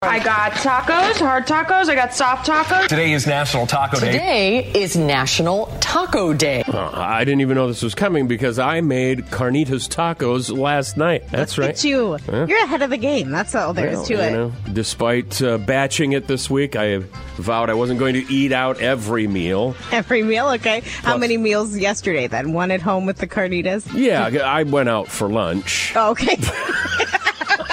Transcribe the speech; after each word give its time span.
I 0.00 0.20
got 0.20 0.52
tacos, 0.52 1.18
hard 1.18 1.44
tacos. 1.48 1.88
I 1.88 1.96
got 1.96 2.14
soft 2.14 2.46
tacos. 2.48 2.86
Today 2.86 3.12
is 3.14 3.26
National 3.26 3.66
Taco 3.66 3.98
Day. 3.98 4.12
Today 4.12 4.72
is 4.72 4.96
National 4.96 5.66
Taco 5.80 6.32
Day. 6.32 6.62
Uh, 6.68 6.90
I 6.94 7.24
didn't 7.24 7.40
even 7.40 7.56
know 7.56 7.66
this 7.66 7.82
was 7.82 7.96
coming 7.96 8.28
because 8.28 8.60
I 8.60 8.80
made 8.80 9.26
carnitas 9.26 9.88
tacos 9.88 10.56
last 10.56 10.96
night. 10.96 11.24
That's 11.32 11.58
right. 11.58 11.66
Look 11.66 11.74
at 11.78 11.82
you. 11.84 12.16
You're 12.46 12.62
ahead 12.62 12.82
of 12.82 12.90
the 12.90 12.96
game. 12.96 13.30
That's 13.32 13.56
all 13.56 13.74
there 13.74 13.88
is 13.88 13.96
Well, 13.96 14.06
to 14.06 14.14
you 14.14 14.20
it. 14.20 14.32
know, 14.34 14.52
despite 14.72 15.42
uh, 15.42 15.58
batching 15.58 16.12
it 16.12 16.28
this 16.28 16.48
week, 16.48 16.76
I 16.76 16.98
vowed 17.36 17.68
I 17.68 17.74
wasn't 17.74 17.98
going 17.98 18.14
to 18.14 18.32
eat 18.32 18.52
out 18.52 18.80
every 18.80 19.26
meal. 19.26 19.74
Every 19.90 20.22
meal, 20.22 20.48
okay. 20.50 20.82
How 21.02 21.16
many 21.16 21.36
meals 21.38 21.76
yesterday 21.76 22.28
then? 22.28 22.52
One 22.52 22.70
at 22.70 22.82
home 22.82 23.04
with 23.04 23.16
the 23.18 23.26
carnitas? 23.26 23.92
Yeah, 23.92 24.26
I 24.44 24.62
went 24.62 24.90
out 24.90 25.08
for 25.08 25.28
lunch. 25.28 25.92
Oh, 25.96 26.12
okay. 26.12 26.36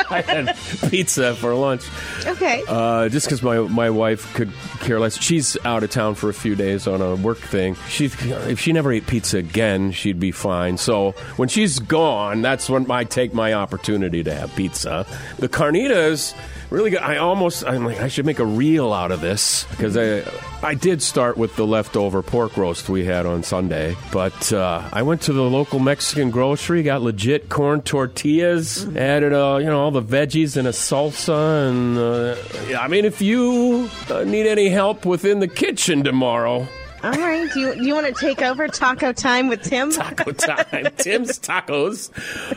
I 0.10 0.22
had 0.22 0.56
pizza 0.90 1.36
for 1.36 1.54
lunch. 1.56 1.84
okay. 2.26 2.64
Uh, 2.68 3.10
just 3.10 3.26
because 3.26 3.42
my 3.42 3.60
my 3.60 3.90
wife 3.90 4.34
could 4.34 4.52
care 4.82 5.00
less. 5.00 5.20
She's 5.22 5.58
out 5.66 5.84
of 5.84 5.90
town 5.90 6.16
for 6.16 6.30
a 6.30 6.34
few 6.34 6.56
days 6.56 6.88
on 6.88 7.02
a 7.02 7.16
work 7.16 7.40
thing. 7.40 7.76
She 7.90 8.06
if 8.06 8.60
she 8.60 8.74
never 8.74 8.92
ate 8.92 9.08
pizza 9.08 9.38
again, 9.38 9.92
she'd 9.92 10.20
be 10.20 10.32
fine. 10.32 10.78
So 10.78 11.12
when 11.38 11.50
she's 11.50 11.80
gone, 11.80 12.42
that's 12.42 12.70
when 12.70 12.90
I 12.90 13.04
take 13.04 13.34
my 13.34 13.54
opportunity 13.54 14.24
to 14.24 14.34
have 14.34 14.56
pizza. 14.56 15.06
The 15.40 15.50
carnitas. 15.50 16.36
Really 16.76 16.90
good. 16.90 17.00
I 17.00 17.16
almost, 17.20 17.66
I'm 17.66 17.86
like, 17.86 18.02
I 18.02 18.10
should 18.10 18.26
make 18.26 18.40
a 18.40 18.46
reel 18.46 18.92
out 18.92 19.14
of 19.14 19.22
this 19.22 19.64
because 19.72 19.96
I, 19.96 20.30
I 20.62 20.74
did 20.74 21.02
start 21.02 21.38
with 21.38 21.56
the 21.56 21.66
leftover 21.66 22.22
pork 22.22 22.58
roast 22.58 22.90
we 22.90 23.06
had 23.06 23.26
on 23.26 23.44
Sunday, 23.44 23.96
but 24.12 24.52
uh, 24.52 24.84
I 24.92 25.02
went 25.04 25.22
to 25.22 25.32
the 25.32 25.42
local 25.42 25.80
Mexican 25.80 26.32
grocery, 26.32 26.84
got 26.84 27.02
legit 27.02 27.48
corn 27.48 27.82
tortillas, 27.82 28.94
added, 28.98 29.32
uh, 29.32 29.56
you 29.62 29.68
know, 29.68 29.80
all 29.80 29.92
the 29.92 30.02
veggies 30.02 30.58
and 30.58 30.68
a 30.68 30.72
salsa, 30.72 31.70
and 31.70 31.98
uh, 31.98 32.78
I 32.78 32.90
mean, 32.90 33.06
if 33.06 33.22
you 33.22 33.90
uh, 34.10 34.26
need 34.26 34.46
any 34.46 34.68
help 34.68 35.06
within 35.06 35.40
the 35.40 35.48
kitchen 35.48 36.04
tomorrow, 36.04 36.68
all 37.04 37.12
right. 37.12 37.50
Do 37.54 37.60
you, 37.62 37.76
do 37.76 37.86
you 37.86 37.94
want 37.94 38.08
to 38.08 38.14
take 38.20 38.42
over 38.42 38.68
taco 38.68 39.14
time 39.14 39.48
with 39.48 39.62
Tim? 39.62 39.92
taco 39.94 40.34
time, 40.34 40.88
Tim's 40.98 41.40
Tacos. 41.40 42.12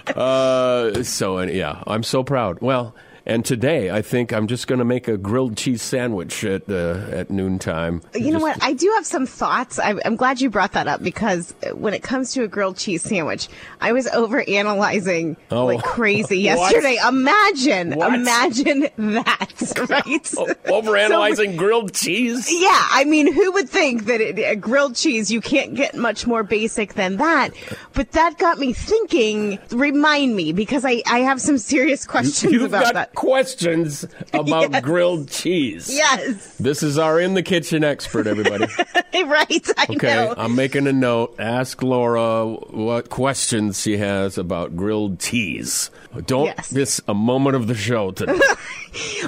Uh, 0.09 1.05
so 1.05 1.41
yeah, 1.43 1.85
I'm 1.87 2.03
so 2.03 2.25
proud. 2.25 2.59
Well. 2.61 2.97
And 3.29 3.45
today, 3.45 3.91
I 3.91 4.01
think 4.01 4.33
I'm 4.33 4.47
just 4.47 4.67
going 4.67 4.79
to 4.79 4.87
make 4.87 5.07
a 5.07 5.19
grilled 5.19 5.57
cheese 5.59 5.83
sandwich 5.83 6.45
at 6.45 6.63
uh, 6.71 6.99
at 7.13 7.29
noontime. 7.31 8.01
You 8.15 8.31
know 8.33 8.41
Just- 8.41 8.43
what? 8.43 8.63
I 8.65 8.73
do 8.73 8.91
have 8.97 9.05
some 9.05 9.27
thoughts. 9.27 9.79
I, 9.79 9.95
I'm 10.07 10.17
glad 10.17 10.41
you 10.41 10.49
brought 10.49 10.73
that 10.73 10.89
up 10.89 11.03
because 11.03 11.55
when 11.75 11.93
it 11.93 12.03
comes 12.03 12.33
to 12.33 12.43
a 12.45 12.49
grilled 12.49 12.79
cheese 12.79 13.03
sandwich, 13.03 13.49
I 13.83 13.93
was 13.93 14.07
over 14.09 14.43
analyzing 14.49 15.37
Oh. 15.51 15.67
like 15.67 15.83
crazy 15.83 16.39
yesterday. 16.51 16.97
Imagine, 17.07 17.97
What? 17.97 18.15
imagine 18.15 18.89
that, 18.97 19.75
right? 19.91 20.35
Oh, 20.39 20.47
overanalyzing 20.65 21.59
grilled 21.59 21.93
cheese. 21.93 22.51
Yeah, 22.51 22.87
I 22.93 23.05
mean, 23.05 23.31
who 23.31 23.53
would 23.53 23.69
think 23.69 24.07
that 24.07 24.23
it, 24.23 24.39
a 24.39 24.57
grilled 24.57 24.95
cheese, 24.97 25.31
you 25.31 25.43
can't 25.43 25.75
get 25.75 25.95
much 25.95 26.27
more 26.27 26.43
basic 26.43 26.95
than 26.95 27.19
that? 27.19 27.51
But 27.93 28.13
that 28.13 28.39
got 28.39 28.59
me 28.59 28.73
thinking, 28.73 29.59
remind 29.71 30.35
me, 30.35 30.53
because 30.53 30.87
I, 30.87 31.03
I 31.07 31.19
have 31.19 31.43
some 31.43 31.59
serious 31.59 32.07
questions 32.07 32.53
You've 32.55 32.63
about 32.63 32.95
that. 32.95 33.15
Questions 33.19 34.07
about 34.33 34.71
Yes. 34.73 34.85
grilled 34.85 35.29
cheese. 35.29 35.91
Yes, 35.93 36.55
This 36.59 36.83
is 36.85 36.99
our 36.99 37.19
in 37.21 37.35
the 37.35 37.43
kitchen 37.43 37.83
expert, 37.83 38.27
everybody. 38.29 38.65
right, 39.15 39.69
I 39.77 39.87
Okay, 39.91 40.07
know. 40.15 40.35
I'm 40.37 40.55
making 40.55 40.87
a 40.87 40.93
note. 40.93 41.35
Ask 41.39 41.83
Laura 41.83 42.47
what 42.47 43.11
questions 43.11 43.81
she 43.83 43.97
has 43.97 44.39
about 44.39 44.77
grilled 44.77 45.19
cheese. 45.19 45.91
Don't 46.27 46.47
Yes. 46.47 46.73
miss 46.73 47.01
a 47.09 47.15
moment 47.15 47.57
of 47.57 47.67
the 47.67 47.75
show 47.75 48.11
today. 48.11 48.39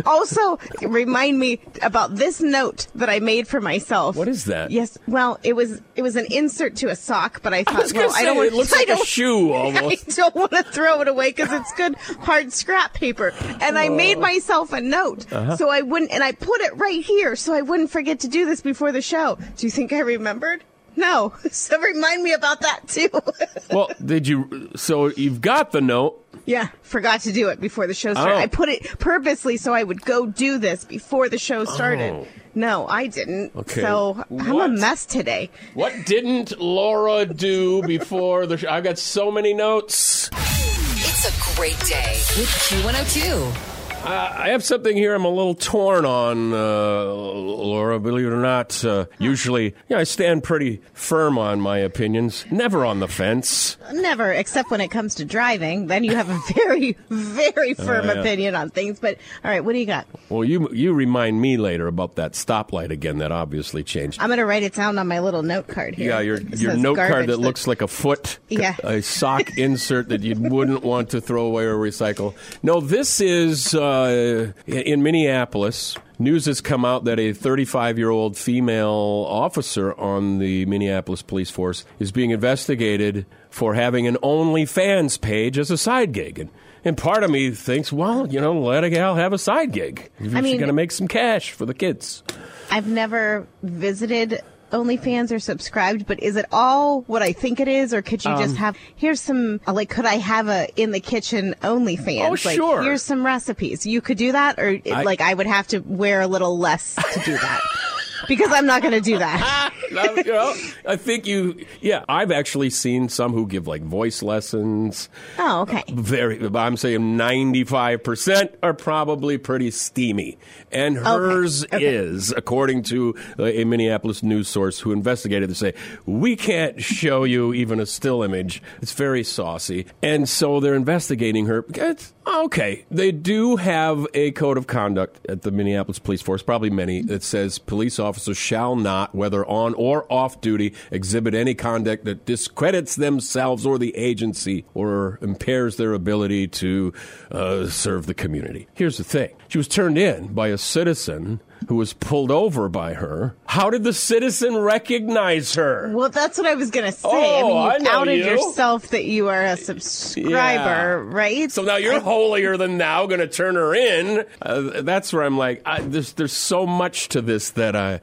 Also, 0.07 0.59
remind 0.83 1.39
me 1.39 1.61
about 1.83 2.17
this 2.17 2.41
note 2.41 2.87
that 2.95 3.11
I 3.11 3.21
made 3.21 3.47
for 3.47 3.61
myself. 3.61 4.17
What 4.17 4.27
is 4.27 4.47
that? 4.47 4.71
Yes, 4.71 4.97
well, 5.07 5.39
it 5.43 5.55
was 5.55 5.81
it 5.97 6.03
was 6.03 6.17
an 6.17 6.27
insert 6.31 6.77
to 6.77 6.89
a 6.89 6.97
sock, 6.97 7.43
but 7.43 7.53
I 7.53 7.63
thought, 7.65 7.77
I 7.77 7.81
was 7.83 7.93
gonna 7.93 8.09
I 8.09 8.25
don't 8.25 8.37
want 8.39 8.49
it 8.49 8.55
looks 8.55 8.73
I 8.75 8.79
like 8.79 8.89
a 8.89 9.05
shoe 9.05 9.53
I 9.55 9.71
don't 10.09 10.35
want 10.35 10.53
to 10.53 10.63
throw 10.63 11.03
it 11.03 11.09
away 11.09 11.31
because 11.31 11.53
it's 11.53 11.73
good 11.75 11.95
hard 12.21 12.53
scrap 12.53 12.95
paper. 12.95 13.33
And 13.61 13.79
I 13.79 13.91
made 13.91 14.17
Oh. 14.17 14.21
myself 14.21 14.73
a 14.73 14.81
note 14.81 15.31
Uh-huh. 15.33 15.57
so 15.57 15.69
I 15.69 15.83
wouldn't, 15.83 16.11
and 16.11 16.25
I 16.25 16.33
put 16.33 16.61
it 16.63 16.77
right 16.77 17.05
here 17.05 17.37
so 17.37 17.53
I 17.53 17.61
wouldn't 17.63 17.91
forget 17.91 18.21
to 18.21 18.29
do 18.29 18.47
this 18.47 18.61
before 18.63 18.93
the 18.93 19.03
show. 19.03 19.37
Do 19.57 19.67
you 19.67 19.71
think 19.71 19.93
I 19.93 20.01
remembered? 20.01 20.65
No. 20.97 21.33
So 21.51 21.79
remind 21.81 22.23
me 22.23 22.33
about 22.33 22.61
that 22.63 22.87
too. 22.89 23.09
well, 23.71 23.91
did 24.05 24.27
you? 24.29 24.71
So 24.77 25.09
you've 25.09 25.41
got 25.41 25.73
the 25.73 25.81
note. 25.81 26.25
yeah, 26.47 26.69
forgot 26.83 27.21
to 27.23 27.33
do 27.33 27.49
it 27.49 27.61
before 27.61 27.87
the 27.87 27.95
show 27.95 28.15
started. 28.15 28.35
Oh. 28.35 28.39
I 28.39 28.47
put 28.47 28.69
it 28.69 28.99
purposely 28.99 29.57
so 29.57 29.73
I 29.75 29.83
would 29.83 30.03
go 30.03 30.27
do 30.27 30.59
this 30.59 30.85
before 30.85 31.29
the 31.29 31.39
show 31.39 31.65
started. 31.65 32.13
Oh. 32.13 32.27
No, 32.55 32.87
I 32.89 33.07
didn't. 33.07 33.55
Okay. 33.55 33.81
So 33.81 34.25
I'm 34.31 34.61
a 34.61 34.69
mess 34.69 35.07
today. 35.07 35.51
What 35.75 35.93
didn't 36.07 36.59
Laura 36.61 37.25
do 37.27 37.83
before 37.83 38.47
the 38.47 38.57
show? 38.57 38.69
I've 38.69 38.85
got 38.85 38.99
so 38.99 39.31
many 39.31 39.55
notes. 39.55 40.31
It's 40.33 41.27
a 41.29 41.57
great 41.57 41.79
day 41.81 42.13
with 42.37 42.49
Q102. 42.69 43.70
Uh, 44.03 44.35
I 44.35 44.49
have 44.49 44.65
something 44.65 44.97
here 44.97 45.15
I'm 45.15 45.27
a 45.27 45.29
little 45.29 45.55
torn 45.55 46.07
on, 46.07 46.55
uh, 46.55 47.05
Laura. 47.05 48.01
Believe 48.01 48.27
it 48.27 48.33
or 48.33 48.41
not, 48.41 48.83
uh, 48.83 49.05
usually, 49.19 49.75
yeah, 49.91 49.99
I 49.99 50.05
stand 50.05 50.43
pretty 50.43 50.81
firm 50.95 51.37
on 51.37 51.61
my 51.61 51.79
opinions, 51.79 52.47
never 52.51 52.87
on 52.87 53.01
the 53.01 53.09
fence. 53.09 53.77
Never, 53.93 54.33
except 54.33 54.71
when 54.71 54.81
it 54.81 54.89
comes 54.89 55.15
to 55.17 55.27
driving. 55.27 55.89
Then 55.89 56.03
you 56.05 56.17
have 56.17 56.31
a 56.31 56.39
very, 56.55 56.97
very 57.11 57.75
firm 57.75 58.09
Oh, 58.09 58.15
yeah. 58.15 58.21
opinion 58.21 58.55
on 58.55 58.71
things. 58.71 58.99
But 58.99 59.19
all 59.45 59.51
right, 59.51 59.63
what 59.63 59.75
do 59.75 59.79
you 59.79 59.87
got? 59.87 60.07
Well, 60.31 60.45
you 60.45 60.71
you 60.73 60.95
remind 60.95 61.41
me 61.43 61.59
later 61.59 61.87
about 61.87 62.15
that 62.17 62.33
stoplight 62.33 62.91
again. 62.91 63.19
That 63.19 63.33
obviously 63.33 63.83
changed. 63.85 64.19
I'm 64.21 64.29
going 64.29 64.39
to 64.39 64.47
write 64.47 64.63
it 64.63 64.73
down 64.73 64.97
on 64.97 65.09
my 65.09 65.19
little 65.21 65.43
note 65.43 65.69
card 65.69 65.95
here. 65.95 66.09
Yeah, 66.09 66.21
your 66.21 66.37
It 66.37 66.59
your 66.59 66.75
note 66.75 66.97
card 66.97 67.11
garbage 67.11 67.29
that 67.29 67.39
looks 67.39 67.67
like 67.67 67.83
a 67.83 67.89
foot, 67.89 68.39
Yeah. 68.49 68.77
a 68.83 69.03
sock 69.03 69.51
insert 69.59 70.09
that 70.09 70.23
you 70.23 70.37
wouldn't 70.37 70.83
want 70.85 71.11
to 71.11 71.21
throw 71.21 71.45
away 71.45 71.65
or 71.65 71.77
recycle. 71.77 72.35
No, 72.63 72.81
this 72.81 73.21
is 73.21 73.75
uh, 73.75 73.90
Uh, 73.91 74.53
in 74.67 75.03
Minneapolis. 75.03 75.97
News 76.19 76.45
has 76.47 76.61
come 76.61 76.85
out 76.85 77.05
that 77.05 77.19
a 77.19 77.33
35 77.33 77.99
year 77.99 78.11
old 78.11 78.37
female 78.37 79.27
officer 79.29 79.99
on 79.99 80.39
the 80.39 80.65
Minneapolis 80.67 81.23
police 81.23 81.51
force 81.51 81.85
is 81.99 82.13
being 82.13 82.31
investigated 82.31 83.27
for 83.49 83.75
having 83.75 84.07
an 84.07 84.17
OnlyFans 84.23 85.21
page 85.21 85.59
as 85.59 85.71
a 85.73 85.77
side 85.79 86.13
gig. 86.13 86.39
And, 86.39 86.51
and 86.85 86.97
part 86.97 87.25
of 87.25 87.31
me 87.31 87.51
thinks, 87.51 87.93
well, 87.93 88.29
you 88.29 88.41
know, 88.41 88.61
let 88.61 88.85
a 88.85 88.91
gal 88.91 89.17
have 89.17 89.33
a 89.33 89.39
side 89.39 89.73
gig. 89.73 90.09
If 90.21 90.35
I 90.35 90.39
she's 90.39 90.43
mean- 90.45 90.59
going 90.59 90.69
to 90.69 90.73
make 90.75 90.93
some 90.93 91.09
cash 91.09 91.51
for 91.53 91.67
the 91.67 91.75
kids. 91.75 92.23
I've 92.71 92.87
never 92.87 93.49
visited 93.65 94.41
OnlyFans 94.71 95.33
or 95.33 95.39
subscribed, 95.39 96.07
but 96.07 96.23
is 96.23 96.37
it 96.37 96.47
all 96.53 97.03
what 97.03 97.23
I 97.23 97.33
think 97.33 97.61
it 97.61 97.69
is, 97.69 97.93
or 97.95 98.03
could 98.03 98.25
you 98.25 98.31
Um, 98.31 98.39
just 98.41 98.57
have 98.57 98.77
here's 98.97 99.21
some 99.21 99.61
like 99.67 99.89
could 99.91 100.07
I 100.07 100.17
have 100.17 100.49
a 100.49 100.69
in 100.81 100.93
the 100.93 101.01
kitchen 101.01 101.55
OnlyFans? 101.63 102.27
Oh, 102.27 102.31
like, 102.31 102.57
sure. 102.57 102.83
Here's 102.83 103.03
some 103.03 103.25
recipes. 103.25 103.85
You 103.87 104.01
could 104.01 104.19
do 104.19 104.33
that, 104.33 104.59
or 104.59 104.79
I- 104.93 105.03
like 105.03 105.21
I 105.21 105.35
would 105.35 105.47
have 105.47 105.67
to 105.69 105.81
wear 105.81 106.21
a 106.21 106.27
little 106.27 106.59
less 106.59 106.95
to 107.15 107.21
do 107.25 107.33
that 107.37 107.61
because 108.29 108.51
I'm 108.53 108.67
not 108.67 108.83
going 108.83 108.95
to 108.95 109.01
do 109.01 109.19
that. 109.19 109.75
No, 109.91 110.05
you 110.15 110.25
know, 110.25 110.55
I 110.87 110.95
think 110.95 111.27
you, 111.27 111.67
yeah, 111.81 112.05
I've 112.09 112.31
actually 112.31 112.71
seen 112.71 113.09
some 113.09 113.33
who 113.33 113.45
give 113.45 113.67
like 113.67 113.83
voice 113.83 114.23
lessons. 114.23 115.09
Oh, 115.37 115.63
okay. 115.63 115.83
Uh, 115.89 115.95
very, 115.95 116.39
I'm 116.55 116.77
saying 116.77 117.01
95% 117.19 118.55
are 118.63 118.73
probably 118.73 119.37
pretty 119.37 119.73
steamy. 119.73 120.39
And 120.71 120.97
hers 120.97 121.65
is, 121.73 122.31
according 122.31 122.85
to 122.85 123.17
a 123.41 123.65
Minneapolis 123.65 124.23
news 124.23 124.47
source 124.47 124.79
who 124.79 124.93
investigated 124.93 125.49
to 125.49 125.57
say, 125.57 125.75
we 126.07 126.37
can't 126.37 126.81
show 126.81 127.25
you 127.25 127.53
even 127.53 127.81
a 127.81 127.87
still 127.87 128.23
image. 128.23 128.63
It's 128.81 128.93
very 128.93 129.25
saucy. 129.25 129.87
And 130.05 130.29
so 130.29 130.61
they're 130.61 130.75
investigating 130.75 131.47
her. 131.47 131.65
It's, 131.75 132.13
okay. 132.27 132.85
They 132.93 133.11
do 133.11 133.57
have 133.57 134.07
a 134.15 134.31
code 134.33 134.57
of 134.57 134.69
conduct 134.69 135.27
at 135.29 135.43
the 135.43 135.51
Minneapolis 135.51 135.99
Police 135.99 136.23
Force, 136.23 136.43
probably 136.43 136.71
many, 136.71 137.03
that 137.03 137.25
says 137.25 137.59
police 137.59 137.99
officers 137.99 138.10
shall 138.19 138.77
not, 138.77 139.15
whether 139.15 139.45
on 139.47 139.75
or 139.75 140.11
off 140.13 140.41
duty, 140.41 140.75
exhibit 140.91 141.35
any 141.35 141.55
conduct 141.55 142.05
that 142.05 142.27
discredits 142.27 142.97
themselves 142.97 143.67
or 143.67 143.79
the 143.79 143.97
agency 143.97 144.65
or 144.75 145.19
impairs 145.23 145.77
their 145.77 145.93
ability 145.93 146.49
to 146.49 146.93
uh, 147.31 147.67
serve 147.67 148.07
the 148.07 148.15
community. 148.15 148.67
Here's 148.75 148.99
the 148.99 149.05
thing 149.05 149.35
she 149.49 149.59
was 149.59 149.69
turned 149.69 149.99
in 149.99 150.29
by 150.29 150.49
a 150.49 150.59
citizen 150.59 151.41
who 151.69 151.77
was 151.77 151.93
pulled 151.93 152.31
over 152.31 152.69
by 152.69 152.95
her. 152.95 153.35
How 153.47 153.71
did 153.71 153.85
the 153.85 153.93
citizen 153.93 154.57
recognize 154.57 155.55
her? 155.55 155.91
Well, 155.95 156.09
that's 156.09 156.39
what 156.39 156.47
I 156.47 156.55
was 156.55 156.71
gonna 156.71 156.93
say. 156.93 157.09
Oh, 157.11 157.19
I 157.39 157.43
mean, 157.43 157.57
I 157.57 157.77
you 157.77 157.83
know 157.83 157.91
outed 157.91 158.19
you. 158.19 158.25
yourself 158.25 158.89
that 158.89 159.05
you 159.05 159.29
are 159.29 159.43
a 159.45 159.57
subscriber, 159.57 161.05
right? 161.05 161.51
So 161.51 161.63
now 161.63 161.77
you're 161.77 162.01
holier 162.01 162.57
than 162.57 162.79
thou, 162.79 163.07
going 163.07 163.21
to 163.21 163.29
turn 163.29 163.55
her 163.57 163.75
in. 163.75 164.25
Uh, 164.41 164.83
that's 164.83 165.13
where 165.13 165.23
I'm 165.23 165.39
like, 165.39 165.63
I, 165.67 165.81
there's 165.81 166.13
there's 166.15 166.33
so 166.33 166.67
much 166.67 167.09
to 167.11 167.21
this 167.23 167.51
that 167.51 167.77
I, 167.77 168.01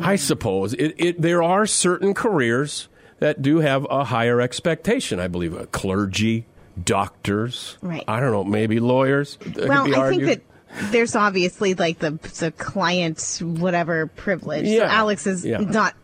I 0.00 0.16
suppose 0.16 0.74
it, 0.74 0.94
it 0.98 1.20
there 1.22 1.42
are 1.42 1.66
certain 1.66 2.14
careers 2.14 2.88
that 3.18 3.42
do 3.42 3.58
have 3.58 3.86
a 3.90 4.04
higher 4.04 4.40
expectation. 4.40 5.20
I 5.20 5.28
believe 5.28 5.56
uh, 5.56 5.66
clergy, 5.66 6.46
doctors, 6.82 7.76
Right. 7.82 8.04
I 8.08 8.20
don't 8.20 8.32
know, 8.32 8.44
maybe 8.44 8.80
lawyers. 8.80 9.38
Well, 9.56 9.94
I 9.94 10.10
think 10.10 10.24
that 10.24 10.40
there's 10.90 11.16
obviously 11.16 11.74
like 11.74 11.98
the 11.98 12.12
the 12.38 12.52
client 12.58 13.38
whatever 13.42 14.06
privilege. 14.06 14.66
So 14.66 14.72
Yeah. 14.72 14.88
Alex 14.90 15.26
is 15.26 15.44
Yeah. 15.44 15.58
not 15.58 15.94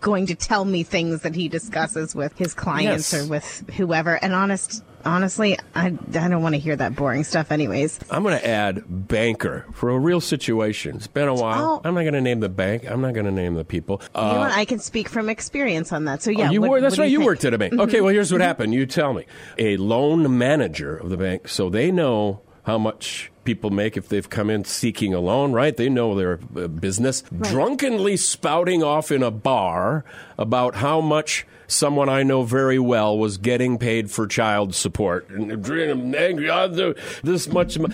going 0.00 0.26
to 0.26 0.34
tell 0.34 0.64
me 0.64 0.82
things 0.82 1.22
that 1.22 1.34
he 1.34 1.48
discusses 1.48 2.14
with 2.14 2.36
his 2.36 2.54
clients 2.54 3.12
Yes. 3.12 3.22
or 3.24 3.28
with 3.28 3.64
whoever. 3.76 4.16
And 4.16 4.32
honest, 4.34 4.82
honestly, 5.04 5.56
I 5.76 5.86
I 5.86 6.28
don't 6.28 6.42
want 6.42 6.54
to 6.56 6.58
hear 6.60 6.74
that 6.74 6.96
boring 6.96 7.22
stuff, 7.22 7.52
anyways. 7.52 8.00
I'm 8.10 8.24
going 8.24 8.36
to 8.38 8.44
add 8.46 8.82
banker 8.88 9.64
for 9.72 9.90
a 9.90 9.98
real 9.98 10.20
situation. 10.20 10.96
It's 10.96 11.06
been 11.06 11.28
a 11.28 11.34
while. 11.34 11.80
Oh. 11.84 11.88
I'm 11.88 11.94
not 11.94 12.02
going 12.02 12.14
to 12.14 12.20
name 12.20 12.40
the 12.40 12.48
bank. 12.48 12.84
I'm 12.90 13.00
not 13.00 13.14
going 13.14 13.26
to 13.26 13.32
name 13.32 13.54
the 13.54 13.64
people. 13.64 14.00
you 14.16 14.20
know 14.22 14.28
Uh? 14.42 14.50
I 14.52 14.64
can 14.64 14.80
speak 14.80 15.08
from 15.08 15.28
experience 15.28 15.92
on 15.92 16.04
that. 16.06 16.22
So 16.22 16.30
yeah, 16.32 16.48
Oh, 16.48 16.52
you 16.52 16.60
what- 16.60 16.70
were, 16.70 16.80
that's 16.80 16.96
what 16.98 17.04
right. 17.04 17.10
You 17.12 17.18
think? 17.18 17.26
worked 17.26 17.44
at 17.44 17.54
a 17.54 17.58
bank. 17.58 17.74
Okay, 17.74 18.00
well, 18.00 18.12
here's 18.12 18.32
what 18.32 18.40
happened. 18.40 18.74
You 18.74 18.86
tell 18.86 19.12
me. 19.12 19.24
A 19.58 19.76
loan 19.76 20.36
manager 20.36 20.96
of 20.96 21.10
the 21.10 21.16
bank, 21.16 21.46
so 21.48 21.68
they 21.70 21.92
know 21.92 22.40
how 22.64 22.78
much 22.78 23.30
people 23.44 23.70
make 23.70 23.96
if 23.96 24.08
they've 24.08 24.28
come 24.28 24.48
in 24.50 24.64
seeking 24.64 25.12
a 25.14 25.20
loan, 25.20 25.52
right? 25.52 25.76
They 25.76 25.88
know 25.88 26.14
their 26.14 26.40
uh, 26.56 26.66
business. 26.68 27.22
Drunkenly 27.22 28.16
spouting 28.16 28.82
off 28.82 29.10
in 29.12 29.22
a 29.22 29.30
bar 29.30 30.04
about 30.38 30.76
how 30.76 31.00
much 31.00 31.46
someone 31.66 32.08
I 32.08 32.22
know 32.22 32.42
very 32.42 32.78
well 32.78 33.16
was 33.18 33.36
getting 33.38 33.78
paid 33.78 34.10
for 34.10 34.26
child 34.26 34.74
support. 34.74 35.28
And 35.30 35.52
I'm 35.66 36.14
angry, 36.14 36.50
"Oh, 36.50 36.68
the- 36.68 36.96
this 37.22 37.46
much. 37.48 37.78
mo-" 37.78 37.88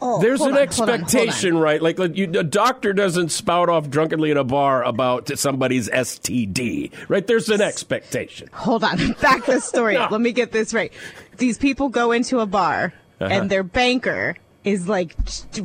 Oh, 0.00 0.20
There's 0.20 0.42
an 0.42 0.48
on, 0.48 0.52
hold 0.54 0.60
on, 0.68 0.74
hold 0.74 0.88
on. 0.90 0.94
expectation, 1.00 1.56
right? 1.58 1.80
Like, 1.80 1.98
like 1.98 2.16
you, 2.18 2.24
a 2.38 2.44
doctor 2.44 2.92
doesn't 2.92 3.30
spout 3.30 3.70
off 3.70 3.88
drunkenly 3.88 4.30
in 4.30 4.36
a 4.36 4.44
bar 4.44 4.84
about 4.84 5.38
somebody's 5.38 5.88
STD, 5.88 6.92
right? 7.08 7.26
There's 7.26 7.48
an 7.48 7.62
expectation. 7.62 8.48
Hold 8.52 8.84
on, 8.84 9.12
back 9.22 9.46
the 9.46 9.60
story. 9.60 9.94
No. 9.96 10.08
Let 10.10 10.20
me 10.20 10.32
get 10.32 10.52
this 10.52 10.74
right. 10.74 10.92
These 11.38 11.56
people 11.58 11.88
go 11.88 12.12
into 12.12 12.40
a 12.40 12.46
bar, 12.46 12.92
Uh-huh. 13.20 13.32
and 13.32 13.50
their 13.50 13.62
banker 13.62 14.36
is 14.64 14.88
like 14.88 15.14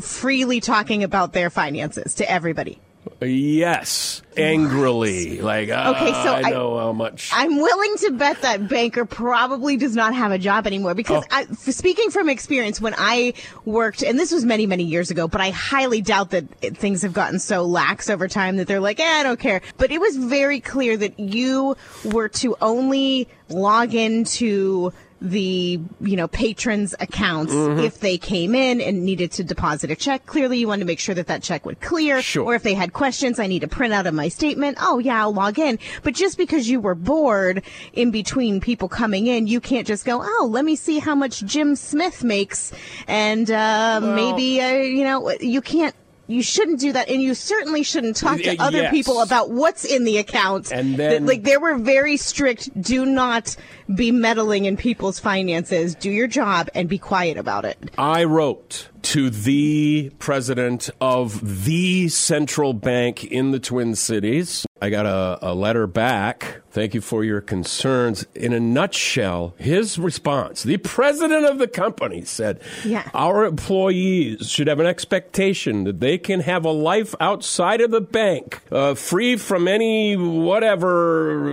freely 0.01 0.59
talking 0.61 1.03
about 1.03 1.33
their 1.33 1.49
finances 1.49 2.15
to 2.15 2.31
everybody. 2.31 2.79
Yes, 3.19 4.21
angrily, 4.37 5.41
like 5.41 5.69
"Ah, 5.73 5.91
Okay, 5.91 6.11
so 6.11 6.33
I 6.33 6.41
I- 6.45 6.49
know 6.51 6.77
how 6.77 6.91
much. 6.93 7.29
I'm 7.33 7.57
willing 7.57 7.95
to 7.97 8.11
bet 8.11 8.41
that 8.43 8.67
banker 8.67 9.05
probably 9.05 9.75
does 9.77 9.95
not 9.95 10.13
have 10.15 10.31
a 10.31 10.37
job 10.37 10.67
anymore 10.67 10.93
because 10.93 11.23
Oh. 11.23 11.27
I, 11.35 11.41
f- 11.43 11.57
speaking 11.73 12.11
from 12.11 12.29
experience, 12.29 12.79
when 12.79 12.93
I 12.97 13.33
worked, 13.65 14.03
and 14.03 14.19
this 14.19 14.31
was 14.31 14.45
many, 14.45 14.65
many 14.67 14.83
years 14.83 15.09
ago, 15.11 15.27
but 15.27 15.41
I 15.41 15.49
highly 15.49 16.01
doubt 16.01 16.29
that 16.31 16.45
it, 16.61 16.77
things 16.77 17.01
have 17.01 17.13
gotten 17.13 17.39
so 17.39 17.63
lax 17.63 18.09
over 18.09 18.27
time 18.27 18.57
that 18.57 18.67
they're 18.67 18.79
like, 18.79 18.99
eh, 18.99 19.03
I 19.19 19.23
don't 19.23 19.39
care. 19.39 19.61
But 19.77 19.91
it 19.91 19.99
was 19.99 20.15
very 20.17 20.59
clear 20.59 20.95
that 20.97 21.19
you 21.19 21.75
were 22.05 22.29
to 22.29 22.55
only 22.61 23.27
log 23.49 23.93
into 23.95 24.93
the 25.21 25.79
you 25.99 26.15
know 26.15 26.27
patrons 26.27 26.95
accounts 26.99 27.53
Mm-hmm. 27.53 27.79
if 27.81 27.99
they 27.99 28.17
came 28.17 28.55
in 28.55 28.81
and 28.81 29.05
needed 29.05 29.31
to 29.33 29.43
deposit 29.43 29.91
a 29.91 29.95
check. 29.95 30.25
Clearly 30.25 30.57
you 30.57 30.67
wanted 30.67 30.79
to 30.81 30.85
make 30.85 30.99
sure 30.99 31.13
that 31.13 31.27
that 31.27 31.43
check 31.43 31.65
would 31.65 31.79
clear. 31.79 32.21
Sure. 32.21 32.43
or 32.43 32.55
if 32.55 32.63
they 32.63 32.73
had 32.73 32.93
questions 32.93 33.39
i 33.39 33.45
need 33.47 33.59
to 33.59 33.67
print 33.67 33.93
out 33.93 34.07
of 34.07 34.13
my 34.13 34.27
statement. 34.29 34.77
Oh 34.81 34.97
yeah 34.99 35.21
i'll 35.21 35.33
log 35.33 35.59
in. 35.59 35.77
But 36.03 36.15
just 36.15 36.37
because 36.37 36.67
you 36.69 36.79
were 36.79 36.95
bored 36.95 37.63
in 37.93 38.09
between 38.11 38.59
people 38.61 38.89
coming 38.89 39.27
in 39.27 39.45
you 39.47 39.59
can't 39.61 39.85
just 39.85 40.05
go 40.05 40.21
oh 40.23 40.47
let 40.49 40.65
me 40.65 40.75
see 40.75 40.97
how 40.99 41.13
much 41.15 41.43
jim 41.45 41.75
smith 41.75 42.23
makes. 42.23 42.71
And 43.07 43.49
uh, 43.51 43.99
maybe 44.01 44.59
uh, 44.61 44.71
you 44.71 45.03
know 45.03 45.31
you 45.39 45.61
can't 45.61 45.95
you 46.31 46.43
shouldn't 46.43 46.79
do 46.79 46.93
that, 46.93 47.09
and 47.09 47.21
you 47.21 47.33
certainly 47.33 47.83
shouldn't 47.83 48.15
talk 48.15 48.39
to 48.39 48.55
other 48.57 48.83
yes. 48.83 48.91
people 48.91 49.21
about 49.21 49.51
what's 49.51 49.85
in 49.85 50.03
the 50.03 50.17
account. 50.17 50.71
And 50.71 50.97
then- 50.97 51.25
like, 51.25 51.43
there 51.43 51.59
were 51.59 51.77
very 51.77 52.17
strict. 52.17 52.69
Do 52.81 53.05
not 53.05 53.55
be 53.93 54.11
meddling 54.11 54.65
in 54.65 54.77
people's 54.77 55.19
finances. 55.19 55.95
Do 55.95 56.09
your 56.09 56.27
job 56.27 56.69
and 56.73 56.87
be 56.87 56.97
quiet 56.97 57.37
about 57.37 57.65
it. 57.65 57.77
I 57.97 58.23
wrote 58.23 58.89
to 59.03 59.29
the 59.29 60.11
president 60.19 60.89
of 61.01 61.65
the 61.65 62.07
central 62.09 62.73
bank 62.73 63.23
in 63.25 63.51
the 63.51 63.59
Twin 63.59 63.95
Cities. 63.95 64.65
I 64.83 64.89
got 64.89 65.05
a, 65.05 65.37
a 65.43 65.53
letter 65.53 65.85
back. 65.85 66.61
Thank 66.71 66.95
you 66.95 67.01
for 67.01 67.23
your 67.23 67.39
concerns. 67.39 68.25
In 68.33 68.51
a 68.51 68.59
nutshell, 68.59 69.53
his 69.59 69.99
response, 69.99 70.63
the 70.63 70.77
president 70.77 71.45
of 71.45 71.59
the 71.59 71.67
company 71.67 72.23
said, 72.23 72.59
Yeah. 72.83 73.07
Our 73.13 73.45
employees 73.45 74.49
should 74.49 74.65
have 74.65 74.79
an 74.79 74.87
expectation 74.87 75.83
that 75.83 75.99
they 75.99 76.17
can 76.17 76.39
have 76.39 76.65
a 76.65 76.71
life 76.71 77.13
outside 77.19 77.81
of 77.81 77.91
the 77.91 78.01
bank, 78.01 78.61
uh, 78.71 78.95
free 78.95 79.37
from 79.37 79.67
any 79.67 80.17
whatever 80.17 81.51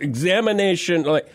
examination. 0.00 1.02
Like, 1.02 1.30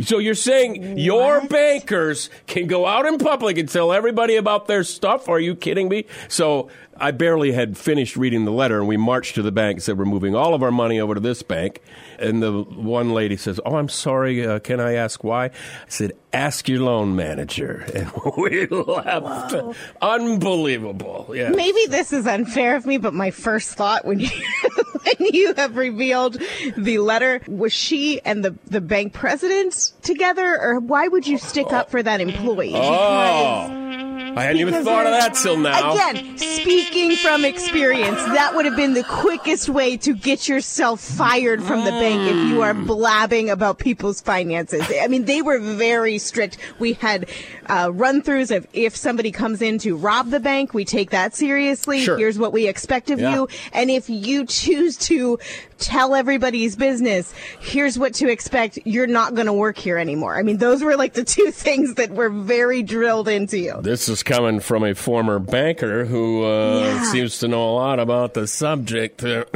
so 0.00 0.18
you're 0.18 0.34
saying 0.34 0.96
your 0.96 1.46
bankers 1.48 2.30
can 2.46 2.66
go 2.66 2.86
out 2.86 3.04
in 3.04 3.18
public 3.18 3.58
and 3.58 3.68
tell 3.68 3.92
everybody 3.92 4.36
about 4.36 4.68
their 4.68 4.84
stuff? 4.84 5.28
Are 5.28 5.40
you 5.40 5.56
kidding 5.56 5.88
me? 5.88 6.06
So 6.28 6.70
I 7.00 7.10
barely 7.10 7.52
had 7.52 7.76
finished 7.76 8.16
reading 8.16 8.44
the 8.44 8.50
letter, 8.50 8.78
and 8.78 8.88
we 8.88 8.96
marched 8.96 9.34
to 9.36 9.42
the 9.42 9.52
bank 9.52 9.76
and 9.76 9.82
said, 9.82 9.98
We're 9.98 10.04
moving 10.04 10.34
all 10.34 10.54
of 10.54 10.62
our 10.62 10.70
money 10.70 11.00
over 11.00 11.14
to 11.14 11.20
this 11.20 11.42
bank. 11.42 11.80
And 12.18 12.42
the 12.42 12.62
one 12.62 13.10
lady 13.10 13.36
says, 13.36 13.60
Oh, 13.64 13.76
I'm 13.76 13.88
sorry. 13.88 14.46
Uh, 14.46 14.58
can 14.58 14.80
I 14.80 14.94
ask 14.94 15.22
why? 15.22 15.46
I 15.46 15.50
said, 15.88 16.12
Ask 16.32 16.68
your 16.68 16.80
loan 16.80 17.16
manager. 17.16 17.86
And 17.98 18.12
we 18.36 18.66
laughed. 18.66 19.56
Unbelievable. 20.00 21.30
Yeah. 21.34 21.48
Maybe 21.50 21.86
this 21.88 22.12
is 22.12 22.26
unfair 22.26 22.76
of 22.76 22.86
me, 22.86 22.98
but 22.98 23.14
my 23.14 23.30
first 23.30 23.70
thought 23.74 24.04
when 24.04 24.20
you 24.20 24.28
when 24.28 25.32
you 25.32 25.54
have 25.54 25.76
revealed 25.76 26.40
the 26.76 26.98
letter 26.98 27.40
was 27.48 27.72
she 27.72 28.20
and 28.22 28.44
the 28.44 28.56
the 28.66 28.80
bank 28.80 29.14
president 29.14 29.92
together, 30.02 30.60
or 30.60 30.78
why 30.80 31.08
would 31.08 31.26
you 31.26 31.38
stick 31.38 31.72
up 31.72 31.90
for 31.90 32.02
that 32.02 32.20
employee? 32.20 32.74
Oh. 32.74 34.17
I 34.38 34.42
hadn't 34.44 34.60
even 34.60 34.84
thought 34.84 35.06
of 35.06 35.12
that 35.12 35.34
till 35.34 35.56
now. 35.56 35.94
Again, 35.94 36.38
speaking 36.38 37.16
from 37.16 37.44
experience, 37.44 38.22
that 38.26 38.54
would 38.54 38.64
have 38.66 38.76
been 38.76 38.94
the 38.94 39.02
quickest 39.02 39.68
way 39.68 39.96
to 39.98 40.14
get 40.14 40.48
yourself 40.48 41.00
fired 41.00 41.62
from 41.62 41.84
the 41.84 41.90
bank 41.90 42.30
if 42.30 42.48
you 42.48 42.62
are 42.62 42.72
blabbing 42.74 43.50
about 43.50 43.78
people's 43.78 44.20
finances. 44.20 44.82
I 45.00 45.08
mean, 45.08 45.24
they 45.24 45.42
were 45.42 45.58
very 45.58 46.18
strict. 46.18 46.58
We 46.78 46.92
had 46.92 47.28
uh, 47.66 47.90
run 47.92 48.22
throughs 48.22 48.54
of 48.56 48.66
if 48.72 48.94
somebody 48.96 49.32
comes 49.32 49.60
in 49.60 49.78
to 49.78 49.96
rob 49.96 50.30
the 50.30 50.40
bank, 50.40 50.72
we 50.72 50.84
take 50.84 51.10
that 51.10 51.34
seriously. 51.34 52.00
Sure. 52.00 52.16
Here's 52.16 52.38
what 52.38 52.52
we 52.52 52.68
expect 52.68 53.10
of 53.10 53.18
Yeah. 53.20 53.34
you. 53.34 53.48
And 53.72 53.90
if 53.90 54.08
you 54.08 54.46
choose 54.46 54.96
to 55.08 55.38
tell 55.78 56.14
everybody's 56.14 56.76
business, 56.76 57.32
here's 57.60 57.98
what 57.98 58.14
to 58.14 58.28
expect, 58.28 58.78
you're 58.84 59.06
not 59.06 59.34
going 59.34 59.46
to 59.46 59.52
work 59.52 59.78
here 59.78 59.96
anymore. 59.98 60.36
I 60.36 60.42
mean, 60.42 60.58
those 60.58 60.82
were 60.82 60.96
like 60.96 61.14
the 61.14 61.24
two 61.24 61.50
things 61.52 61.94
that 61.94 62.10
were 62.10 62.30
very 62.30 62.82
drilled 62.82 63.28
into 63.28 63.58
you. 63.58 63.80
This 63.80 64.08
is 64.08 64.22
coming 64.22 64.60
from 64.60 64.84
a 64.84 64.94
former 64.94 65.38
banker 65.38 66.04
who 66.04 66.44
uh, 66.44 66.80
Yeah. 66.80 67.02
seems 67.12 67.38
to 67.40 67.48
know 67.48 67.68
a 67.70 67.74
lot 67.74 68.00
about 68.00 68.34
the 68.34 68.46
subject. 68.46 69.24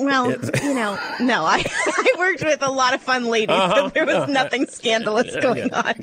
Well, 0.00 0.30
you 0.62 0.74
know, 0.74 0.98
no, 1.20 1.44
I, 1.44 1.62
I 1.86 2.14
worked 2.18 2.42
with 2.44 2.62
a 2.62 2.70
lot 2.70 2.94
of 2.94 3.00
fun 3.02 3.26
ladies, 3.26 3.56
so 3.56 3.88
there 3.88 4.06
was 4.06 4.28
nothing 4.28 4.66
scandalous 4.66 5.34
going 5.36 5.72
on. 5.72 5.94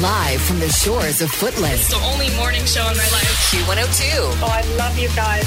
Live 0.00 0.40
from 0.42 0.58
the 0.60 0.68
shores 0.68 1.22
of 1.22 1.30
Footland. 1.30 1.88
the 1.88 2.00
only 2.12 2.34
morning 2.36 2.64
show 2.64 2.82
in 2.82 2.96
my 2.96 3.08
life. 3.12 3.50
Q102. 3.52 4.10
Oh, 4.42 4.46
I 4.50 4.76
love 4.76 4.98
you 4.98 5.08
guys. 5.10 5.44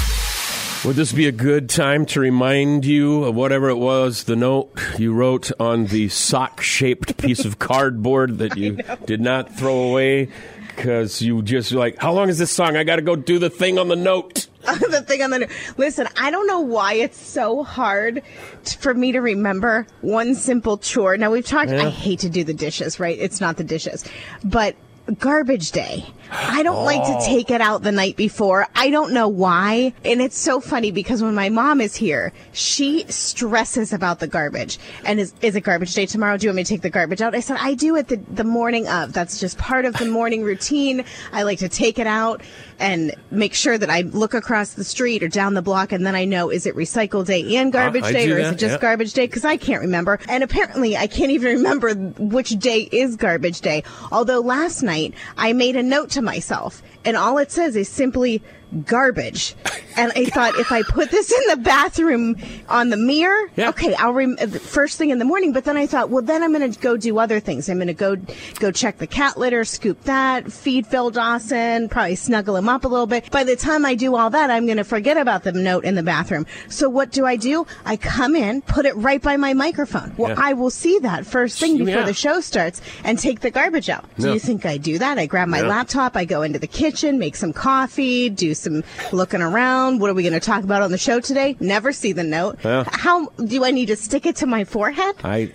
Would 0.88 0.96
this 0.96 1.12
be 1.12 1.28
a 1.28 1.32
good 1.32 1.68
time 1.68 2.06
to 2.06 2.20
remind 2.20 2.86
you 2.86 3.24
of 3.24 3.34
whatever 3.34 3.68
it 3.68 3.76
was, 3.76 4.24
the 4.24 4.36
note 4.36 4.70
you 4.96 5.12
wrote 5.12 5.52
on 5.60 5.84
the 5.84 6.08
sock 6.08 6.62
shaped 6.62 7.18
piece 7.18 7.44
of 7.44 7.58
cardboard 7.58 8.38
that 8.38 8.56
you 8.56 8.78
did 9.04 9.20
not 9.20 9.54
throw 9.54 9.90
away? 9.90 10.30
Because 10.74 11.20
you 11.20 11.42
just 11.42 11.72
like, 11.72 11.98
how 11.98 12.14
long 12.14 12.30
is 12.30 12.38
this 12.38 12.50
song? 12.50 12.78
I 12.78 12.84
got 12.84 12.96
to 12.96 13.02
go 13.02 13.16
do 13.16 13.38
the 13.38 13.50
thing 13.50 13.78
on 13.78 13.88
the 13.88 13.96
note. 13.96 14.46
the 14.62 15.04
thing 15.06 15.20
on 15.20 15.28
the 15.28 15.40
note. 15.40 15.50
listen, 15.76 16.08
I 16.16 16.30
don't 16.30 16.46
know 16.46 16.60
why 16.60 16.94
it's 16.94 17.20
so 17.20 17.64
hard 17.64 18.22
t- 18.64 18.78
for 18.80 18.94
me 18.94 19.12
to 19.12 19.20
remember 19.20 19.86
one 20.00 20.34
simple 20.34 20.78
chore. 20.78 21.18
Now 21.18 21.30
we've 21.30 21.44
talked. 21.44 21.70
I 21.70 21.90
hate 21.90 22.20
to 22.20 22.30
do 22.30 22.44
the 22.44 22.54
dishes, 22.54 22.98
right? 22.98 23.18
It's 23.18 23.42
not 23.42 23.58
the 23.58 23.64
dishes, 23.64 24.06
but 24.42 24.74
garbage 25.12 25.72
day. 25.72 26.04
I 26.30 26.62
don't 26.62 26.84
like 26.84 27.00
Oh. 27.04 27.18
to 27.18 27.24
take 27.26 27.50
it 27.50 27.60
out 27.62 27.82
the 27.82 27.92
night 27.92 28.16
before. 28.16 28.66
I 28.74 28.90
don't 28.90 29.12
know 29.14 29.28
why. 29.28 29.94
And 30.04 30.20
it's 30.20 30.38
so 30.38 30.60
funny 30.60 30.90
because 30.90 31.22
when 31.22 31.34
my 31.34 31.48
mom 31.48 31.80
is 31.80 31.96
here, 31.96 32.32
she 32.52 33.04
stresses 33.08 33.94
about 33.94 34.20
the 34.20 34.26
garbage. 34.26 34.78
And 35.04 35.18
is, 35.18 35.32
is 35.40 35.56
it 35.56 35.62
garbage 35.62 35.94
day 35.94 36.04
tomorrow? 36.04 36.36
Do 36.36 36.44
you 36.46 36.50
want 36.50 36.56
me 36.56 36.64
to 36.64 36.68
take 36.68 36.82
the 36.82 36.90
garbage 36.90 37.22
out? 37.22 37.34
I 37.34 37.40
said, 37.40 37.56
I 37.60 37.74
do 37.74 37.96
it 37.96 38.08
the, 38.08 38.16
the 38.16 38.44
morning 38.44 38.86
of. 38.88 39.14
That's 39.14 39.40
just 39.40 39.56
part 39.56 39.86
of 39.86 39.94
the 39.96 40.04
morning 40.04 40.42
routine. 40.42 41.04
I 41.32 41.44
like 41.44 41.60
to 41.60 41.68
take 41.70 41.98
it 41.98 42.06
out 42.06 42.42
and 42.78 43.14
make 43.30 43.54
sure 43.54 43.76
that 43.76 43.90
I 43.90 44.02
look 44.02 44.34
across 44.34 44.74
the 44.74 44.84
street 44.84 45.22
or 45.22 45.28
down 45.28 45.54
the 45.54 45.62
block 45.62 45.92
and 45.92 46.06
then 46.06 46.14
I 46.14 46.24
know 46.24 46.50
is 46.50 46.66
it 46.66 46.76
recycle 46.76 47.24
day 47.24 47.56
and 47.56 47.72
garbage 47.72 48.04
I 48.04 48.12
day 48.12 48.30
or 48.30 48.38
is 48.38 48.52
it 48.52 48.58
just 48.58 48.74
yeah. 48.74 48.78
garbage 48.78 49.12
day? 49.12 49.26
Because 49.26 49.44
I 49.44 49.56
can't 49.56 49.80
remember. 49.80 50.18
And 50.28 50.44
apparently 50.44 50.96
I 50.96 51.06
can't 51.06 51.30
even 51.30 51.56
remember 51.56 51.94
which 51.94 52.50
day 52.50 52.88
is 52.92 53.16
garbage 53.16 53.60
day. 53.60 53.84
Although 54.12 54.40
last 54.40 54.82
night 54.82 55.14
I 55.36 55.52
made 55.52 55.76
a 55.76 55.82
note 55.82 56.10
to 56.10 56.22
myself 56.22 56.82
and 57.04 57.16
all 57.16 57.38
it 57.38 57.50
says 57.50 57.76
is 57.76 57.88
simply 57.88 58.42
garbage. 58.84 59.54
And 59.96 60.12
I 60.14 60.26
thought 60.26 60.54
if 60.58 60.70
I 60.70 60.82
put 60.82 61.10
this 61.10 61.32
in 61.32 61.48
the 61.48 61.56
bathroom 61.56 62.36
on 62.68 62.90
the 62.90 62.96
mirror, 62.98 63.50
Yeah. 63.56 63.70
okay, 63.70 63.94
I'll 63.94 64.12
rem- 64.12 64.36
first 64.36 64.98
thing 64.98 65.08
in 65.10 65.18
the 65.18 65.24
morning. 65.24 65.52
But 65.52 65.64
then 65.64 65.76
I 65.76 65.86
thought, 65.86 66.10
well, 66.10 66.22
then 66.22 66.42
I'm 66.42 66.52
going 66.52 66.70
to 66.70 66.78
go 66.78 66.96
do 66.98 67.18
other 67.18 67.40
things. 67.40 67.68
I'm 67.68 67.78
going 67.78 67.88
to 67.88 67.94
go 67.94 68.16
go 68.60 68.70
check 68.70 68.98
the 68.98 69.06
cat 69.06 69.38
litter, 69.38 69.64
scoop 69.64 70.02
that, 70.04 70.52
feed 70.52 70.86
Phil 70.86 71.10
Dawson, 71.10 71.88
probably 71.88 72.14
snuggle 72.14 72.56
him 72.56 72.68
up 72.68 72.84
a 72.84 72.88
little 72.88 73.06
bit. 73.06 73.30
By 73.30 73.42
the 73.42 73.56
time 73.56 73.84
I 73.86 73.94
do 73.94 74.14
all 74.14 74.30
that, 74.30 74.50
I'm 74.50 74.66
going 74.66 74.76
to 74.78 74.84
forget 74.84 75.16
about 75.16 75.42
the 75.44 75.52
note 75.52 75.84
in 75.84 75.94
the 75.94 76.02
bathroom. 76.02 76.46
So 76.68 76.88
what 76.90 77.10
do 77.10 77.24
I 77.26 77.36
do? 77.36 77.66
I 77.86 77.96
come 77.96 78.36
in, 78.36 78.60
put 78.62 78.84
it 78.86 78.94
right 78.96 79.22
by 79.22 79.36
my 79.38 79.54
microphone. 79.54 80.12
Well, 80.18 80.28
Yeah. 80.30 80.36
I 80.38 80.52
will 80.52 80.70
see 80.70 80.98
that 81.00 81.26
first 81.26 81.58
thing 81.58 81.78
before 81.78 82.00
Yeah. 82.00 82.04
the 82.06 82.12
show 82.14 82.40
starts 82.40 82.82
and 83.02 83.18
take 83.18 83.40
the 83.40 83.50
garbage 83.50 83.88
out. 83.88 84.04
Do 84.18 84.32
you 84.32 84.38
think 84.38 84.66
I 84.66 84.76
do 84.76 84.98
that? 84.98 85.18
I 85.18 85.24
grab 85.26 85.48
my 85.48 85.62
laptop, 85.62 86.16
I 86.16 86.24
go 86.26 86.42
into 86.42 86.58
the 86.58 86.66
kitchen, 86.66 86.87
make 87.18 87.36
some 87.36 87.52
coffee, 87.52 88.28
do 88.28 88.54
some 88.54 88.84
looking 89.12 89.42
around. 89.42 90.00
What 90.00 90.10
are 90.10 90.14
we 90.14 90.22
going 90.22 90.32
to 90.32 90.40
talk 90.40 90.64
about 90.64 90.82
on 90.82 90.90
the 90.90 90.98
show 90.98 91.20
today? 91.20 91.56
Never 91.60 91.92
see 91.92 92.12
the 92.12 92.24
note. 92.24 92.58
Yeah. 92.64 92.84
How 92.90 93.26
do 93.26 93.64
I 93.64 93.70
need 93.70 93.86
to 93.86 93.96
stick 93.96 94.26
it 94.26 94.36
to 94.36 94.46
my 94.46 94.64
forehead? 94.64 95.16
I, 95.24 95.52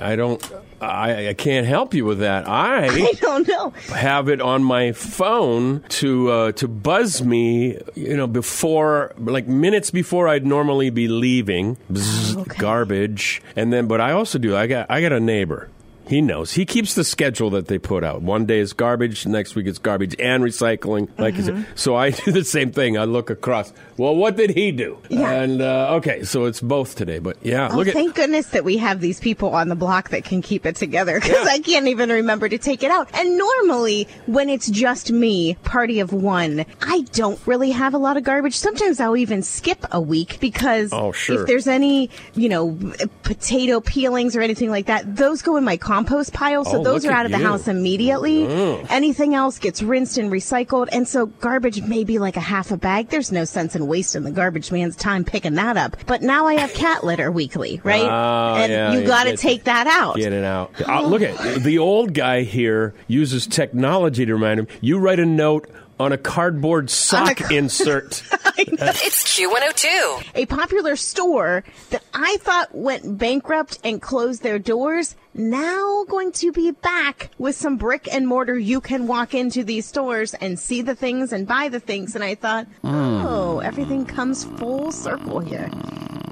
I 0.00 0.16
don't, 0.16 0.42
I, 0.80 1.28
I 1.28 1.34
can't 1.34 1.66
help 1.66 1.94
you 1.94 2.04
with 2.04 2.20
that. 2.20 2.48
I 2.48 2.86
I 2.90 3.12
don't 3.20 3.48
know. 3.48 3.70
have 3.88 4.28
it 4.28 4.40
on 4.40 4.62
my 4.62 4.92
phone 4.92 5.82
to 5.88 6.30
uh, 6.30 6.52
to 6.52 6.68
buzz 6.68 7.22
me, 7.22 7.78
you 7.94 8.16
know, 8.16 8.26
before 8.26 9.14
like 9.18 9.46
minutes 9.46 9.90
before 9.90 10.28
I'd 10.28 10.46
normally 10.46 10.90
be 10.90 11.08
leaving. 11.08 11.76
Bzzz, 11.90 12.36
okay. 12.42 12.58
Garbage, 12.58 13.42
and 13.54 13.72
then 13.72 13.86
but 13.86 14.00
I 14.00 14.12
also 14.12 14.38
do. 14.38 14.56
I 14.56 14.66
got 14.66 14.90
I 14.90 15.00
got 15.00 15.12
a 15.12 15.20
neighbor. 15.20 15.68
He 16.08 16.20
knows. 16.20 16.52
He 16.52 16.64
keeps 16.66 16.94
the 16.94 17.04
schedule 17.04 17.50
that 17.50 17.66
they 17.68 17.78
put 17.78 18.04
out. 18.04 18.22
One 18.22 18.46
day 18.46 18.58
is 18.60 18.72
garbage, 18.72 19.26
next 19.26 19.54
week 19.54 19.66
it's 19.66 19.78
garbage 19.78 20.14
and 20.18 20.42
recycling. 20.42 21.08
Like 21.18 21.34
Mm-hmm. 21.36 21.62
So 21.74 21.96
I 21.96 22.10
do 22.24 22.32
the 22.32 22.44
same 22.44 22.72
thing. 22.72 22.96
I 22.96 23.04
look 23.04 23.28
across. 23.30 23.72
Well, 23.96 24.14
what 24.16 24.36
did 24.36 24.50
he 24.50 24.72
do? 24.72 24.98
Yeah. 25.08 25.30
And 25.30 25.60
uh, 25.60 25.94
okay, 25.96 26.22
so 26.24 26.44
it's 26.44 26.60
both 26.60 26.94
today. 26.96 27.18
But 27.18 27.36
yeah, 27.42 27.68
Oh, 27.70 27.76
look 27.76 27.88
at 27.88 27.94
thank 27.94 28.14
goodness 28.14 28.46
that 28.48 28.64
we 28.64 28.76
have 28.78 29.00
these 29.00 29.20
people 29.20 29.50
on 29.54 29.68
the 29.68 29.74
block 29.74 30.10
that 30.10 30.24
can 30.24 30.42
keep 30.42 30.64
it 30.66 30.76
together 30.76 31.14
because 31.20 31.44
Yeah. 31.46 31.52
I 31.52 31.58
can't 31.58 31.88
even 31.88 32.10
remember 32.10 32.48
to 32.48 32.58
take 32.58 32.82
it 32.82 32.90
out. 32.90 33.08
And 33.14 33.36
normally, 33.36 34.08
when 34.26 34.48
it's 34.48 34.68
just 34.70 35.10
me, 35.12 35.54
party 35.64 36.00
of 36.00 36.12
one, 36.12 36.64
I 36.82 37.00
don't 37.12 37.38
really 37.46 37.70
have 37.72 37.94
a 37.94 37.98
lot 37.98 38.16
of 38.16 38.22
garbage. 38.24 38.54
Sometimes 38.56 39.00
I'll 39.00 39.16
even 39.16 39.42
skip 39.42 39.84
a 39.90 40.00
week 40.00 40.38
because 40.40 40.90
Oh, 40.92 41.12
sure. 41.12 41.40
if 41.42 41.46
there's 41.46 41.66
any, 41.66 42.10
you 42.34 42.48
know, 42.48 42.78
potato 43.22 43.80
peelings 43.80 44.36
or 44.36 44.40
anything 44.40 44.70
like 44.70 44.86
that, 44.86 45.16
those 45.16 45.42
go 45.42 45.56
in 45.56 45.64
my 45.64 45.76
compost 45.96 46.32
pile. 46.34 46.64
So 46.64 46.80
Oh, 46.80 46.84
those 46.84 47.06
are 47.06 47.12
out 47.12 47.24
of 47.26 47.32
the 47.32 47.38
you. 47.38 47.44
Mm. 47.44 47.48
house 47.48 47.68
immediately. 47.68 48.44
Anything 48.90 49.34
else 49.34 49.58
gets 49.58 49.82
rinsed 49.82 50.18
and 50.18 50.30
recycled. 50.30 50.88
And 50.92 51.08
so 51.08 51.26
garbage 51.26 51.80
may 51.82 52.04
be 52.04 52.18
like 52.18 52.36
a 52.36 52.40
half 52.40 52.70
a 52.70 52.76
bag. 52.76 53.08
There's 53.08 53.32
no 53.32 53.44
sense 53.44 53.74
in 53.74 53.86
wasting 53.86 54.22
the 54.24 54.30
garbage 54.30 54.70
man's 54.70 54.94
time 54.96 55.24
picking 55.24 55.54
that 55.54 55.76
up. 55.76 55.96
But 56.06 56.20
now 56.22 56.46
I 56.46 56.54
have 56.54 56.72
cat 56.74 57.02
litter 57.04 57.30
weekly, 57.32 57.80
right? 57.82 58.02
Oh, 58.04 58.56
and 58.62 58.70
yeah, 58.72 58.92
you 58.92 59.00
you 59.00 59.06
got 59.06 59.24
to 59.24 59.36
take 59.36 59.64
that 59.64 59.86
out. 59.86 60.16
Get 60.16 60.32
it 60.32 60.44
out. 60.44 60.72
Uh, 60.86 61.02
look 61.06 61.22
at 61.22 61.62
the 61.62 61.78
old 61.78 62.12
guy 62.12 62.42
here 62.42 62.94
uses 63.08 63.46
technology 63.46 64.26
to 64.26 64.34
remind 64.34 64.60
him. 64.60 64.68
You 64.82 64.98
write 64.98 65.18
a 65.20 65.26
note 65.26 65.70
on 65.98 66.12
a 66.12 66.18
cardboard 66.18 66.90
sock 66.90 67.38
card- 67.38 67.52
insert. 67.60 68.22
It's 68.58 69.38
Q102. 69.38 70.24
a 70.34 70.46
popular 70.46 70.96
store 70.96 71.62
that 71.90 72.02
I 72.14 72.38
thought 72.40 72.74
went 72.74 73.18
bankrupt 73.18 73.78
and 73.84 74.00
closed 74.00 74.42
their 74.42 74.58
doors 74.58 75.14
now 75.38 76.04
going 76.08 76.32
to 76.32 76.52
be 76.52 76.70
back 76.70 77.30
with 77.38 77.54
some 77.54 77.76
brick 77.76 78.08
and 78.12 78.26
mortar. 78.26 78.58
You 78.58 78.80
can 78.80 79.06
walk 79.06 79.34
into 79.34 79.64
these 79.64 79.86
stores 79.86 80.34
and 80.34 80.58
see 80.58 80.82
the 80.82 80.94
things 80.94 81.32
and 81.32 81.46
buy 81.46 81.68
the 81.68 81.80
things. 81.80 82.14
And 82.14 82.24
I 82.24 82.34
thought, 82.34 82.66
hmm. 82.82 82.88
oh, 82.88 83.58
everything 83.60 84.04
comes 84.04 84.44
full 84.44 84.90
circle 84.92 85.40
here. 85.40 85.70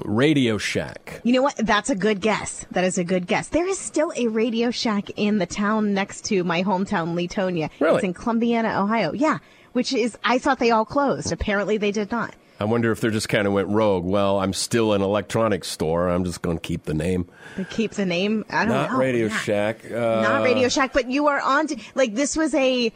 Radio 0.05 0.57
Shack. 0.57 1.21
You 1.23 1.33
know 1.33 1.41
what? 1.41 1.55
That's 1.57 1.89
a 1.89 1.95
good 1.95 2.21
guess. 2.21 2.65
That 2.71 2.83
is 2.83 2.97
a 2.97 3.03
good 3.03 3.27
guess. 3.27 3.49
There 3.49 3.67
is 3.67 3.79
still 3.79 4.11
a 4.15 4.27
Radio 4.27 4.71
Shack 4.71 5.09
in 5.15 5.39
the 5.39 5.45
town 5.45 5.93
next 5.93 6.25
to 6.25 6.43
my 6.43 6.63
hometown, 6.63 7.15
Leetonia. 7.15 7.69
Really? 7.79 7.95
It's 7.95 8.03
in 8.03 8.13
Columbiana, 8.13 8.81
Ohio. 8.81 9.13
Yeah. 9.13 9.39
Which 9.73 9.93
is, 9.93 10.17
I 10.23 10.37
thought 10.37 10.59
they 10.59 10.71
all 10.71 10.85
closed. 10.85 11.31
Apparently 11.31 11.77
they 11.77 11.91
did 11.91 12.11
not. 12.11 12.33
I 12.59 12.63
wonder 12.65 12.91
if 12.91 13.01
they 13.01 13.09
just 13.09 13.27
kind 13.29 13.47
of 13.47 13.53
went 13.53 13.67
rogue. 13.67 14.05
Well, 14.05 14.39
I'm 14.39 14.53
still 14.53 14.93
an 14.93 15.01
electronics 15.01 15.67
store. 15.67 16.07
I'm 16.09 16.23
just 16.23 16.41
going 16.41 16.57
to 16.57 16.61
keep 16.61 16.83
the 16.83 16.93
name. 16.93 17.27
They 17.57 17.65
keep 17.65 17.91
the 17.91 18.05
name. 18.05 18.45
I 18.49 18.59
don't 18.65 18.69
know. 18.69 18.81
Not 18.83 18.91
know. 18.93 18.97
Radio. 18.97 19.29
Shack. 19.29 19.83
Uh, 19.91 20.21
Not 20.21 20.43
Radio 20.43 20.69
Shack, 20.69 20.93
but 20.93 21.09
you 21.09 21.27
are 21.27 21.41
on 21.41 21.67
to, 21.67 21.77
like, 21.95 22.15
this 22.15 22.37
was 22.37 22.53
a, 22.53 22.93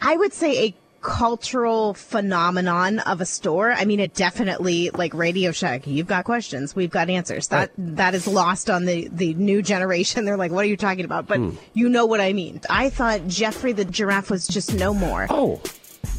I 0.00 0.16
would 0.16 0.32
say 0.32 0.66
a 0.68 0.74
cultural 1.02 1.94
phenomenon 1.94 3.00
of 3.00 3.20
a 3.20 3.26
store. 3.26 3.72
I 3.72 3.84
mean, 3.84 4.00
it 4.00 4.14
definitely, 4.14 4.88
like 4.90 5.12
Radio 5.14 5.50
Shack, 5.52 5.86
you've 5.86 6.06
got 6.06 6.24
questions, 6.24 6.74
we've 6.76 6.90
got 6.90 7.10
answers. 7.10 7.48
That, 7.48 7.70
that 7.76 8.14
is 8.14 8.26
lost 8.26 8.70
on 8.70 8.84
the, 8.86 9.08
the 9.12 9.34
new 9.34 9.62
generation. 9.62 10.24
They're 10.24 10.36
like, 10.36 10.52
what 10.52 10.64
are 10.64 10.68
you 10.68 10.76
talking 10.76 11.04
about? 11.04 11.26
But 11.26 11.38
Hmm. 11.38 11.50
you 11.74 11.88
know 11.88 12.06
what 12.06 12.20
I 12.20 12.32
mean. 12.32 12.60
I 12.70 12.88
thought 12.88 13.26
Geoffrey 13.28 13.72
the 13.72 13.84
giraffe 13.84 14.30
was 14.30 14.46
just 14.46 14.74
no 14.74 14.94
more. 14.94 15.26
Oh, 15.28 15.60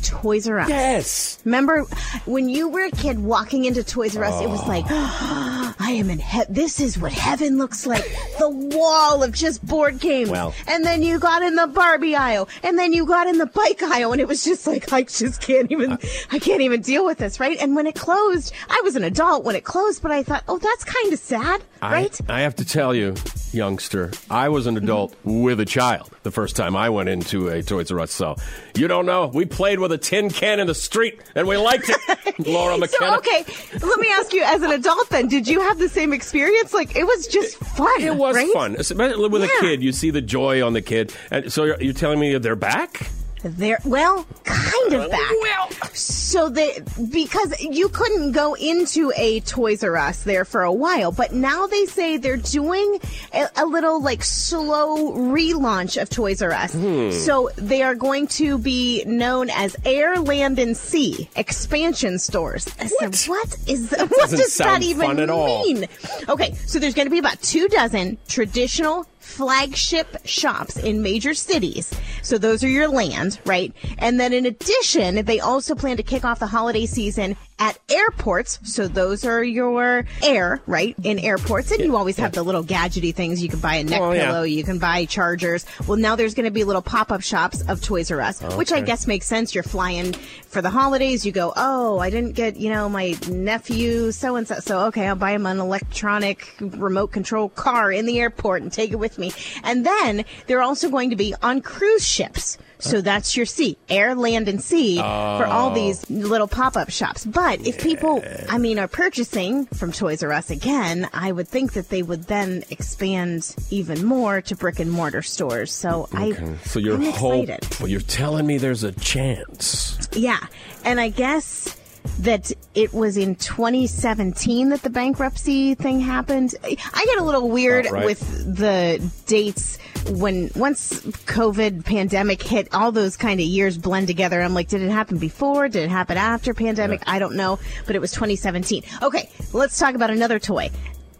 Toys 0.03 0.47
R 0.47 0.59
Us. 0.59 0.69
yes. 0.69 1.39
Remember 1.45 1.81
when 2.25 2.49
you 2.49 2.69
were 2.69 2.85
a 2.85 2.91
kid 2.91 3.19
walking 3.19 3.65
into 3.65 3.83
Toys 3.83 4.15
R 4.17 4.23
Us, 4.23 4.41
it 4.41 4.47
Oh. 4.47 4.49
was 4.49 4.67
like, 4.67 4.85
ah. 4.89 5.75
I 5.79 5.91
am 5.91 6.09
in 6.09 6.19
heaven. 6.19 6.53
This 6.53 6.79
is 6.79 6.97
what 6.99 7.11
heaven 7.11 7.57
looks 7.57 7.85
like. 7.85 8.03
the 8.39 8.49
wall 8.49 9.23
of 9.23 9.31
just 9.33 9.65
board 9.65 9.99
games. 9.99 10.29
Well. 10.29 10.53
and 10.67 10.85
then 10.85 11.01
you 11.03 11.19
got 11.19 11.41
in 11.41 11.55
the 11.55 11.67
Barbie 11.67 12.15
aisle, 12.15 12.47
and 12.63 12.77
then 12.77 12.93
you 12.93 13.05
got 13.05 13.27
in 13.27 13.37
the 13.37 13.45
bike 13.47 13.81
aisle, 13.83 14.11
and 14.11 14.21
it 14.21 14.27
was 14.27 14.43
just 14.43 14.65
like, 14.67 14.91
I 14.93 15.03
just 15.03 15.41
can't 15.41 15.71
even, 15.71 15.97
I 16.31 16.39
can't 16.39 16.61
even 16.61 16.81
deal 16.81 17.05
with 17.05 17.17
this, 17.17 17.39
right? 17.39 17.57
And 17.59 17.75
when 17.75 17.87
it 17.87 17.95
closed, 17.95 18.53
I 18.69 18.81
was 18.83 18.95
an 18.95 19.03
adult 19.03 19.43
when 19.43 19.55
it 19.55 19.63
closed, 19.63 20.01
but 20.01 20.11
I 20.11 20.23
thought, 20.23 20.43
oh, 20.47 20.57
that's 20.57 20.83
kind 20.83 21.11
of 21.13 21.19
sad, 21.19 21.61
right? 21.81 22.17
I, 22.29 22.39
I 22.39 22.41
have 22.41 22.55
to 22.57 22.65
tell 22.65 22.93
you, 22.95 23.15
youngster, 23.53 24.11
I 24.29 24.49
was 24.49 24.67
an 24.67 24.77
adult 24.77 25.15
with 25.23 25.59
a 25.59 25.65
child 25.65 26.09
the 26.23 26.31
first 26.31 26.55
time 26.55 26.75
I 26.75 26.89
went 26.89 27.09
into 27.09 27.49
a 27.49 27.61
Toys 27.61 27.91
R 27.91 27.99
Us. 27.99 28.11
So 28.11 28.35
you 28.75 28.87
don't 28.87 29.05
know. 29.05 29.27
We 29.27 29.45
played 29.45 29.79
with 29.79 29.91
a 29.91 29.97
tin 29.97 30.29
can 30.29 30.59
in 30.59 30.67
the 30.67 30.75
street 30.75 31.21
and 31.35 31.47
we 31.47 31.57
liked 31.57 31.89
it. 31.89 32.39
Laura 32.47 32.77
McKenna. 32.77 33.11
So 33.11 33.17
okay, 33.17 33.45
let 33.85 33.99
me 33.99 34.09
ask 34.11 34.33
you, 34.33 34.43
as 34.43 34.61
an 34.61 34.71
adult, 34.71 35.09
then, 35.09 35.27
did 35.27 35.47
you 35.47 35.61
have 35.61 35.77
the 35.77 35.89
same 35.89 36.13
experience? 36.13 36.73
Like, 36.73 36.95
it 36.95 37.03
was 37.05 37.27
just 37.27 37.57
fun. 37.57 38.01
It 38.01 38.15
was 38.15 38.35
right? 38.35 38.51
fun, 38.53 38.71
with 38.73 39.43
a 39.43 39.49
kid. 39.59 39.83
You 39.83 39.91
see 39.91 40.09
the 40.09 40.21
joy 40.21 40.65
on 40.65 40.73
the 40.73 40.81
kid, 40.81 41.13
and 41.31 41.51
so 41.51 41.63
you're, 41.63 41.81
you're 41.81 41.93
telling 41.93 42.19
me 42.19 42.37
they're 42.37 42.55
back? 42.55 43.09
They're 43.43 43.79
well, 43.83 44.25
kind 44.43 44.93
of 44.93 45.11
back. 45.11 45.31
Well, 45.41 45.69
So 45.93 46.49
they 46.49 46.79
because 47.11 47.59
you 47.59 47.89
couldn't 47.89 48.31
go 48.31 48.53
into 48.53 49.11
a 49.15 49.41
Toys 49.41 49.83
R 49.83 49.97
Us 49.97 50.23
there 50.23 50.45
for 50.45 50.63
a 50.63 50.71
while, 50.71 51.11
but 51.11 51.33
now 51.33 51.67
they 51.67 51.85
say 51.85 52.17
they're 52.17 52.37
doing 52.37 52.99
a, 53.33 53.47
a 53.57 53.65
little 53.65 54.01
like 54.01 54.23
slow 54.23 55.11
relaunch 55.11 56.01
of 56.01 56.09
Toys 56.09 56.41
R 56.41 56.51
Us. 56.51 56.73
Hmm. 56.73 57.11
So 57.11 57.49
they 57.57 57.81
are 57.83 57.95
going 57.95 58.27
to 58.27 58.57
be 58.57 59.03
known 59.05 59.49
as 59.49 59.75
Air, 59.85 60.19
Land, 60.19 60.57
and 60.59 60.75
Sea 60.75 61.29
expansion 61.35 62.19
stores. 62.19 62.67
I 62.79 62.87
said, 62.87 63.15
what 63.29 63.57
is 63.67 63.89
that? 63.89 64.09
What 64.13 64.29
doesn't 64.29 64.65
that 64.65 64.83
even 64.83 65.07
fun 65.07 65.19
at 65.19 65.29
all. 65.29 65.63
mean? 65.63 65.85
Okay, 66.29 66.53
so 66.65 66.79
there's 66.79 66.93
going 66.93 67.07
to 67.07 67.11
be 67.11 67.17
about 67.19 67.41
two 67.41 67.67
dozen 67.67 68.17
traditional 68.27 69.07
flagship 69.23 70.17
shops 70.25 70.77
in 70.77 71.01
major 71.01 71.33
cities. 71.33 71.91
So 72.21 72.37
those 72.37 72.63
are 72.63 72.67
your 72.67 72.87
land, 72.87 73.39
right? 73.45 73.73
And 73.97 74.19
then 74.19 74.33
in 74.33 74.45
addition, 74.45 75.25
they 75.25 75.39
also 75.39 75.73
plan 75.73 75.97
to 75.97 76.03
kick 76.03 76.23
off 76.25 76.39
the 76.39 76.47
holiday 76.47 76.85
season 76.85 77.35
at 77.59 77.77
airports. 77.89 78.59
So 78.63 78.87
those 78.87 79.25
are 79.25 79.43
your 79.43 80.05
air, 80.23 80.61
right? 80.67 80.95
In 81.03 81.19
airports. 81.19 81.71
And 81.71 81.81
you 81.81 81.95
always 81.95 82.17
have 82.17 82.31
the 82.33 82.43
little 82.43 82.63
gadgety 82.63 83.13
things. 83.13 83.41
You 83.41 83.49
can 83.49 83.59
buy 83.59 83.75
a 83.75 83.83
neck 83.83 84.01
Oh, 84.01 84.11
yeah. 84.11 84.25
pillow, 84.27 84.43
you 84.43 84.63
can 84.63 84.79
buy 84.79 85.05
chargers. 85.05 85.65
Well, 85.87 85.97
now 85.97 86.15
there's 86.15 86.33
going 86.33 86.45
to 86.45 86.51
be 86.51 86.63
little 86.63 86.81
pop-up 86.81 87.21
shops 87.21 87.61
of 87.67 87.81
Toys 87.81 88.11
R 88.11 88.21
Us, 88.21 88.41
which 88.55 88.71
I 88.71 88.81
guess 88.81 89.07
makes 89.07 89.25
sense. 89.27 89.53
You're 89.53 89.63
flying 89.63 90.13
for 90.13 90.61
the 90.61 90.69
holidays. 90.69 91.25
You 91.25 91.31
go, 91.31 91.53
oh, 91.55 91.99
I 91.99 92.09
didn't 92.09 92.31
get, 92.33 92.57
you 92.57 92.69
know, 92.69 92.89
my 92.89 93.15
nephew 93.29 94.11
so 94.11 94.35
and 94.35 94.47
so. 94.47 94.55
So, 94.59 94.79
okay, 94.87 95.07
I'll 95.07 95.15
buy 95.15 95.31
him 95.31 95.45
an 95.45 95.59
electronic 95.59 96.53
remote 96.59 97.07
control 97.11 97.49
car 97.49 97.91
in 97.91 98.05
the 98.05 98.19
airport 98.19 98.61
and 98.63 98.71
take 98.71 98.91
it 98.91 98.97
with 98.97 99.17
me. 99.17 99.31
And 99.63 99.85
then 99.85 100.25
they're 100.47 100.61
also 100.61 100.89
going 100.89 101.09
to 101.11 101.15
be 101.15 101.33
on 101.41 101.61
cruise 101.61 102.07
ships. 102.07 102.57
So 102.83 103.01
that's 103.01 103.35
your 103.37 103.45
sea, 103.45 103.77
air, 103.89 104.13
land, 104.15 104.47
and 104.49 104.61
sea 104.61 104.97
for 104.97 105.03
all 105.45 105.71
Oh. 105.71 105.73
these 105.73 106.09
little 106.09 106.47
pop-up 106.47 106.89
shops. 106.89 107.25
But 107.25 107.65
if 107.65 107.81
people, 107.81 108.23
I 108.49 108.57
mean, 108.57 108.77
are 108.77 108.87
purchasing 108.87 109.65
from 109.67 109.91
Toys 109.91 110.21
R 110.21 110.31
Us 110.33 110.49
again, 110.49 111.09
I 111.13 111.31
would 111.31 111.47
think 111.47 111.73
that 111.73 111.89
they 111.89 112.03
would 112.03 112.23
then 112.23 112.63
expand 112.69 113.55
even 113.69 114.05
more 114.05 114.41
to 114.41 114.55
brick 114.55 114.79
and 114.79 114.91
mortar 114.91 115.21
stores. 115.21 115.71
So 115.71 116.09
I, 116.13 116.33
so 116.65 116.79
you're 116.79 116.95
I'm 116.95 117.03
excited. 117.03 117.65
Well, 117.79 117.87
you're 117.89 118.01
telling 118.01 118.45
me 118.45 118.57
there's 118.57 118.83
a 118.83 118.91
chance. 118.91 119.97
Yeah. 120.11 120.39
And 120.83 120.99
I 120.99 121.09
guess 121.09 121.75
that 122.19 122.51
it 122.75 122.93
was 122.93 123.17
in 123.17 123.35
2017 123.35 124.69
that 124.69 124.81
the 124.81 124.89
bankruptcy 124.89 125.75
thing 125.75 125.99
happened. 125.99 126.55
I 126.63 127.05
get 127.05 127.17
a 127.17 127.23
little 127.23 127.49
weird 127.49 127.87
right. 127.91 128.05
with 128.05 128.55
the 128.55 129.01
dates 129.25 129.77
when 130.09 130.49
once 130.55 131.01
COVID 131.01 131.85
pandemic 131.85 132.41
hit, 132.41 132.73
all 132.73 132.91
those 132.91 133.15
kind 133.15 133.39
of 133.39 133.45
years 133.45 133.77
blend 133.77 134.07
together. 134.07 134.41
I'm 134.41 134.53
like, 134.53 134.67
did 134.67 134.81
it 134.81 134.91
happen 134.91 135.17
before? 135.17 135.69
Did 135.69 135.83
it 135.83 135.89
happen 135.89 136.17
after 136.17 136.53
pandemic? 136.53 137.01
I 137.07 137.19
don't 137.19 137.35
know, 137.35 137.59
but 137.85 137.95
it 137.95 137.99
was 137.99 138.11
2017. 138.11 138.83
Okay, 139.01 139.29
let's 139.53 139.77
talk 139.77 139.95
about 139.95 140.09
another 140.09 140.39
toy 140.39 140.69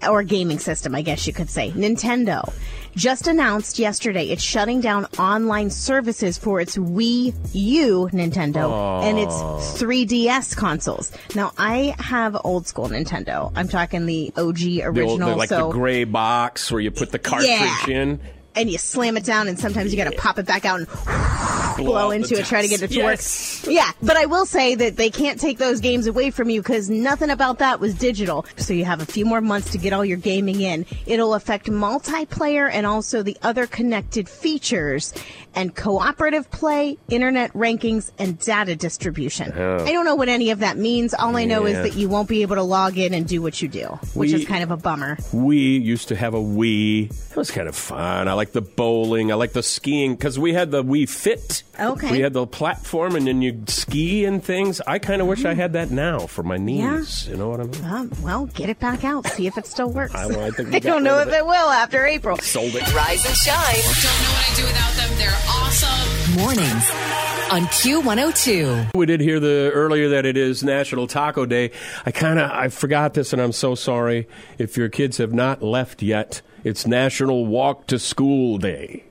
or 0.07 0.23
gaming 0.23 0.59
system, 0.59 0.95
I 0.95 1.01
guess 1.01 1.25
you 1.27 1.33
could 1.33 1.49
say. 1.49 1.71
Nintendo 1.71 2.51
just 2.95 3.27
announced 3.27 3.79
yesterday 3.79 4.25
it's 4.27 4.43
shutting 4.43 4.79
down 4.79 5.05
online 5.17 5.69
services 5.71 6.37
for 6.37 6.61
its 6.61 6.77
Wii 6.77 7.33
U 7.53 8.09
Nintendo 8.13 9.01
and 9.03 9.17
its 9.17 9.33
3DS 9.81 10.55
consoles. 10.55 11.11
Now, 11.35 11.51
I 11.57 11.95
have 11.99 12.37
old 12.43 12.67
school 12.67 12.87
Nintendo. 12.89 13.51
I'm 13.55 13.67
talking 13.67 14.05
the 14.05 14.31
OG 14.37 14.57
The 14.57 14.83
old, 14.83 14.97
original. 14.97 15.29
the, 15.31 15.35
like 15.35 15.49
so 15.49 15.67
the 15.67 15.73
gray 15.73 16.03
box 16.03 16.71
where 16.71 16.81
you 16.81 16.91
put 16.91 17.11
the 17.11 17.19
cartridge 17.19 17.49
Yeah. 17.49 17.87
in. 17.89 18.19
and 18.55 18.69
you 18.69 18.77
slam 18.77 19.17
it 19.17 19.25
down, 19.25 19.47
and 19.47 19.57
sometimes 19.57 19.91
you 19.91 19.97
got 20.03 20.11
to 20.11 20.17
pop 20.17 20.37
it 20.37 20.45
back 20.45 20.63
out 20.63 20.77
and 20.79 20.87
blow 21.77 22.11
into 22.11 22.37
it, 22.39 22.45
try 22.45 22.61
to 22.61 22.67
get 22.67 22.81
it 22.81 22.89
to 22.89 22.93
Yes. 22.95 23.63
work. 23.65 23.73
Yeah, 23.73 23.91
but 24.01 24.17
I 24.17 24.25
will 24.25 24.45
say 24.45 24.75
that 24.75 24.97
they 24.97 25.09
can't 25.09 25.39
take 25.39 25.57
those 25.57 25.79
games 25.79 26.07
away 26.07 26.31
from 26.31 26.49
you 26.49 26.61
because 26.61 26.89
nothing 26.89 27.29
about 27.29 27.59
that 27.59 27.79
was 27.79 27.93
digital. 27.95 28.45
So 28.57 28.73
you 28.73 28.85
have 28.85 29.01
a 29.01 29.05
few 29.05 29.25
more 29.25 29.41
months 29.41 29.71
to 29.71 29.77
get 29.77 29.93
all 29.93 30.05
your 30.05 30.17
gaming 30.17 30.61
in. 30.61 30.85
It'll 31.05 31.33
affect 31.33 31.67
multiplayer 31.67 32.69
and 32.71 32.85
also 32.85 33.23
the 33.23 33.37
other 33.41 33.67
connected 33.67 34.27
features 34.29 35.13
and 35.55 35.75
cooperative 35.75 36.49
play, 36.51 36.97
internet 37.09 37.51
rankings, 37.53 38.11
and 38.19 38.39
data 38.39 38.75
distribution. 38.75 39.51
I 39.51 39.91
don't 39.91 40.05
know 40.05 40.15
what 40.15 40.29
any 40.29 40.51
of 40.51 40.59
that 40.59 40.77
means. 40.77 41.13
All 41.13 41.35
I 41.35 41.45
know 41.45 41.65
is 41.65 41.77
that 41.77 41.95
you 41.99 42.09
won't 42.09 42.27
be 42.29 42.41
able 42.41 42.55
to 42.55 42.63
log 42.63 42.97
in 42.97 43.13
and 43.13 43.27
do 43.27 43.41
what 43.41 43.61
you 43.61 43.67
do, 43.67 43.85
which 44.13 44.31
We- 44.31 44.41
is 44.41 44.45
kind 44.47 44.63
of 44.63 44.71
a 44.71 44.77
bummer. 44.77 45.17
We 45.31 45.57
used 45.57 46.07
to 46.09 46.15
have 46.15 46.33
a 46.33 46.39
Wii. 46.39 47.11
It 47.31 47.35
was 47.35 47.51
kind 47.51 47.67
of 47.67 47.75
fun. 47.75 48.27
I 48.27 48.33
like 48.33 48.51
the 48.51 48.61
bowling. 48.61 49.31
I 49.31 49.35
like 49.35 49.53
the 49.53 49.63
skiing 49.63 50.15
because 50.15 50.37
we 50.39 50.53
had 50.53 50.71
the 50.71 50.83
Wii 50.83 51.07
Fit. 51.09 51.63
Okay. 51.79 52.11
We 52.11 52.19
had 52.19 52.33
the 52.33 52.45
platform, 52.45 53.15
and 53.15 53.25
then 53.27 53.41
you'd 53.41 53.69
ski 53.69 54.25
and 54.25 54.43
things. 54.43 54.79
I 54.85 54.99
kind 54.99 55.21
of 55.21 55.27
wish 55.27 55.43
I 55.45 55.53
had 55.53 55.73
that 55.73 55.89
now 55.91 56.19
for 56.27 56.43
my 56.43 56.57
knees. 56.57 57.25
Yeah. 57.25 57.31
You 57.33 57.37
know 57.39 57.49
what 57.49 57.59
I 57.59 57.63
mean? 57.63 57.85
Um, 57.85 58.11
well, 58.21 58.45
get 58.47 58.69
it 58.69 58.79
back 58.79 59.03
out. 59.03 59.25
See 59.27 59.47
if 59.47 59.57
it 59.57 59.65
still 59.65 59.89
works. 59.91 60.13
I- 60.15 60.27
well, 60.27 60.41
I 60.41 60.49
think 60.51 60.69
we 60.71 60.79
got 60.79 60.83
don't 60.83 61.03
know 61.03 61.19
if 61.19 61.27
of 61.27 61.33
it. 61.33 61.45
will 61.45 61.69
after 61.69 62.05
April. 62.05 62.37
Sold 62.37 62.75
it. 62.75 62.93
Rise 62.93 63.25
and 63.25 63.35
shine. 63.35 63.75
Don't 64.01 64.21
know 64.21 64.29
what 64.33 64.51
I 64.51 64.55
do 64.55 64.63
without 64.65 64.93
them. 64.95 65.17
They're 65.17 65.42
awesome. 65.47 66.35
Mornings 66.35 66.89
on 67.51 67.63
Q102. 67.67 68.95
We 68.95 69.05
did 69.05 69.21
hear 69.21 69.39
the 69.39 69.71
earlier 69.73 70.09
that 70.09 70.25
it 70.25 70.37
is 70.37 70.63
National 70.63 71.07
Taco 71.07 71.45
Day. 71.45 71.71
I 72.05 72.11
kind 72.11 72.39
of 72.39 72.49
I 72.49 72.69
forgot 72.69 73.13
this, 73.13 73.33
and 73.33 73.41
I'm 73.41 73.51
so 73.51 73.75
sorry. 73.75 74.27
If 74.57 74.77
your 74.77 74.89
kids 74.89 75.17
have 75.17 75.33
not 75.33 75.61
left 75.61 76.01
yet, 76.01 76.41
it's 76.63 76.87
National 76.87 77.45
Walk 77.45 77.87
to 77.87 77.99
School 77.99 78.57
Day. 78.57 79.03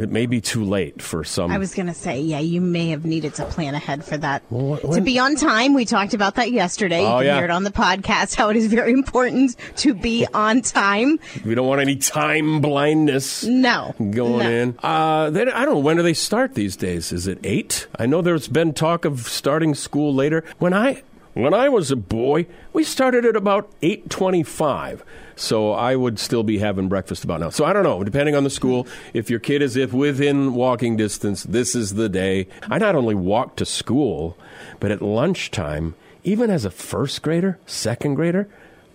It 0.00 0.10
may 0.10 0.26
be 0.26 0.40
too 0.40 0.64
late 0.64 1.02
for 1.02 1.24
some. 1.24 1.50
I 1.50 1.58
was 1.58 1.74
going 1.74 1.86
to 1.86 1.94
say, 1.94 2.20
yeah, 2.20 2.38
you 2.38 2.60
may 2.60 2.90
have 2.90 3.04
needed 3.04 3.34
to 3.34 3.44
plan 3.46 3.74
ahead 3.74 4.04
for 4.04 4.16
that. 4.18 4.42
Well, 4.50 4.78
to 4.92 5.00
be 5.00 5.18
on 5.18 5.34
time, 5.34 5.74
we 5.74 5.84
talked 5.84 6.14
about 6.14 6.36
that 6.36 6.52
yesterday. 6.52 7.04
Oh, 7.04 7.18
you 7.18 7.18
can 7.18 7.26
yeah. 7.26 7.36
hear 7.36 7.44
it 7.44 7.50
on 7.50 7.64
the 7.64 7.70
podcast 7.70 8.34
how 8.34 8.48
it 8.50 8.56
is 8.56 8.66
very 8.66 8.92
important 8.92 9.56
to 9.76 9.94
be 9.94 10.26
on 10.32 10.62
time. 10.62 11.18
we 11.44 11.54
don't 11.54 11.66
want 11.66 11.80
any 11.80 11.96
time 11.96 12.60
blindness. 12.60 13.44
No. 13.44 13.94
going 13.98 14.38
no. 14.38 14.50
in. 14.50 14.78
Uh, 14.82 15.30
they, 15.30 15.42
I 15.42 15.64
don't 15.64 15.74
know 15.74 15.78
when 15.80 15.96
do 15.96 16.02
they 16.02 16.14
start 16.14 16.54
these 16.54 16.76
days. 16.76 17.12
Is 17.12 17.26
it 17.26 17.38
eight? 17.44 17.86
I 17.98 18.06
know 18.06 18.22
there's 18.22 18.48
been 18.48 18.72
talk 18.74 19.04
of 19.04 19.22
starting 19.28 19.74
school 19.74 20.14
later. 20.14 20.44
When 20.58 20.72
I 20.72 21.02
when 21.34 21.54
I 21.54 21.68
was 21.68 21.90
a 21.90 21.96
boy, 21.96 22.46
we 22.72 22.84
started 22.84 23.24
at 23.24 23.36
about 23.36 23.70
eight 23.82 24.10
twenty-five. 24.10 25.04
So 25.38 25.72
I 25.72 25.94
would 25.94 26.18
still 26.18 26.42
be 26.42 26.58
having 26.58 26.88
breakfast 26.88 27.22
about 27.24 27.40
now. 27.40 27.50
So 27.50 27.64
I 27.64 27.72
don't 27.72 27.84
know. 27.84 28.02
Depending 28.02 28.34
on 28.34 28.42
the 28.44 28.50
school, 28.50 28.86
if 29.14 29.30
your 29.30 29.38
kid 29.38 29.62
is 29.62 29.76
if 29.76 29.92
within 29.92 30.54
walking 30.54 30.96
distance, 30.96 31.44
this 31.44 31.74
is 31.76 31.94
the 31.94 32.08
day. 32.08 32.48
I 32.68 32.78
not 32.78 32.96
only 32.96 33.14
walked 33.14 33.58
to 33.58 33.64
school, 33.64 34.36
but 34.80 34.90
at 34.90 35.00
lunchtime, 35.00 35.94
even 36.24 36.50
as 36.50 36.64
a 36.64 36.70
first 36.70 37.22
grader, 37.22 37.58
second 37.66 38.14
grader. 38.14 38.48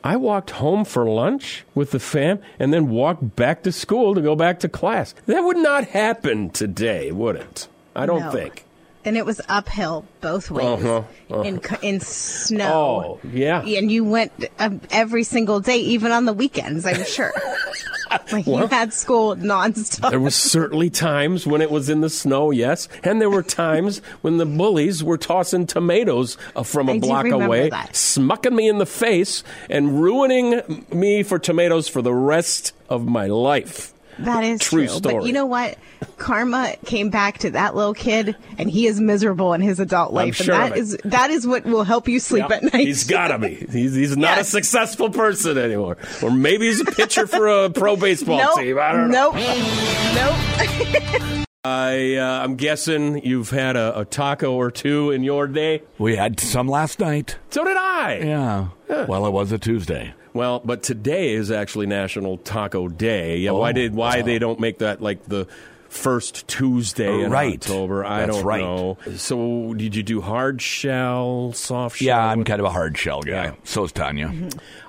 I 0.04 0.18
walked 0.18 0.50
home 0.52 0.84
for 0.84 1.06
lunch 1.06 1.64
with 1.74 1.92
the 1.92 2.00
fam 2.00 2.40
and 2.60 2.74
then 2.74 2.90
walked 2.90 3.38
back 3.38 3.64
to 3.64 3.72
school 3.72 4.14
to 4.14 4.20
go 4.22 4.36
back 4.36 4.60
to 4.60 4.68
class. 4.70 5.16
That 5.28 5.46
would 5.46 5.56
not 5.56 5.86
happen 5.88 6.50
today, 6.50 7.14
would 7.14 7.38
it? 7.38 7.70
I 7.96 8.06
don't 8.06 8.20
No. 8.26 8.32
think. 8.32 8.63
And 9.06 9.18
it 9.18 9.26
was 9.26 9.42
uphill 9.50 10.06
both 10.22 10.50
ways 10.50 10.66
Uh-huh, 10.66 11.04
uh-huh. 11.30 11.42
in 11.42 11.62
in 11.82 12.00
snow. 12.00 13.20
Oh, 13.24 13.28
yeah. 13.28 13.62
And 13.62 13.92
you 13.92 14.06
went 14.06 14.32
um, 14.60 14.80
every 14.92 15.24
single 15.24 15.60
day, 15.60 15.78
even 15.78 16.12
on 16.12 16.26
the 16.26 16.34
weekends. 16.34 16.86
I'm 16.86 17.04
sure. 17.04 17.34
like 18.32 18.46
you 18.46 18.68
had 18.68 18.94
school 18.94 19.36
nonstop. 19.36 20.10
There 20.12 20.20
was 20.20 20.36
certainly 20.36 20.90
times 20.90 21.46
when 21.48 21.62
it 21.62 21.72
was 21.72 21.90
in 21.90 22.02
the 22.02 22.10
snow, 22.10 22.52
yes, 22.52 22.88
and 23.04 23.20
there 23.20 23.30
were 23.30 23.44
times 23.44 24.00
when 24.22 24.38
the 24.38 24.46
bullies 24.46 25.04
were 25.04 25.18
tossing 25.18 25.66
tomatoes 25.68 26.38
uh, 26.56 26.64
from 26.64 26.90
a 26.90 26.94
I 26.94 27.00
block 27.00 27.26
away, 27.26 27.70
that. 27.70 27.94
smucking 27.96 28.56
me 28.56 28.68
in 28.68 28.78
the 28.78 28.86
face 28.86 29.44
and 29.70 30.02
ruining 30.02 30.86
me 30.92 31.24
for 31.24 31.40
tomatoes 31.40 31.88
for 31.88 32.02
the 32.02 32.14
rest 32.14 32.74
of 32.90 33.06
my 33.06 33.26
life. 33.28 33.93
That 34.20 34.44
is 34.44 34.60
True 34.62 34.88
true. 34.88 34.96
story. 34.96 35.16
But 35.16 35.26
you 35.26 35.34
know 35.34 35.46
what? 35.46 35.78
Karma 36.18 36.76
came 36.86 37.10
back 37.10 37.40
to 37.40 37.52
that 37.52 37.76
little 37.76 37.94
kid, 37.94 38.36
and 38.58 38.70
he 38.70 38.88
is 38.88 39.00
miserable 39.00 39.54
in 39.54 39.62
his 39.62 39.80
adult 39.80 40.14
life. 40.14 40.36
sure 40.36 40.54
and 40.54 40.72
that 40.74 40.78
is 40.78 40.98
that 41.04 41.30
is 41.32 41.46
what 41.48 41.66
will 41.66 41.84
help 41.84 42.08
you 42.08 42.20
sleep 42.20 42.50
at 42.50 42.64
night. 42.64 42.76
He's 42.88 43.04
got 43.06 43.30
to 43.30 43.40
be. 43.40 43.56
He's, 43.56 43.94
he's 43.96 44.16
not 44.16 44.38
a 44.40 44.44
successful 44.44 45.10
person 45.10 45.58
anymore. 45.58 45.98
Or 46.22 46.32
maybe 46.32 46.68
he's 46.68 46.82
a 46.82 46.86
pitcher 46.86 47.28
for 47.28 47.48
a 47.48 47.70
pro 47.70 47.96
baseball 47.96 48.38
nope. 48.56 48.60
team. 48.60 48.80
I 48.80 48.92
don't 48.92 49.12
know. 49.12 49.32
Nope. 49.32 49.36
Nope. 50.14 51.40
I, 51.66 52.16
uh, 52.18 52.44
I'm 52.44 52.56
guessing 52.58 53.24
you've 53.24 53.50
had 53.50 53.78
a, 53.78 54.00
a 54.02 54.06
taco 54.06 54.54
or 54.54 54.70
two 54.70 55.12
in 55.12 55.24
your 55.24 55.48
day. 55.48 55.82
We 55.98 56.18
had 56.18 56.40
some 56.42 56.68
last 56.68 57.00
night. 57.00 57.38
So 57.52 57.64
did 57.64 57.78
I. 57.78 58.18
Yeah. 58.22 58.68
Well, 59.08 59.26
it 59.26 59.32
was 59.32 59.54
a 59.54 59.58
Tuesday. 59.58 60.14
Well, 60.34 60.60
but 60.66 60.84
today 60.84 61.34
is 61.34 61.52
actually 61.52 61.86
National 61.86 62.38
Taco 62.38 62.90
Day. 62.90 63.38
Yeah, 63.38 63.52
why 63.52 63.70
Oh. 63.70 63.74
did 63.74 63.96
why 63.96 64.22
they 64.24 64.40
don't 64.40 64.60
make 64.60 64.80
that 64.80 65.02
like 65.02 65.24
the 65.26 65.48
first 65.88 66.48
Tuesday 66.50 67.22
in 67.24 67.32
Right. 67.32 67.54
October? 67.62 68.04
I 68.04 68.26
That's 68.26 68.38
don't 68.38 68.46
right. 68.46 68.62
know. 68.62 68.98
So 69.16 69.74
did 69.76 69.96
you 69.96 70.04
do 70.04 70.20
hard 70.22 70.62
shell, 70.62 71.54
soft 71.54 71.98
shell? 71.98 72.08
Yeah, 72.08 72.26
I'm 72.26 72.44
kind 72.44 72.60
of 72.60 72.66
a 72.66 72.72
hard 72.72 72.98
shell 72.98 73.22
guy. 73.22 73.32
Yeah. 73.32 73.52
So 73.64 73.86
is 73.86 73.92
Tanya. 73.94 74.34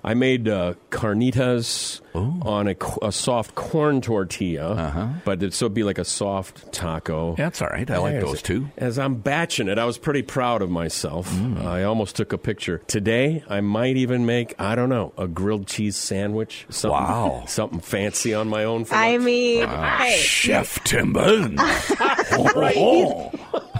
I 0.02 0.14
made 0.14 0.48
uh, 0.48 0.74
carnitas 0.90 2.00
on 2.14 2.68
a, 2.68 2.76
a 3.02 3.10
soft 3.12 3.54
corn 3.54 4.00
tortilla, 4.00 4.72
uh-huh. 4.72 5.08
but 5.24 5.42
it, 5.42 5.52
so 5.54 5.66
it'd 5.66 5.74
be 5.74 5.82
like 5.82 5.98
a 5.98 6.04
soft 6.04 6.72
taco. 6.72 7.34
That's 7.36 7.60
all 7.60 7.68
right. 7.68 7.90
I 7.90 7.98
like 7.98 8.12
There's 8.12 8.24
those 8.24 8.42
too. 8.42 8.68
As 8.76 8.98
I'm 8.98 9.16
batching 9.16 9.68
it, 9.68 9.78
I 9.78 9.84
was 9.84 9.98
pretty 9.98 10.22
proud 10.22 10.62
of 10.62 10.70
myself. 10.70 11.30
Mm. 11.32 11.64
I 11.64 11.82
almost 11.84 12.16
took 12.16 12.32
a 12.32 12.38
picture. 12.38 12.78
Today, 12.86 13.42
I 13.48 13.60
might 13.60 13.96
even 13.96 14.26
make, 14.26 14.54
I 14.60 14.74
don't 14.74 14.88
know, 14.88 15.12
a 15.18 15.26
grilled 15.26 15.66
cheese 15.66 15.96
sandwich. 15.96 16.66
Something, 16.70 16.90
Wow. 17.00 17.44
Something 17.48 17.80
fancy 17.80 18.34
on 18.34 18.48
my 18.48 18.64
own. 18.64 18.84
For 18.84 18.94
I 18.94 19.18
mean, 19.18 19.64
Ah, 19.66 19.96
hey, 19.98 20.18
Chef 20.18 20.82
Tim 20.84 21.12
Burton. 21.12 21.58
Oh, 22.36 23.30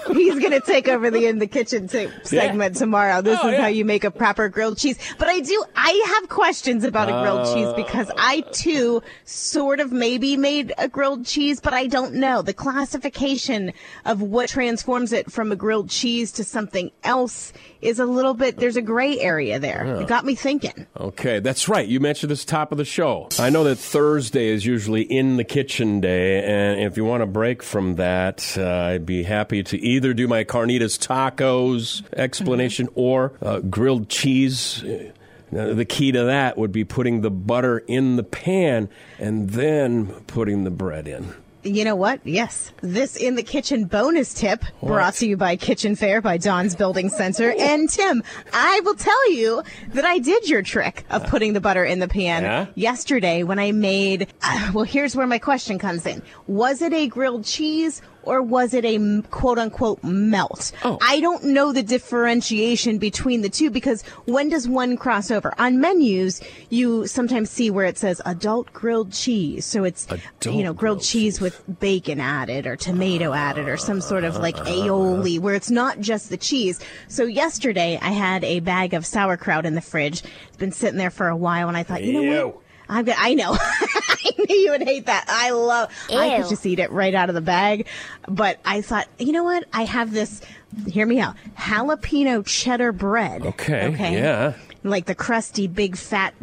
he's 0.12 0.38
gonna 0.38 0.60
take 0.60 0.88
over 0.88 1.10
the 1.10 1.26
in 1.26 1.38
the 1.38 1.46
kitchen 1.46 1.88
t- 1.88 2.08
segment 2.22 2.76
tomorrow. 2.76 3.22
This 3.22 3.38
Oh, 3.42 3.48
is 3.48 3.52
yeah. 3.54 3.62
how 3.62 3.66
you 3.68 3.84
make 3.84 4.04
a 4.04 4.10
proper 4.10 4.48
grilled 4.48 4.78
cheese. 4.78 4.98
But 5.18 5.28
I 5.28 5.40
do, 5.40 5.64
I 5.76 6.04
have 6.20 6.28
questions 6.28 6.84
about 6.84 7.08
a 7.08 7.12
grilled 7.12 7.54
cheese 7.54 7.66
Uh. 7.68 7.72
because 7.74 8.10
I 8.16 8.42
too 8.52 9.02
sort 9.24 9.80
of 9.80 9.92
maybe 9.92 10.36
made 10.36 10.72
a 10.78 10.88
grilled 10.88 11.26
cheese, 11.26 11.60
but 11.60 11.72
I 11.74 11.86
don't 11.86 12.14
know 12.14 12.42
the 12.42 12.52
classification 12.52 13.72
of 14.04 14.22
what 14.22 14.48
transforms 14.48 15.12
it 15.12 15.30
from 15.30 15.50
a 15.52 15.56
grilled 15.56 15.90
cheese 15.90 16.32
to 16.32 16.44
something 16.44 16.90
else 17.02 17.52
is 17.80 17.98
a 17.98 18.06
little 18.06 18.34
bit. 18.34 18.56
There's 18.56 18.76
a 18.76 18.82
gray 18.82 19.18
area 19.20 19.58
there. 19.58 19.84
It 20.00 20.08
got 20.08 20.24
me 20.24 20.34
thinking. 20.34 20.86
Okay, 20.98 21.40
that's 21.40 21.68
right. 21.68 21.86
You 21.86 22.00
mentioned 22.00 22.30
this 22.30 22.44
top 22.44 22.72
of 22.72 22.78
the 22.78 22.84
show. 22.84 23.28
I 23.38 23.50
know 23.50 23.64
that 23.64 23.76
Thursday 23.76 24.48
is 24.48 24.64
usually 24.64 25.02
in 25.02 25.36
the 25.36 25.44
kitchen 25.44 26.00
day, 26.00 26.42
and 26.44 26.80
if 26.80 26.96
you 26.96 27.04
want 27.04 27.20
to 27.22 27.26
break 27.26 27.62
from 27.62 27.96
that, 27.96 28.56
uh, 28.56 28.64
I'd 28.66 29.04
be 29.06 29.22
happy 29.24 29.62
to 29.64 29.78
either 29.94 30.12
do 30.14 30.28
my 30.28 30.44
carnitas 30.44 30.98
tacos 30.98 32.02
explanation 32.16 32.88
or 32.94 33.33
uh, 33.42 33.61
grilled 33.61 34.09
cheese. 34.09 34.85
Uh, 34.85 35.11
the 35.50 35.85
key 35.85 36.11
to 36.12 36.24
that 36.24 36.59
would 36.59 36.72
be 36.72 36.85
putting 36.85 37.20
the 37.20 37.30
butter 37.30 37.78
in 37.87 38.16
the 38.16 38.24
pan 38.24 38.88
and 39.18 39.50
then 39.50 40.07
putting 40.26 40.64
the 40.64 40.70
bread 40.70 41.07
in. 41.07 41.33
You 41.62 41.85
know 41.87 41.96
what? 41.96 42.20
Yes. 42.26 42.72
This 42.83 43.16
in 43.16 43.37
the 43.37 43.42
kitchen 43.42 43.85
bonus 43.87 44.35
tip 44.35 44.62
brought 44.83 45.14
to 45.14 45.26
you 45.26 45.38
by 45.38 45.57
Kitchen 45.57 45.96
Fair 45.96 46.20
by 46.20 46.37
Don's 46.37 46.76
Building 46.76 47.09
Center. 47.09 47.54
And 47.59 47.88
Tim, 47.88 48.22
I 48.52 48.80
will 48.85 48.96
tell 48.96 49.33
you 49.33 49.62
that 49.94 50.04
I 50.04 50.18
did 50.18 50.46
your 50.46 50.61
trick 50.61 51.04
of 51.09 51.26
putting 51.28 51.54
the 51.54 51.62
butter 51.62 51.83
in 51.83 52.00
the 52.00 52.09
pan 52.09 52.42
Yeah? 52.42 52.66
yesterday 52.74 53.44
when 53.44 53.59
I 53.59 53.72
made. 53.72 54.26
Uh, 54.42 54.72
well, 54.74 54.85
here's 54.85 55.16
where 55.16 55.26
my 55.26 55.38
question 55.38 55.78
comes 55.78 56.04
in. 56.04 56.20
Was 56.48 56.83
it 56.83 56.92
a 56.92 57.07
grilled 57.07 57.44
cheese 57.46 58.02
or 58.26 58.40
was 58.40 58.72
it 58.72 58.84
a 58.84 59.22
quote 59.30 59.58
unquote 59.58 60.02
melt? 60.02 60.72
Oh. 60.84 60.98
I 61.02 61.20
don't 61.20 61.44
know 61.44 61.72
the 61.72 61.82
differentiation 61.82 62.98
between 62.98 63.42
the 63.42 63.50
two 63.50 63.70
because 63.70 64.02
when 64.24 64.48
does 64.48 64.66
one 64.66 64.96
cross 64.96 65.30
over? 65.30 65.52
On 65.58 65.80
menus, 65.80 66.40
you 66.70 67.06
sometimes 67.06 67.50
see 67.50 67.70
where 67.70 67.87
it 67.87 67.98
says 67.98 68.22
adult 68.24 68.72
grilled 68.72 69.12
cheese. 69.12 69.66
So 69.66 69.84
it's, 69.84 70.06
Adult 70.06 70.56
you 70.56 70.62
know, 70.62 70.72
grilled 70.72 70.94
grilled 70.94 71.02
cheese 71.02 71.40
with 71.40 71.62
bacon 71.80 72.20
added 72.20 72.66
or 72.66 72.76
tomato 72.76 73.32
added 73.32 73.68
or 73.68 73.76
some 73.76 74.00
sort 74.00 74.22
of 74.22 74.37
like 74.37 74.56
uh-huh. 74.56 74.70
aioli 74.70 75.40
where 75.40 75.54
it's 75.54 75.70
not 75.70 75.98
just 76.00 76.30
the 76.30 76.37
cheese. 76.37 76.78
So 77.08 77.24
yesterday 77.24 77.98
I 78.00 78.10
had 78.10 78.44
a 78.44 78.60
bag 78.60 78.94
of 78.94 79.04
sauerkraut 79.04 79.66
in 79.66 79.74
the 79.74 79.80
fridge. 79.80 80.22
It's 80.48 80.56
been 80.56 80.72
sitting 80.72 80.98
there 80.98 81.10
for 81.10 81.28
a 81.28 81.37
while 81.37 81.68
and 81.68 81.76
I 81.76 81.82
thought, 81.82 82.04
you 82.04 82.12
know 82.12 82.20
Ew. 82.20 82.46
what? 82.46 82.63
I'm 82.88 83.04
good. 83.04 83.14
I 83.18 83.34
know. 83.34 83.56
I 83.60 84.30
knew 84.38 84.56
you 84.56 84.70
would 84.72 84.82
hate 84.82 85.06
that. 85.06 85.24
I 85.28 85.50
love. 85.50 85.90
I 86.10 86.36
could 86.40 86.48
just 86.48 86.64
eat 86.66 86.78
it 86.78 86.90
right 86.92 87.14
out 87.14 87.28
of 87.28 87.34
the 87.34 87.40
bag, 87.40 87.86
but 88.28 88.58
I 88.64 88.80
thought, 88.82 89.08
you 89.18 89.32
know 89.32 89.44
what? 89.44 89.64
I 89.72 89.84
have 89.84 90.12
this. 90.12 90.40
Hear 90.86 91.06
me 91.06 91.20
out. 91.20 91.36
Jalapeno 91.58 92.44
cheddar 92.46 92.92
bread. 92.92 93.46
Okay, 93.46 93.88
Okay. 93.94 94.14
yeah. 94.14 94.54
Like 94.82 95.06
the 95.06 95.14
crusty, 95.14 95.66
big, 95.66 95.96
fat, 95.96 96.34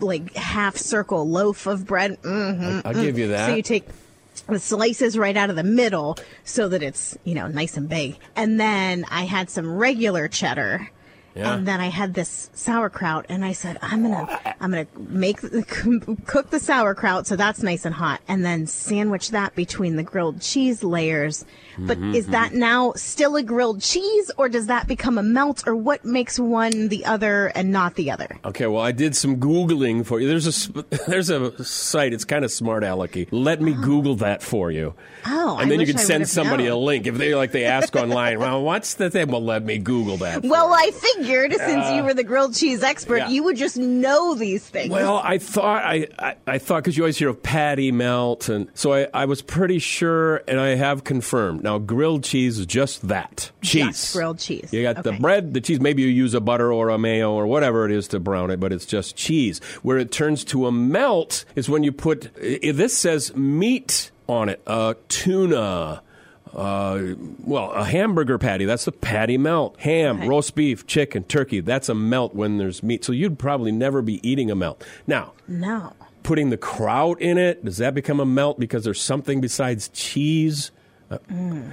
like 0.00 0.34
half 0.34 0.76
circle 0.76 1.28
loaf 1.28 1.66
of 1.66 1.86
bread. 1.86 2.16
hmm 2.22 2.80
I'll 2.84 2.94
give 2.94 3.18
you 3.18 3.28
that. 3.28 3.46
So 3.48 3.56
you 3.56 3.62
take 3.62 3.88
the 4.48 4.58
slices 4.60 5.18
right 5.18 5.36
out 5.36 5.50
of 5.50 5.56
the 5.56 5.64
middle 5.64 6.16
so 6.44 6.68
that 6.68 6.82
it's, 6.82 7.18
you 7.24 7.34
know, 7.34 7.48
nice 7.48 7.76
and 7.76 7.88
big. 7.88 8.16
And 8.36 8.58
then 8.60 9.04
I 9.10 9.24
had 9.24 9.50
some 9.50 9.68
regular 9.76 10.28
cheddar. 10.28 10.90
Yeah. 11.34 11.54
And 11.54 11.68
then 11.68 11.80
I 11.80 11.88
had 11.88 12.14
this 12.14 12.50
sauerkraut, 12.54 13.26
and 13.28 13.44
I 13.44 13.52
said, 13.52 13.78
"I'm 13.80 14.02
gonna, 14.02 14.54
I'm 14.60 14.70
gonna 14.70 14.86
make, 14.98 15.40
cook 16.26 16.50
the 16.50 16.58
sauerkraut 16.60 17.26
so 17.26 17.36
that's 17.36 17.62
nice 17.62 17.84
and 17.84 17.94
hot, 17.94 18.20
and 18.26 18.44
then 18.44 18.66
sandwich 18.66 19.30
that 19.30 19.54
between 19.54 19.96
the 19.96 20.02
grilled 20.02 20.40
cheese 20.40 20.82
layers." 20.82 21.44
But 21.78 21.98
Mm-hmm, 21.98 22.14
is 22.14 22.26
that 22.28 22.54
now 22.54 22.92
still 22.94 23.34
a 23.34 23.42
grilled 23.42 23.82
cheese, 23.82 24.30
or 24.36 24.48
does 24.48 24.66
that 24.66 24.86
become 24.86 25.18
a 25.18 25.22
melt, 25.22 25.66
or 25.66 25.74
what 25.74 26.04
makes 26.04 26.38
one 26.38 26.88
the 26.88 27.04
other 27.04 27.48
and 27.48 27.72
not 27.72 27.96
the 27.96 28.12
other? 28.12 28.38
Okay, 28.44 28.66
well, 28.66 28.82
I 28.82 28.92
did 28.92 29.16
some 29.16 29.38
googling 29.38 30.06
for 30.06 30.20
you. 30.20 30.28
There's 30.28 30.68
a 30.68 30.82
there's 31.08 31.28
a 31.28 31.64
site. 31.64 32.12
It's 32.12 32.24
kind 32.24 32.44
of 32.44 32.52
smart, 32.52 32.84
alecky. 32.84 33.28
Let 33.32 33.60
me 33.60 33.72
Google 33.72 34.14
that 34.16 34.42
for 34.42 34.70
you. 34.70 34.94
Oh, 35.26 35.58
and 35.58 35.70
then 35.70 35.80
you 35.80 35.86
can 35.86 35.98
I 35.98 36.02
send 36.02 36.28
somebody 36.28 36.64
known. 36.64 36.72
a 36.72 36.78
link 36.78 37.06
if 37.06 37.16
they 37.16 37.34
like 37.34 37.52
they 37.52 37.64
ask 37.64 37.94
online. 37.96 38.38
Well, 38.38 38.62
what's 38.62 38.94
the 38.94 39.10
thing? 39.10 39.28
Well, 39.28 39.42
let 39.42 39.64
me 39.64 39.78
Google 39.78 40.18
that. 40.18 40.44
Well. 40.44 40.68
I 40.78 40.90
figured 40.90 41.52
since 41.54 41.90
you 41.90 42.04
were 42.04 42.14
the 42.14 42.24
grilled 42.24 42.54
cheese 42.54 42.82
expert, 42.82 43.16
yeah. 43.16 43.28
you 43.28 43.42
would 43.44 43.56
just 43.56 43.76
know 43.76 44.34
these 44.34 44.66
things. 44.68 44.90
Well, 44.90 45.20
I 45.22 45.38
thought 45.38 45.82
I, 45.82 46.06
I, 46.18 46.36
I 46.46 46.58
thought 46.58 46.84
because 46.84 46.96
you 46.96 47.02
always 47.02 47.16
hear 47.18 47.28
of 47.28 47.42
patty 47.42 47.90
melt, 47.90 48.48
and 48.48 48.68
so 48.74 48.92
I, 48.92 49.08
I 49.12 49.24
was 49.24 49.42
pretty 49.42 49.78
sure, 49.78 50.42
and 50.46 50.60
I 50.60 50.74
have 50.76 51.04
confirmed. 51.04 51.62
Now, 51.68 51.76
grilled 51.76 52.24
cheese 52.24 52.58
is 52.58 52.64
just 52.64 53.08
that 53.08 53.50
cheese, 53.60 53.84
Just 53.88 54.14
grilled 54.14 54.38
cheese. 54.38 54.72
You 54.72 54.82
got 54.82 55.02
the 55.04 55.12
bread, 55.12 55.52
the 55.52 55.60
cheese. 55.60 55.80
Maybe 55.80 56.00
you 56.00 56.08
use 56.08 56.32
a 56.32 56.40
butter 56.40 56.72
or 56.72 56.88
a 56.88 56.96
mayo 56.96 57.32
or 57.32 57.46
whatever 57.46 57.84
it 57.84 57.92
is 57.92 58.08
to 58.08 58.18
brown 58.18 58.50
it, 58.50 58.58
but 58.58 58.72
it's 58.72 58.86
just 58.86 59.16
cheese. 59.16 59.60
Where 59.82 59.98
it 59.98 60.10
turns 60.10 60.44
to 60.44 60.66
a 60.66 60.72
melt 60.72 61.44
is 61.56 61.68
when 61.68 61.82
you 61.82 61.92
put. 61.92 62.32
this 62.34 62.96
says 62.96 63.36
meat 63.36 64.10
on 64.26 64.48
it, 64.48 64.62
uh, 64.66 64.94
tuna. 65.08 66.00
Uh, 66.54 67.02
well, 67.44 67.70
a 67.72 67.84
hamburger 67.84 68.38
patty, 68.38 68.64
that's 68.64 68.86
a 68.86 68.92
patty 68.92 69.36
melt. 69.36 69.76
Ham, 69.80 70.16
Okay. 70.20 70.28
roast 70.28 70.54
beef, 70.54 70.86
chicken, 70.86 71.22
turkey, 71.24 71.60
that's 71.60 71.90
a 71.90 71.94
melt 71.94 72.34
when 72.34 72.56
there's 72.56 72.82
meat. 72.82 73.04
So 73.04 73.12
you'd 73.12 73.38
probably 73.38 73.72
never 73.72 74.00
be 74.00 74.26
eating 74.26 74.50
a 74.50 74.54
melt. 74.54 74.82
Now, 75.06 75.34
no. 75.46 75.92
putting 76.22 76.48
the 76.48 76.56
kraut 76.56 77.20
in 77.20 77.36
it, 77.36 77.62
does 77.62 77.76
that 77.76 77.92
become 77.94 78.20
a 78.20 78.24
melt 78.26 78.58
because 78.58 78.84
there's 78.84 79.02
something 79.02 79.42
besides 79.42 79.88
cheese? 79.90 80.70
Uh, 81.10 81.18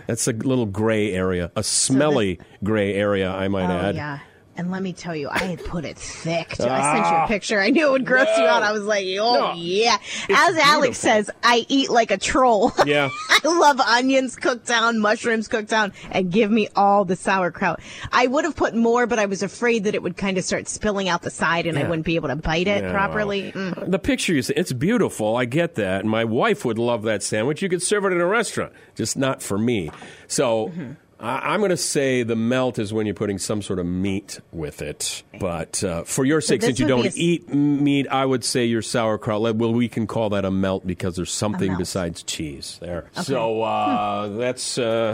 That's 0.08 0.28
a 0.28 0.32
little 0.34 0.66
gray 0.66 1.12
area, 1.14 1.52
a 1.56 1.64
smelly 1.64 2.40
gray 2.64 2.94
area, 2.94 3.32
I 3.32 3.48
might 3.50 3.70
Oh 3.70 3.78
add. 3.90 3.96
yeah. 3.96 4.20
And 4.58 4.72
let 4.72 4.82
me 4.82 4.94
tell 4.94 5.14
you, 5.16 5.28
I 5.30 5.40
had 5.40 5.66
put 5.66 5.84
it 5.84 5.98
thick. 5.98 6.54
I 6.62 6.94
sent 6.94 7.08
you 7.08 7.24
a 7.24 7.28
picture. 7.28 7.60
I 7.60 7.72
knew 7.72 7.88
it 7.88 7.92
would 7.92 8.06
gross 8.06 8.30
you 8.38 8.46
out. 8.46 8.64
I 8.64 8.72
was 8.72 8.84
like, 8.84 9.06
oh 9.20 9.34
No. 9.34 9.54
yeah. 9.56 9.98
As 10.30 10.56
Alex 10.58 10.58
beautiful. 10.58 10.94
says, 10.94 11.30
I 11.44 11.66
eat 11.68 11.90
like 11.90 12.12
a 12.12 12.18
troll. 12.18 12.72
Yeah. 12.86 13.10
I 13.30 13.40
love 13.48 13.80
onions 13.82 14.36
cooked 14.36 14.66
down, 14.68 15.00
mushrooms 15.00 15.48
cooked 15.48 15.70
down, 15.70 15.92
and 16.12 16.32
give 16.32 16.50
me 16.52 16.68
all 16.76 17.04
the 17.04 17.16
sauerkraut. 17.16 17.80
I 18.12 18.28
would 18.28 18.46
have 18.46 18.56
put 18.56 18.76
more, 18.76 19.08
but 19.08 19.18
I 19.20 19.26
was 19.26 19.42
afraid 19.44 19.84
that 19.86 19.96
it 19.96 20.04
would 20.04 20.16
kind 20.18 20.38
of 20.38 20.44
start 20.46 20.68
spilling 20.68 21.10
out 21.10 21.22
the 21.24 21.32
side 21.32 21.66
and 21.66 21.78
I 21.78 21.84
wouldn't 21.84 22.06
be 22.06 22.16
able 22.16 22.30
to 22.30 22.36
bite 22.36 22.68
it 22.68 22.84
Yeah, 22.84 22.92
properly. 22.92 23.52
Mm. 23.52 23.90
The 23.92 24.00
picture 24.00 24.34
you 24.34 24.42
see, 24.44 24.54
it's 24.56 24.72
beautiful. 24.72 25.36
I 25.36 25.46
get 25.46 25.76
that. 25.76 26.02
And 26.02 26.10
my 26.10 26.24
wife 26.26 26.64
would 26.64 26.78
love 26.78 27.04
that 27.04 27.24
sandwich. 27.24 27.62
You 27.62 27.70
could 27.70 27.82
serve 27.82 28.06
it 28.06 28.14
in 28.14 28.22
a 28.22 28.26
restaurant, 28.26 28.72
just 28.96 29.18
not 29.18 29.42
for 29.42 29.58
me. 29.58 29.90
So 30.28 30.68
Mm-hmm. 30.68 30.92
I, 31.20 31.54
I'm 31.54 31.60
going 31.62 31.70
to 31.70 31.78
say 31.78 32.24
the 32.24 32.36
melt 32.36 32.78
is 32.80 32.92
when 32.94 33.06
you're 33.06 33.16
putting 33.16 33.38
some 33.38 33.62
sort 33.62 33.80
of 33.80 33.86
meat 33.86 34.40
with 34.52 34.82
it. 34.82 35.24
But 35.40 35.84
uh, 35.84 36.04
for 36.04 36.26
your 36.26 36.42
sake, 36.42 36.62
this 36.62 36.70
since 36.70 36.80
you 36.80 36.88
don't 36.88 37.02
be 37.04 37.08
a 37.08 37.12
s- 37.12 37.18
eat 37.18 37.54
meat, 37.54 38.08
I 38.10 38.26
would 38.26 38.44
say 38.44 38.66
your 38.66 38.82
sauerkraut. 38.82 39.56
Well, 39.56 39.74
we 39.74 39.88
can 39.88 40.08
call 40.08 40.30
that 40.32 40.46
a 40.46 40.52
melt 40.52 40.86
because 40.86 41.16
there's 41.16 41.32
something 41.32 41.76
besides 41.78 42.24
cheese 42.24 42.78
there. 42.82 43.10
So 43.24 43.62
uh, 43.64 44.28
that's, 44.38 44.78
uh, 44.78 45.14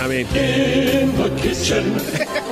I 0.00 0.08
mean, 0.08 0.26
in 0.34 1.16
the 1.16 1.28
kitchen. 1.40 1.86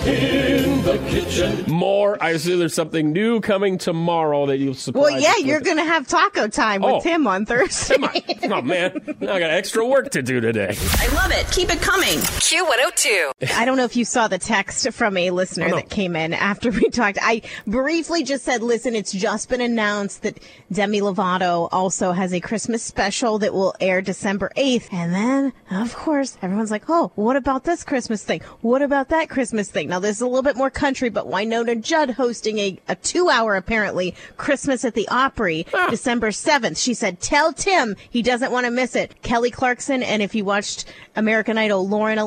In 0.07 0.83
the 0.83 0.99
kitchen. 1.11 1.65
More. 1.71 2.23
I 2.23 2.37
see 2.37 2.57
there's 2.57 2.75
something 2.75 3.13
new 3.13 3.41
coming 3.41 3.79
tomorrow 3.79 4.47
that 4.47 4.59
you'll 4.59 4.75
surprise 4.75 5.03
Well, 5.03 5.21
yeah, 5.21 5.37
you're 5.39 5.61
going 5.61 5.77
to 5.77 5.85
have 5.85 6.07
taco 6.09 6.49
time 6.49 6.83
with 6.83 6.91
Oh. 6.95 7.01
Tim 7.01 7.27
on 7.27 7.47
Thursday. 7.47 7.97
Come 7.97 8.05
on. 8.05 8.53
Oh, 8.53 8.63
man. 8.63 9.01
I 9.21 9.39
got 9.39 9.51
extra 9.51 9.87
work 9.87 10.11
to 10.13 10.23
do 10.23 10.41
today. 10.41 10.77
I 10.99 11.07
love 11.15 11.31
it. 11.33 11.51
Keep 11.53 11.71
it 11.71 11.81
coming. 11.81 12.19
Q102. 12.65 13.53
I 13.57 13.65
don't 13.65 13.77
know 13.77 13.85
if 13.85 13.97
you 13.97 14.05
saw 14.05 14.29
the 14.29 14.39
text 14.39 14.91
from 14.93 15.17
a 15.17 15.31
listener 15.31 15.67
Oh, 15.67 15.69
no. 15.71 15.77
that 15.77 15.91
came 15.91 16.17
in 16.17 16.33
after 16.35 16.71
we 16.71 16.89
talked. 16.91 17.19
I 17.21 17.43
briefly 17.67 18.23
just 18.23 18.45
said, 18.45 18.63
listen, 18.63 18.95
it's 18.95 19.13
just 19.13 19.49
been 19.49 19.61
announced 19.61 20.23
that 20.23 20.39
Demi 20.73 21.01
Lovato 21.01 21.69
also 21.73 22.13
has 22.13 22.33
a 22.33 22.41
Christmas 22.41 22.83
special 22.83 23.39
that 23.39 23.53
will 23.55 23.75
air 23.81 24.01
December 24.03 24.51
8th. 24.57 24.89
And 24.93 25.15
then, 25.15 25.53
of 25.71 25.95
course, 25.95 26.37
everyone's 26.43 26.71
like, 26.71 26.85
oh, 26.89 27.13
what 27.15 27.37
about 27.37 27.65
this 27.65 27.85
Christmas 27.85 28.23
thing? 28.25 28.41
What 28.61 28.83
about 28.83 29.09
that 29.09 29.29
Christmas 29.31 29.71
thing? 29.71 29.89
Now, 29.89 29.99
this 29.99 30.17
is 30.17 30.23
a 30.23 30.27
little 30.27 30.43
bit 30.43 30.57
more 30.57 30.71
country, 30.71 31.09
but 31.09 31.27
Wynonna 31.29 31.81
Judd 31.83 32.11
hosting 32.11 32.59
a, 32.59 32.79
a 32.89 32.95
two 32.97 33.29
hour, 33.29 33.57
apparently, 33.57 34.15
Christmas 34.37 34.85
at 34.85 34.95
the 34.95 35.09
Opry, 35.09 35.67
ah. 35.75 35.89
December 35.91 36.31
7th. 36.31 36.83
She 36.83 36.95
said, 36.95 37.21
tell 37.21 37.53
Tim 37.53 37.97
he 38.11 38.23
doesn't 38.23 38.53
want 38.53 38.67
to 38.67 38.71
miss 38.71 38.95
it. 38.97 39.21
Kelly 39.23 39.51
Clarkson, 39.51 40.03
and 40.03 40.23
if 40.23 40.35
you 40.35 40.45
watched 40.45 40.85
American 41.17 41.59
Idol, 41.59 41.87
Lauren 41.89 42.19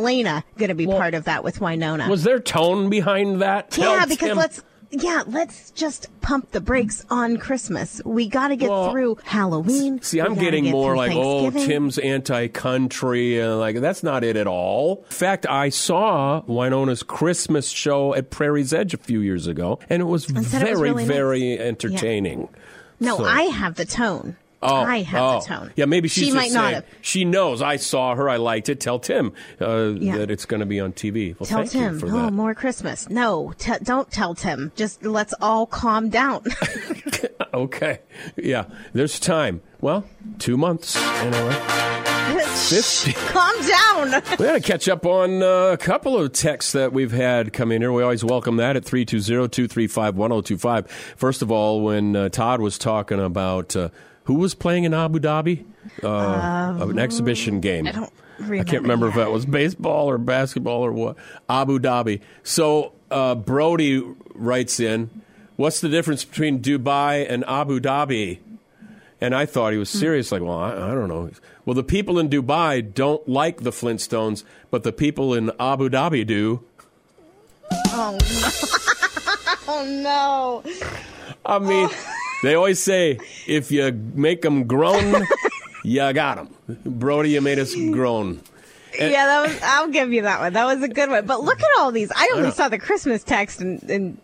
Going 0.57 0.69
to 0.69 0.75
be 0.75 0.87
part 0.87 1.13
of 1.13 1.25
that 1.25 1.43
with 1.43 1.59
Wynonna. 1.59 2.09
Was 2.09 2.23
there 2.23 2.39
tone 2.39 2.89
behind 2.89 3.41
that? 3.41 3.77
yeah, 3.77 3.99
Tell 3.99 4.07
because 4.07 4.37
let's 4.37 4.61
yeah, 4.91 5.23
let's 5.25 5.71
just 5.71 6.07
pump 6.21 6.51
the 6.51 6.61
brakes 6.61 7.03
on 7.09 7.37
Christmas. 7.37 7.99
We 8.05 8.29
got 8.29 8.49
to 8.49 8.55
get 8.55 8.69
Well, 8.69 8.91
through 8.91 9.17
Halloween. 9.23 10.01
See, 10.03 10.21
I'm 10.21 10.35
getting 10.35 10.65
get 10.65 10.71
more 10.71 10.95
like, 10.95 11.13
oh, 11.15 11.49
Tim's 11.49 11.97
anti-country, 11.97 13.39
and 13.39 13.59
like 13.59 13.79
that's 13.81 14.03
not 14.03 14.23
it 14.23 14.35
at 14.37 14.45
all. 14.47 15.03
In 15.05 15.11
fact, 15.11 15.47
I 15.47 15.69
saw 15.69 16.43
Wynonna's 16.43 17.01
Christmas 17.01 17.69
show 17.69 18.13
at 18.13 18.29
Prairie's 18.29 18.71
Edge 18.73 18.93
a 18.93 18.97
few 18.97 19.19
years 19.21 19.47
ago, 19.47 19.79
and 19.89 20.01
it 20.01 20.05
was 20.05 20.25
said 20.25 20.35
it 20.35 20.43
was 20.71 20.79
very, 20.79 20.93
nice. 20.93 21.07
very 21.07 21.59
entertaining. 21.59 22.49
No, 22.99 23.17
So- 23.17 23.25
I 23.25 23.43
have 23.43 23.75
the 23.75 23.85
tone. 23.85 24.37
Oh, 24.63 24.75
I 24.75 25.01
have 25.03 25.21
oh. 25.21 25.39
the 25.39 25.45
tone. 25.45 25.71
Yeah, 25.75 25.85
maybe 25.85 26.07
she's 26.07 26.25
she 26.25 26.31
might 26.33 26.51
not 26.51 26.63
saying- 26.63 26.73
have. 26.75 26.85
She 27.01 27.25
knows. 27.25 27.61
I 27.61 27.77
saw 27.77 28.15
her. 28.15 28.29
I 28.29 28.37
liked 28.37 28.69
it. 28.69 28.79
Tell 28.79 28.99
Tim 28.99 29.33
uh, 29.61 29.93
Yeah. 29.97 30.17
that 30.17 30.31
it's 30.31 30.45
going 30.45 30.59
to 30.61 30.65
be 30.65 30.79
on 30.79 30.93
TV. 30.93 31.37
Well, 31.39 31.47
Tell 31.47 31.65
Tim. 31.65 31.99
oh, 32.03 32.07
that. 32.07 32.33
more 32.33 32.53
Christmas. 32.53 33.09
No, 33.09 33.53
t- 33.57 33.73
don't 33.83 34.09
tell 34.11 34.35
Tim. 34.35 34.71
Just 34.75 35.03
let's 35.03 35.33
all 35.41 35.65
calm 35.65 36.09
down. 36.09 36.43
Okay. 37.53 37.99
Yeah, 38.35 38.65
there's 38.93 39.19
time. 39.19 39.61
Well, 39.79 40.05
two 40.39 40.57
months 40.57 40.95
anyway. 40.95 41.55
Calm 43.27 43.67
down. 43.67 44.23
We 44.39 44.45
got 44.45 44.53
to 44.53 44.61
catch 44.61 44.89
up 44.89 45.05
on 45.05 45.43
uh, 45.43 45.71
a 45.73 45.77
couple 45.77 46.17
of 46.17 46.31
texts 46.33 46.71
that 46.71 46.93
we've 46.93 47.11
had 47.11 47.53
come 47.53 47.71
in 47.71 47.81
here. 47.83 47.91
We 47.91 48.01
always 48.01 48.23
welcome 48.23 48.55
that 48.57 48.75
at 48.75 48.83
320-235-1025. 48.85 50.89
First 50.89 51.41
of 51.43 51.51
all, 51.51 51.81
when 51.81 52.15
uh, 52.15 52.29
Todd 52.29 52.61
was 52.61 52.77
talking 52.77 53.19
about 53.19 53.75
uh, 53.75 53.89
who 54.25 54.35
was 54.35 54.55
playing 54.55 54.83
in 54.83 54.93
Abu 54.93 55.19
Dhabi, 55.19 55.65
uh, 56.03 56.77
of 56.79 56.89
an 56.89 56.99
exhibition 56.99 57.59
game. 57.59 57.87
I 57.87 57.91
don't 57.91 58.13
I 58.39 58.63
can't 58.63 58.81
remember 58.81 59.07
if 59.07 59.15
that 59.15 59.31
was 59.31 59.45
baseball 59.45 60.09
or 60.09 60.17
basketball 60.17 60.81
or 60.81 60.91
what. 60.91 61.15
Abu 61.49 61.79
Dhabi. 61.79 62.21
So 62.43 62.93
uh, 63.11 63.35
Brody 63.35 64.03
writes 64.33 64.79
in, 64.79 65.09
"What's 65.55 65.81
the 65.81 65.89
difference 65.89 66.25
between 66.25 66.59
Dubai 66.59 67.29
and 67.29 67.43
Abu 67.45 67.79
Dhabi?" 67.79 68.39
And 69.21 69.33
I 69.33 69.45
thought 69.45 69.71
he 69.71 69.79
was 69.79 69.89
serious. 69.89 70.31
Like, 70.31 70.41
well, 70.41 70.57
I, 70.57 70.73
I 70.73 70.93
don't 70.93 71.07
know. 71.07 71.29
Well, 71.63 71.75
the 71.75 71.83
people 71.83 72.19
in 72.19 72.27
Dubai 72.27 72.93
don't 72.93 73.27
like 73.29 73.61
the 73.61 73.71
Flintstones, 73.71 74.43
but 74.69 74.83
the 74.83 74.91
people 74.91 75.33
in 75.33 75.51
Abu 75.59 75.89
Dhabi 75.89 76.25
do. 76.27 76.63
Oh 79.65 79.85
no. 79.85 80.63
I 81.45 81.59
mean, 81.59 81.89
they 82.43 82.55
always 82.55 82.83
say 82.83 83.19
if 83.47 83.71
you 83.71 83.91
make 84.13 84.41
them 84.41 84.65
groan, 84.65 85.25
you 85.83 86.13
got 86.13 86.35
them. 86.35 86.83
Brody, 86.85 87.31
you 87.31 87.41
made 87.41 87.57
us 87.57 87.73
groan. 87.73 88.41
yeah, 88.99 89.25
that 89.25 89.47
was. 89.47 89.59
I'll 89.63 89.87
give 89.89 90.13
you 90.13 90.21
that 90.23 90.39
one. 90.41 90.53
That 90.53 90.65
was 90.65 90.83
a 90.83 90.87
good 90.89 91.09
one. 91.09 91.25
But 91.25 91.41
look 91.41 91.59
at 91.59 91.69
all 91.79 91.91
these. 91.91 92.11
I 92.15 92.31
only 92.35 92.51
saw 92.51 92.69
the 92.69 92.77
Christmas 92.77 93.23
text 93.23 93.61
and, 93.61 93.81
and 93.89 94.17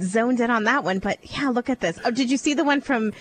zoned 0.00 0.40
in 0.40 0.50
on 0.50 0.64
that 0.64 0.84
one. 0.84 0.98
But 0.98 1.18
yeah, 1.22 1.50
look 1.50 1.70
at 1.70 1.80
this. 1.80 1.98
Oh, 2.04 2.10
did 2.10 2.30
you 2.30 2.38
see 2.38 2.54
the 2.54 2.64
one 2.64 2.80
from? 2.80 3.12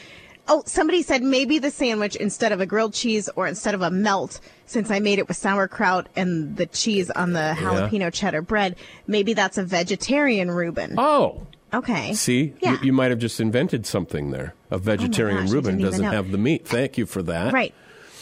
Oh, 0.47 0.61
somebody 0.65 1.01
said 1.01 1.23
maybe 1.23 1.57
the 1.57 1.71
sandwich 1.71 2.15
instead 2.15 2.51
of 2.51 2.61
a 2.61 2.65
grilled 2.67 2.93
cheese 2.93 3.27
or 3.35 3.47
instead 3.47 3.73
of 3.73 3.81
a 3.81 3.89
melt, 3.89 4.39
since 4.67 4.91
I 4.91 4.99
made 4.99 5.17
it 5.19 5.27
with 5.27 5.37
sauerkraut 5.37 6.07
and 6.15 6.55
the 6.55 6.67
cheese 6.67 7.09
on 7.09 7.33
the 7.33 7.55
jalapeno 7.57 8.13
cheddar 8.13 8.43
bread, 8.43 8.75
maybe 9.07 9.33
that's 9.33 9.57
a 9.57 9.63
vegetarian 9.63 10.51
Reuben. 10.51 10.95
Oh, 10.99 11.47
Okay. 11.75 12.13
see, 12.13 12.53
Yeah. 12.61 12.73
you, 12.73 12.87
you 12.87 12.93
might 12.93 13.11
have 13.11 13.19
just 13.19 13.39
invented 13.39 13.85
something 13.85 14.31
there. 14.31 14.53
A 14.71 14.75
oh 14.75 14.77
vegetarian 14.77 15.43
gosh, 15.43 15.51
Reuben 15.51 15.77
doesn't 15.79 16.03
have 16.03 16.31
the 16.31 16.37
meat. 16.37 16.67
Thank 16.67 16.97
you 16.97 17.05
for 17.05 17.21
that. 17.23 17.53
Right. 17.53 17.73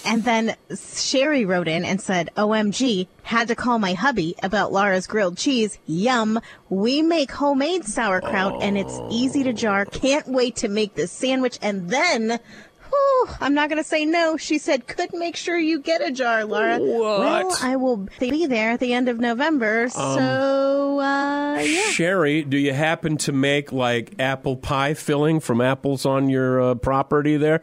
And 0.05 0.23
then 0.23 0.55
Sherry 0.75 1.45
wrote 1.45 1.67
in 1.67 1.85
and 1.85 2.01
said, 2.01 2.29
OMG, 2.35 3.07
had 3.23 3.47
to 3.47 3.55
call 3.55 3.79
my 3.79 3.93
hubby 3.93 4.35
about 4.43 4.73
Laura's 4.73 5.07
grilled 5.07 5.37
cheese. 5.37 5.79
Yum. 5.85 6.41
We 6.69 7.01
make 7.01 7.31
homemade 7.31 7.85
sauerkraut 7.85 8.61
and 8.61 8.77
it's 8.77 8.99
easy 9.09 9.43
to 9.43 9.53
jar. 9.53 9.85
Can't 9.85 10.27
wait 10.27 10.57
to 10.57 10.67
make 10.67 10.95
this 10.95 11.11
sandwich. 11.11 11.57
And 11.61 11.89
then, 11.89 12.39
whew, 12.93 13.35
I'm 13.41 13.53
not 13.53 13.69
going 13.69 13.81
to 13.81 13.87
say 13.87 14.05
no. 14.05 14.37
She 14.37 14.57
said, 14.57 14.87
could 14.87 15.13
make 15.13 15.35
sure 15.35 15.57
you 15.57 15.79
get 15.79 16.01
a 16.01 16.11
jar, 16.11 16.45
Laura. 16.45 16.79
Well, 16.79 17.55
I 17.61 17.75
will 17.75 18.07
be 18.19 18.45
there 18.45 18.71
at 18.71 18.79
the 18.79 18.93
end 18.93 19.09
of 19.09 19.19
November. 19.19 19.89
so, 19.89 20.99
uh, 20.99 21.59
yeah. 21.59 21.81
Sherry, 21.91 22.43
do 22.43 22.57
you 22.57 22.73
happen 22.73 23.17
to 23.17 23.31
make 23.31 23.71
like 23.71 24.19
apple 24.19 24.55
pie 24.57 24.93
filling 24.93 25.39
from 25.39 25.61
apples 25.61 26.05
on 26.05 26.29
your 26.29 26.61
uh, 26.61 26.75
property 26.75 27.37
there? 27.37 27.61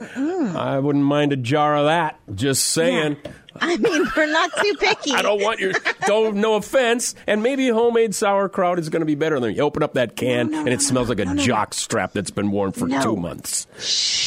I 0.57 0.79
wouldn't 0.79 1.05
mind 1.05 1.33
a 1.33 1.37
jar 1.37 1.77
of 1.77 1.87
that. 1.87 2.19
Just 2.35 2.67
saying. 2.67 3.17
I 3.61 3.77
mean, 3.77 4.07
we're 4.17 4.27
not 4.27 4.51
too 4.61 4.75
picky. 4.79 5.13
I 5.13 5.23
don't 5.23 5.43
want 5.43 5.61
your 5.61 5.73
don't 6.07 6.37
no 6.37 6.55
offense. 6.55 7.15
And 7.27 7.43
maybe 7.43 7.69
homemade 7.69 8.15
sauerkraut 8.15 8.79
is 8.79 8.89
going 8.89 9.01
to 9.01 9.07
be 9.07 9.15
better 9.15 9.41
than 9.41 9.55
you 9.55 9.63
open 9.63 9.83
up 9.83 9.95
that 9.95 10.17
can 10.17 10.51
No, 10.51 10.53
no, 10.53 10.59
and 10.61 10.69
it 10.69 10.73
no, 10.73 10.79
smells 10.79 11.09
like 11.09 11.21
a 11.21 11.35
jock 11.37 11.75
strap 11.75 12.13
that's 12.13 12.31
been 12.31 12.51
worn 12.51 12.73
for 12.73 12.89
two 12.89 13.17
months. 13.17 13.67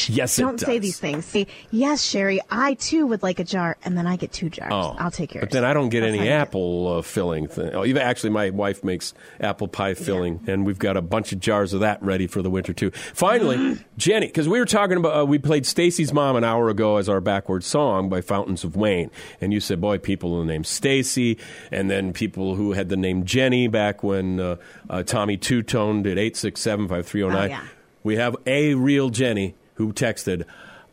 Yes, 0.08 0.38
it 0.38 0.42
does. 0.42 0.50
Don't 0.50 0.60
say 0.60 0.78
these 0.78 0.98
things. 0.98 1.24
See, 1.24 1.46
yes, 1.70 2.02
Sherry, 2.02 2.40
I 2.50 2.74
too 2.74 3.06
would 3.06 3.22
like 3.22 3.38
a 3.38 3.44
jar, 3.44 3.76
and 3.84 3.96
then 3.96 4.06
I 4.06 4.16
get 4.16 4.32
two 4.32 4.50
jars. 4.50 4.72
Oh, 4.72 4.94
I'll 4.98 5.10
take 5.10 5.34
yours. 5.34 5.42
But 5.42 5.50
then 5.50 5.64
I 5.64 5.72
don't 5.72 5.88
get 5.88 6.02
any 6.02 6.18
how 6.18 6.24
you 6.24 6.30
do 6.30 6.34
it. 6.34 6.38
apple 6.38 6.98
uh, 6.98 7.02
filling. 7.02 7.46
Thing. 7.48 7.70
Oh, 7.74 7.84
even 7.84 8.02
actually, 8.02 8.30
my 8.30 8.50
wife 8.50 8.84
makes 8.84 9.14
apple 9.40 9.68
pie 9.68 9.94
filling, 9.94 10.40
and 10.46 10.66
we've 10.66 10.78
got 10.78 10.96
a 10.96 11.02
bunch 11.02 11.32
of 11.32 11.40
jars 11.40 11.72
of 11.72 11.80
that 11.80 12.02
ready 12.02 12.26
for 12.26 12.42
the 12.42 12.50
winter 12.50 12.72
too. 12.72 12.90
Finally, 12.90 13.78
Jenny, 13.96 14.26
because 14.26 14.48
we 14.48 14.58
were 14.58 14.66
talking 14.66 14.96
about, 14.96 15.22
uh, 15.22 15.24
we 15.24 15.38
played 15.38 15.66
Stacy's 15.66 16.12
Mom 16.12 16.36
an 16.36 16.44
hour 16.44 16.68
ago 16.68 16.96
as 16.96 17.08
our 17.08 17.20
backward 17.20 17.64
song 17.64 18.08
by 18.08 18.20
Fountains 18.20 18.64
of 18.64 18.76
Wayne, 18.76 19.10
and 19.40 19.52
you 19.52 19.60
said, 19.60 19.80
boy, 19.80 19.98
people 19.98 20.38
with 20.38 20.46
the 20.46 20.52
name 20.52 20.64
Stacy, 20.64 21.38
and 21.70 21.90
then 21.90 22.12
people 22.12 22.54
who 22.54 22.72
had 22.72 22.88
the 22.88 22.96
name 22.96 23.24
Jenny 23.24 23.68
back 23.68 24.02
when 24.02 24.40
uh, 24.40 24.56
uh, 24.88 25.02
Tommy 25.02 25.36
Tutone 25.36 26.02
did 26.02 26.18
eight 26.18 26.36
six 26.36 26.60
seven 26.60 26.88
five 26.88 27.06
three 27.06 27.20
zero 27.20 27.32
nine. 27.32 27.50
Oh, 27.50 27.54
yeah. 27.54 27.66
We 28.02 28.16
have 28.16 28.36
a 28.46 28.74
real 28.74 29.10
Jenny 29.10 29.54
who 29.74 29.92
texted. 29.92 30.44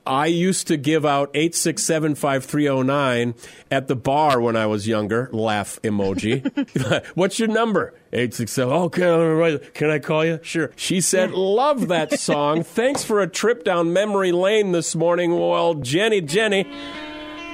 I 0.05 0.25
used 0.25 0.67
to 0.67 0.77
give 0.77 1.05
out 1.05 1.33
8675309 1.33 3.35
at 3.69 3.87
the 3.87 3.95
bar 3.95 4.41
when 4.41 4.55
I 4.55 4.65
was 4.65 4.87
younger. 4.87 5.29
Laugh 5.31 5.79
emoji. 5.83 7.05
What's 7.15 7.37
your 7.37 7.49
number? 7.49 7.93
867. 8.11 8.73
Okay, 8.73 9.59
can 9.73 9.91
I 9.91 9.99
call 9.99 10.25
you? 10.25 10.39
Sure. 10.41 10.71
She 10.75 11.01
said, 11.01 11.31
Love 11.31 11.89
that 11.89 12.19
song. 12.19 12.63
Thanks 12.63 13.03
for 13.03 13.21
a 13.21 13.27
trip 13.27 13.63
down 13.63 13.93
memory 13.93 14.31
lane 14.31 14.71
this 14.71 14.95
morning. 14.95 15.37
Well, 15.37 15.75
Jenny, 15.75 16.21
Jenny, 16.21 16.65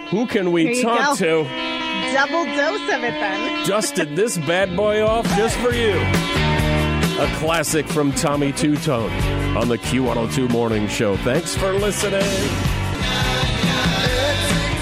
who 0.09 0.25
can 0.25 0.51
we 0.51 0.81
talk 0.81 1.19
go. 1.19 1.43
to? 1.43 1.43
Double 2.13 2.45
dose 2.45 2.81
of 2.95 3.03
it 3.03 3.11
then. 3.11 3.67
Dusted 3.67 4.15
this 4.15 4.37
bad 4.37 4.75
boy 4.75 5.05
off 5.05 5.25
just 5.35 5.57
for 5.57 5.73
you. 5.73 5.93
A 7.19 7.27
classic 7.39 7.87
from 7.87 8.11
Tommy 8.13 8.53
Tutone 8.53 9.11
on 9.55 9.67
the 9.67 9.77
Q102 9.77 10.49
Morning 10.49 10.87
Show. 10.87 11.17
Thanks 11.17 11.55
for 11.55 11.73
listening. 11.73 12.21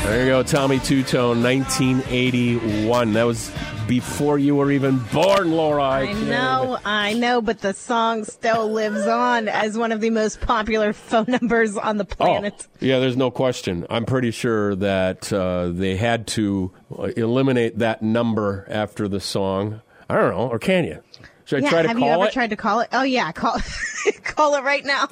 There 0.04 0.20
you 0.20 0.28
go, 0.28 0.44
Tommy 0.44 0.78
Tutone, 0.78 1.42
1981. 1.42 3.14
That 3.14 3.24
was 3.24 3.52
before 3.88 4.38
you 4.38 4.56
were 4.56 4.72
even 4.72 5.00
born, 5.14 5.52
Laura. 5.52 5.84
I 5.84 6.06
can't 6.08 6.28
know, 6.28 6.78
I 6.84 7.14
know, 7.14 7.42
but 7.42 7.60
the 7.60 7.74
song 7.74 8.24
still 8.24 8.72
lives 8.72 9.06
on 9.06 9.48
as 9.48 9.78
one 9.78 9.92
of 9.92 10.02
the 10.02 10.10
most 10.10 10.42
popular 10.42 10.94
phone 10.94 11.26
numbers 11.28 11.78
on 11.78 11.98
the 11.98 12.06
planet. 12.06 12.36
Oh, 12.36 12.40
planet. 12.40 12.68
yeah, 12.80 13.00
there's 13.00 13.18
no 13.18 13.32
question. 13.32 13.86
I'm 13.90 14.06
pretty 14.06 14.32
sure 14.32 14.76
that 14.76 15.32
uh, 15.32 15.70
they 15.70 15.96
had 15.96 16.28
to 16.28 16.72
uh, 16.98 17.04
eliminate 17.16 17.80
that 17.80 18.02
number 18.02 18.66
after 18.70 19.08
the 19.08 19.20
song. 19.20 19.82
I 20.10 20.16
don't 20.16 20.32
know, 20.32 20.48
or 20.50 20.60
can 20.60 20.86
you? 20.86 21.02
Should 21.46 21.60
I 21.60 21.64
yeah, 21.64 21.70
try 21.70 21.82
to 21.84 21.88
call 21.90 21.98
it? 21.98 22.00
have 22.00 22.08
you 22.08 22.14
ever 22.14 22.26
it? 22.30 22.34
tried 22.34 22.50
to 22.52 22.56
call 22.56 22.80
it? 22.82 22.90
Oh 22.92 23.04
yeah, 23.04 23.32
call 23.32 23.60
call 24.24 24.56
it 24.56 24.64
right 24.64 24.84
now. 24.84 25.08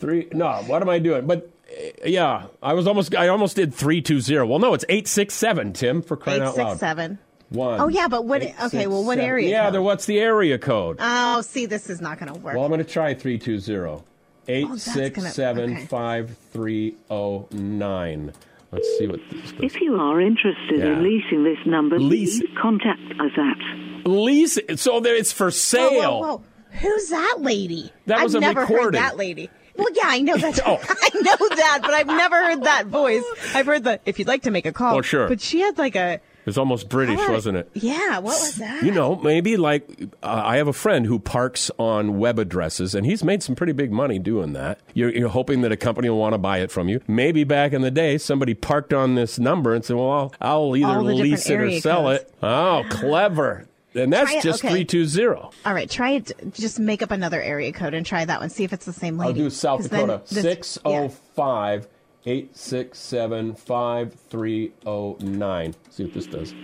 Three? 0.00 0.28
No. 0.32 0.62
What 0.66 0.82
am 0.82 0.88
I 0.88 0.98
doing? 0.98 1.26
But 1.26 1.50
uh, 1.70 2.06
yeah, 2.06 2.46
I 2.62 2.72
was 2.74 2.86
almost. 2.86 3.14
I 3.14 3.28
almost 3.28 3.56
did 3.56 3.74
three 3.74 4.00
two 4.02 4.20
zero. 4.20 4.46
Well, 4.46 4.58
no, 4.58 4.74
it's 4.74 4.84
eight 4.88 5.08
six 5.08 5.34
seven. 5.34 5.72
Tim 5.72 6.02
for 6.02 6.16
crying 6.16 6.42
Eight 6.42 6.46
out 6.46 6.56
loud. 6.56 6.70
six 6.70 6.80
seven. 6.80 7.18
One. 7.54 7.80
Oh 7.80 7.88
yeah, 7.88 8.08
but 8.08 8.24
what? 8.24 8.42
eight, 8.42 8.54
okay, 8.58 8.68
six, 8.68 8.88
well, 8.88 9.04
what 9.04 9.14
seven. 9.16 9.24
area? 9.30 9.48
Yeah, 9.48 9.64
code? 9.64 9.74
there. 9.74 9.82
What's 9.82 10.06
the 10.06 10.18
area 10.20 10.58
code? 10.58 10.96
Oh, 11.00 11.40
see, 11.40 11.66
this 11.66 11.88
is 11.88 12.00
not 12.00 12.18
going 12.18 12.32
to 12.32 12.38
work. 12.38 12.54
well, 12.54 12.64
I'm 12.64 12.70
going 12.70 12.84
to 12.84 12.90
try 12.90 13.14
three 13.14 13.38
two 13.38 13.58
zero. 13.58 14.04
Eight 14.48 14.66
Oh, 14.66 14.76
gonna- 14.76 15.30
seven 15.30 15.72
okay. 15.74 15.86
five 15.86 16.36
three 16.52 16.96
oh 17.10 17.48
nine. 17.52 18.32
Let's 18.72 18.88
see 18.98 19.06
what 19.06 19.20
this 19.30 19.52
does. 19.52 19.60
If 19.62 19.80
you 19.80 19.94
are 20.00 20.20
interested 20.20 20.78
Yeah. 20.80 20.86
in 20.86 21.02
leasing 21.04 21.44
this 21.44 21.58
number, 21.64 21.98
Lease- 21.98 22.40
please 22.40 22.50
contact 22.60 23.00
us 23.20 23.30
at 23.38 24.06
Lease. 24.08 24.58
So 24.76 25.00
there, 25.00 25.14
it's 25.14 25.32
for 25.32 25.46
Whoa, 25.46 25.50
sale. 25.50 26.20
whoa, 26.20 26.26
whoa. 26.36 26.42
Who's 26.80 27.08
that 27.10 27.36
lady? 27.38 27.92
That 28.06 28.22
was 28.24 28.34
I've 28.34 28.42
a 28.42 28.46
never 28.46 28.60
recording. 28.62 28.84
heard 28.84 28.94
that 28.94 29.16
lady. 29.16 29.48
Well, 29.76 29.86
yeah, 29.94 30.02
I 30.06 30.20
know 30.20 30.36
that. 30.36 30.58
Oh. 30.66 30.72
I 30.88 31.10
know 31.20 31.48
that, 31.56 31.78
but 31.82 31.94
I've 31.94 32.06
never 32.08 32.36
heard 32.36 32.64
that 32.64 32.86
voice. 32.86 33.24
I've 33.54 33.66
heard 33.66 33.84
the 33.84 34.00
if 34.04 34.18
you'd 34.18 34.28
like 34.28 34.42
to 34.42 34.50
make 34.50 34.66
a 34.66 34.72
call. 34.72 34.96
Oh, 34.96 35.02
sure. 35.02 35.28
But 35.28 35.40
she 35.40 35.60
had 35.60 35.78
like 35.78 35.94
a. 35.96 36.20
It 36.44 36.48
was 36.48 36.58
almost 36.58 36.90
British, 36.90 37.16
what? 37.16 37.30
wasn't 37.30 37.56
it? 37.56 37.70
Yeah, 37.72 38.18
what 38.18 38.38
was 38.38 38.56
that? 38.56 38.82
You 38.82 38.90
know, 38.92 39.16
maybe 39.16 39.56
like 39.56 39.88
uh, 40.22 40.42
I 40.44 40.58
have 40.58 40.68
a 40.68 40.74
friend 40.74 41.06
who 41.06 41.18
parks 41.18 41.70
on 41.78 42.18
web 42.18 42.38
addresses, 42.38 42.94
and 42.94 43.06
he's 43.06 43.24
made 43.24 43.42
some 43.42 43.54
pretty 43.54 43.72
big 43.72 43.90
money 43.90 44.18
doing 44.18 44.52
that. 44.52 44.78
You're, 44.92 45.08
you're 45.08 45.30
hoping 45.30 45.62
that 45.62 45.72
a 45.72 45.76
company 45.78 46.10
will 46.10 46.18
want 46.18 46.34
to 46.34 46.38
buy 46.38 46.58
it 46.58 46.70
from 46.70 46.90
you. 46.90 47.00
Maybe 47.08 47.44
back 47.44 47.72
in 47.72 47.80
the 47.80 47.90
day, 47.90 48.18
somebody 48.18 48.52
parked 48.52 48.92
on 48.92 49.14
this 49.14 49.38
number 49.38 49.72
and 49.72 49.82
said, 49.82 49.96
"Well, 49.96 50.10
I'll, 50.10 50.32
I'll 50.66 50.76
either 50.76 51.02
lease 51.02 51.48
it 51.48 51.58
or 51.58 51.80
sell 51.80 52.02
codes. 52.02 52.24
it." 52.24 52.34
Oh, 52.42 52.84
clever! 52.90 53.66
And 53.94 54.12
that's 54.12 54.30
it, 54.30 54.42
just 54.42 54.62
okay. 54.62 54.74
three 54.74 54.84
two 54.84 55.06
zero. 55.06 55.50
All 55.64 55.72
right, 55.72 55.88
try 55.88 56.10
it. 56.10 56.32
Just 56.52 56.78
make 56.78 57.00
up 57.00 57.10
another 57.10 57.40
area 57.40 57.72
code 57.72 57.94
and 57.94 58.04
try 58.04 58.22
that 58.24 58.40
one. 58.40 58.50
See 58.50 58.64
if 58.64 58.74
it's 58.74 58.84
the 58.84 58.92
same 58.92 59.16
lady. 59.16 59.40
I'll 59.40 59.46
do 59.46 59.50
South 59.50 59.82
Dakota 59.82 60.20
this- 60.28 60.42
six 60.42 60.78
oh 60.84 61.08
five 61.08 61.86
eight 62.26 62.56
six 62.56 62.98
seven 62.98 63.54
five 63.54 64.14
three 64.14 64.72
oh 64.86 65.16
nine. 65.20 65.74
See 65.90 66.04
what 66.04 66.14
this 66.14 66.26
does. 66.26 66.54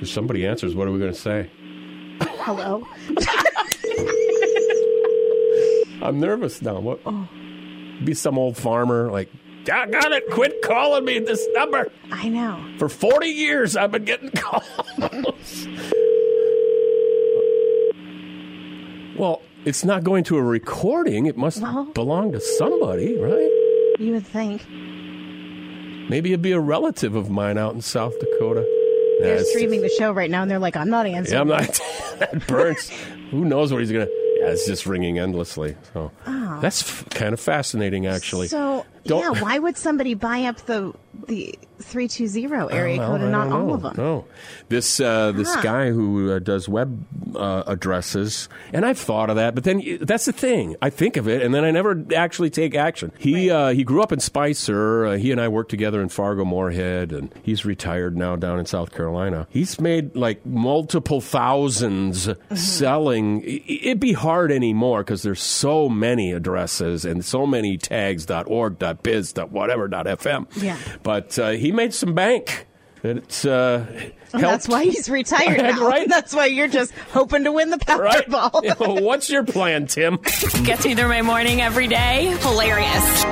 If 0.00 0.08
somebody 0.08 0.46
answers, 0.46 0.74
what 0.74 0.86
are 0.86 0.92
we 0.92 0.98
going 0.98 1.12
to 1.12 1.18
say? 1.18 1.50
Hello. 2.20 2.86
I'm 6.02 6.20
nervous 6.20 6.62
now. 6.62 6.78
What? 6.78 7.00
Be 8.04 8.14
some 8.14 8.38
old 8.38 8.56
farmer 8.56 9.10
like, 9.10 9.28
I 9.70 9.86
got 9.86 10.12
it. 10.12 10.30
Quit 10.30 10.62
calling 10.62 11.04
me 11.04 11.18
this 11.18 11.46
number. 11.52 11.90
I 12.12 12.28
know. 12.28 12.64
For 12.78 12.88
40 12.88 13.26
years, 13.26 13.76
I've 13.76 13.90
been 13.90 14.04
getting 14.04 14.30
calls. 14.36 14.64
well, 19.18 19.42
it's 19.64 19.84
not 19.84 20.04
going 20.04 20.24
to 20.24 20.36
a 20.38 20.42
recording. 20.42 21.26
It 21.26 21.36
must 21.36 21.60
Well- 21.62 21.84
belong 21.94 22.32
to 22.32 22.40
somebody, 22.40 23.16
right? 23.16 23.50
You 23.98 24.12
would 24.12 24.26
think 24.26 24.62
Maybe 26.08 26.30
it'd 26.30 26.40
be 26.40 26.52
a 26.52 26.60
relative 26.60 27.14
of 27.14 27.28
mine 27.28 27.58
out 27.58 27.74
in 27.74 27.82
South 27.82 28.18
Dakota. 28.18 28.66
they're 29.20 29.44
streaming 29.44 29.82
the 29.82 29.90
show 29.90 30.10
right 30.10 30.30
now, 30.30 30.40
and 30.42 30.50
they're 30.50 30.58
like, 30.58 30.74
"I'm 30.76 30.88
not 30.88 31.06
answering." 31.06 31.34
Yeah, 31.34 31.40
I'm 31.40 31.48
not. 31.48 31.80
that 32.18 32.46
burns. 32.46 32.90
Who 33.30 33.44
knows 33.44 33.72
what 33.72 33.80
he's 33.80 33.92
gonna? 33.92 34.06
Yeah, 34.40 34.46
it's 34.50 34.66
just 34.66 34.86
ringing 34.86 35.18
endlessly. 35.18 35.76
So 35.92 36.12
ah. 36.26 36.60
that's 36.62 36.82
f- 36.82 37.10
kind 37.10 37.34
of 37.34 37.40
fascinating, 37.40 38.06
actually. 38.06 38.48
So 38.48 38.86
Don't- 39.04 39.34
yeah, 39.36 39.42
why 39.42 39.58
would 39.58 39.76
somebody 39.76 40.14
buy 40.14 40.44
up 40.44 40.56
the 40.64 40.94
the 41.26 41.58
three 41.80 42.08
two 42.08 42.26
zero 42.26 42.66
area 42.68 42.98
Well, 42.98 43.10
code 43.12 43.20
and 43.22 43.32
not 43.32 43.48
all 43.52 43.66
know. 43.66 43.74
of 43.74 43.82
them? 43.82 43.94
No, 43.96 44.24
this 44.68 45.00
uh, 45.00 45.32
this 45.32 45.54
Huh. 45.54 45.62
guy 45.62 45.90
who 45.90 46.32
uh, 46.32 46.38
does 46.38 46.68
web 46.68 47.04
uh, 47.36 47.62
addresses, 47.66 48.48
and 48.72 48.84
I've 48.84 48.98
thought 48.98 49.30
of 49.30 49.36
that. 49.36 49.54
But 49.54 49.64
then 49.64 49.98
that's 50.00 50.24
the 50.26 50.32
thing. 50.32 50.76
I 50.82 50.90
think 50.90 51.16
of 51.16 51.28
it, 51.28 51.42
and 51.42 51.54
then 51.54 51.64
I 51.64 51.70
never 51.70 52.04
actually 52.14 52.50
take 52.50 52.74
action. 52.74 53.12
He 53.18 53.50
uh, 53.50 53.70
he 53.70 53.84
grew 53.84 54.02
up 54.02 54.12
in 54.12 54.20
Spicer. 54.20 55.06
Uh, 55.06 55.16
he 55.16 55.32
and 55.32 55.40
I 55.40 55.48
worked 55.48 55.70
together 55.70 56.00
in 56.02 56.08
Fargo 56.08 56.44
Moorhead, 56.44 57.12
and 57.12 57.34
he's 57.42 57.64
retired 57.64 58.16
now 58.16 58.36
down 58.36 58.58
in 58.58 58.66
South 58.66 58.92
Carolina. 58.92 59.46
He's 59.50 59.80
made 59.80 60.14
like 60.16 60.44
multiple 60.46 61.20
1000s 61.20 62.36
selling. 62.56 63.42
It'd 63.44 64.00
be 64.00 64.12
hard 64.12 64.50
anymore 64.52 65.02
because 65.04 65.22
there's 65.22 65.42
so 65.42 65.88
many 65.88 66.32
addresses 66.32 67.04
and 67.04 67.24
so 67.24 67.46
many 67.46 67.76
tags. 67.76 68.26
.org, 68.46 68.78
.biz, 69.02 69.32
.whatever, 69.50 69.88
.fm. 69.88 70.46
Yeah. 70.62 70.76
But 71.02 71.07
uh, 71.08 71.50
he 71.50 71.72
made 71.72 71.94
some 71.94 72.14
bank. 72.14 72.66
It's 73.02 73.44
uh, 73.44 73.86
that's 74.32 74.68
why 74.68 74.84
he's 74.84 75.08
retired 75.08 75.58
now. 75.62 75.86
Right. 75.86 76.08
That's 76.08 76.34
why 76.34 76.46
you're 76.46 76.68
just 76.68 76.92
hoping 77.12 77.44
to 77.44 77.52
win 77.52 77.70
the 77.70 77.78
Right. 77.88 78.26
Powerball. 78.26 78.64
Yeah, 78.64 78.74
well, 78.80 79.02
What's 79.02 79.30
your 79.30 79.44
plan, 79.44 79.86
Tim? 79.86 80.16
Gets 80.64 80.84
me 80.84 80.94
through 80.94 81.08
my 81.08 81.22
morning 81.22 81.60
every 81.60 81.86
day. 81.86 82.26
Hilarious. 82.40 83.24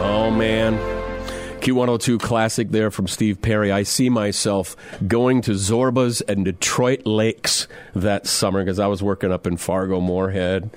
Oh 0.00 0.30
man. 0.30 0.78
Q102 1.60 2.20
classic 2.20 2.70
there 2.70 2.90
from 2.90 3.06
Steve 3.08 3.42
Perry. 3.42 3.70
I 3.72 3.82
see 3.82 4.08
myself 4.08 4.76
going 5.06 5.42
to 5.42 5.50
Zorba's 5.52 6.20
and 6.22 6.44
Detroit 6.44 7.04
Lakes 7.04 7.66
that 7.94 8.26
summer 8.26 8.64
because 8.64 8.78
I 8.78 8.86
was 8.86 9.02
working 9.02 9.32
up 9.32 9.46
in 9.46 9.56
Fargo 9.56 10.00
Moorhead. 10.00 10.70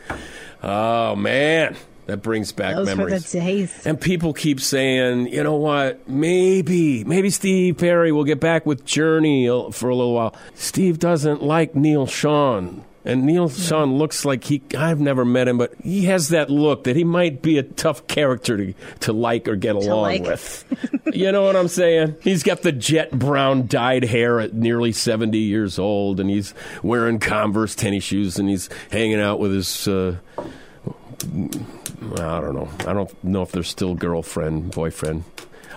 Oh 0.63 1.15
man, 1.15 1.77
that 2.07 2.17
brings 2.17 2.51
back 2.51 2.75
Those 2.75 2.87
were 2.89 2.95
the 2.95 2.97
memories. 2.97 3.31
days. 3.31 3.85
And 3.85 3.99
people 3.99 4.33
keep 4.33 4.59
saying, 4.59 5.27
you 5.27 5.43
know 5.43 5.55
what? 5.55 6.07
Maybe, 6.09 7.03
maybe 7.03 7.29
Steve 7.29 7.77
Perry 7.77 8.11
will 8.11 8.23
get 8.23 8.39
back 8.39 8.65
with 8.65 8.85
Journey 8.85 9.47
for 9.71 9.89
a 9.89 9.95
little 9.95 10.13
while. 10.13 10.35
Steve 10.55 10.99
doesn't 10.99 11.43
like 11.43 11.75
Neal 11.75 12.07
Schon. 12.07 12.83
And 13.03 13.25
Neal 13.25 13.49
Schon 13.49 13.97
looks 13.97 14.25
like 14.25 14.43
he, 14.43 14.61
I've 14.77 14.99
never 14.99 15.25
met 15.25 15.47
him, 15.47 15.57
but 15.57 15.73
he 15.83 16.05
has 16.05 16.29
that 16.29 16.51
look 16.51 16.83
that 16.83 16.95
he 16.95 17.03
might 17.03 17.41
be 17.41 17.57
a 17.57 17.63
tough 17.63 18.05
character 18.05 18.57
to, 18.57 18.73
to 18.99 19.13
like 19.13 19.47
or 19.47 19.55
get 19.55 19.75
along 19.75 20.01
like. 20.01 20.21
with. 20.23 20.65
you 21.13 21.31
know 21.31 21.41
what 21.41 21.55
I'm 21.55 21.67
saying? 21.67 22.15
He's 22.21 22.43
got 22.43 22.61
the 22.61 22.71
jet 22.71 23.11
brown 23.11 23.65
dyed 23.65 24.03
hair 24.03 24.39
at 24.39 24.53
nearly 24.53 24.91
70 24.91 25.35
years 25.39 25.79
old, 25.79 26.19
and 26.19 26.29
he's 26.29 26.53
wearing 26.83 27.17
Converse 27.17 27.73
tennis 27.73 28.03
shoes, 28.03 28.37
and 28.37 28.47
he's 28.47 28.69
hanging 28.91 29.19
out 29.19 29.39
with 29.39 29.51
his, 29.51 29.87
uh, 29.87 30.17
I 31.23 32.39
don't 32.41 32.55
know. 32.55 32.69
I 32.87 32.93
don't 32.93 33.23
know 33.23 33.41
if 33.41 33.51
they're 33.51 33.63
still 33.63 33.95
girlfriend, 33.95 34.71
boyfriend. 34.71 35.23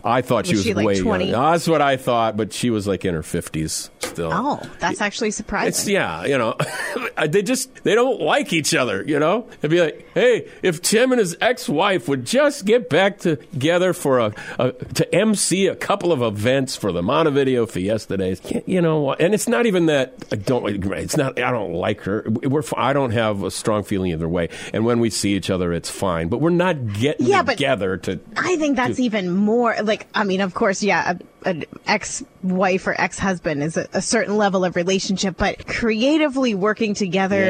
I 0.05 0.21
thought 0.23 0.47
she 0.47 0.53
Was 0.53 0.59
was 0.61 0.67
she, 0.67 0.75
like, 0.75 0.87
way 0.87 1.01
20? 1.01 1.25
younger. 1.31 1.51
That's 1.53 1.67
what 1.67 1.81
I 1.83 1.97
thought, 1.97 2.37
but 2.37 2.53
she 2.53 2.71
was 2.71 2.87
like 2.87 3.05
in 3.05 3.15
her 3.15 3.23
50s 3.23 3.91
still. 4.01 4.31
Oh, 4.33 4.61
that's 4.79 5.01
actually 5.01 5.29
It's 5.29 5.37
surprising. 5.39 5.95
yeah, 5.95 6.25
you 6.27 6.37
know, 6.39 6.57
they 7.27 7.43
just 7.43 7.73
they 7.85 7.95
don't 7.95 8.21
like 8.21 8.53
each 8.53 8.75
other. 8.75 9.03
You 9.07 9.19
know, 9.19 9.49
it'd 9.59 9.71
be 9.71 9.81
like, 9.81 10.07
hey, 10.15 10.49
if 10.63 10.83
Tim 10.83 11.13
and 11.13 11.19
his 11.19 11.37
ex-wife 11.41 12.07
would 12.09 12.25
just 12.27 12.65
get 12.67 12.89
back 12.91 13.19
together 13.19 13.93
for 13.93 14.19
a, 14.21 14.35
a 14.59 14.73
to 14.73 15.15
MC 15.15 15.67
a 15.69 15.75
couple 15.77 16.13
of 16.13 16.21
events 16.23 16.77
for 16.77 16.93
the 16.93 17.03
Montevideo 17.03 17.67
Fiesta 17.67 18.17
days, 18.17 18.41
you 18.67 18.83
know, 18.83 19.15
and 19.15 19.33
it's 19.35 19.49
not 19.49 19.67
even 19.67 19.87
that 19.87 20.15
I 20.31 20.37
don't. 20.37 20.69
It's 20.93 21.17
not. 21.17 21.39
I 21.41 21.51
don't 21.51 21.73
like 21.73 22.01
her. 22.03 22.25
We're. 22.29 22.63
I 22.77 22.93
don't 22.93 23.13
have 23.13 23.43
a 23.43 23.51
strong 23.51 23.83
feeling 23.85 24.13
either 24.13 24.29
way. 24.29 24.49
And 24.73 24.85
when 24.85 25.01
we 25.01 25.09
see 25.11 25.35
each 25.35 25.49
other, 25.51 25.73
it's 25.73 25.89
fine. 25.91 26.29
But 26.29 26.41
we're 26.41 26.51
not 26.51 26.93
getting 26.95 27.27
Yeah, 27.27 27.43
but- 27.43 27.53
together 27.53 27.97
to. 27.99 28.21
I 28.37 28.57
think 28.57 28.77
that's 28.77 28.99
even 29.01 29.31
more 29.31 29.75
like 29.83 29.94
I 30.15 30.25
mean, 30.25 30.41
of 30.41 30.55
course, 30.55 30.83
yeah, 30.83 31.15
an 31.45 31.65
ex-wife 31.87 32.87
or 32.87 32.95
ex-husband 33.01 33.63
is 33.63 33.77
a, 33.77 33.89
a 33.93 34.03
certain 34.03 34.37
level 34.37 34.65
of 34.65 34.77
relationship, 34.77 35.37
but 35.37 35.67
creatively 35.67 36.55
working 36.55 36.95
together 36.95 37.45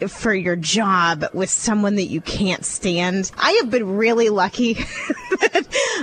Yeah. 0.00 0.06
for 0.08 0.34
your 0.34 0.56
job 0.56 1.24
with 1.32 1.50
someone 1.50 1.96
that 1.96 2.06
you 2.06 2.20
can't 2.20 2.64
stand. 2.64 3.30
I 3.38 3.52
have 3.62 3.70
been 3.70 3.96
really 3.96 4.28
lucky. 4.28 4.76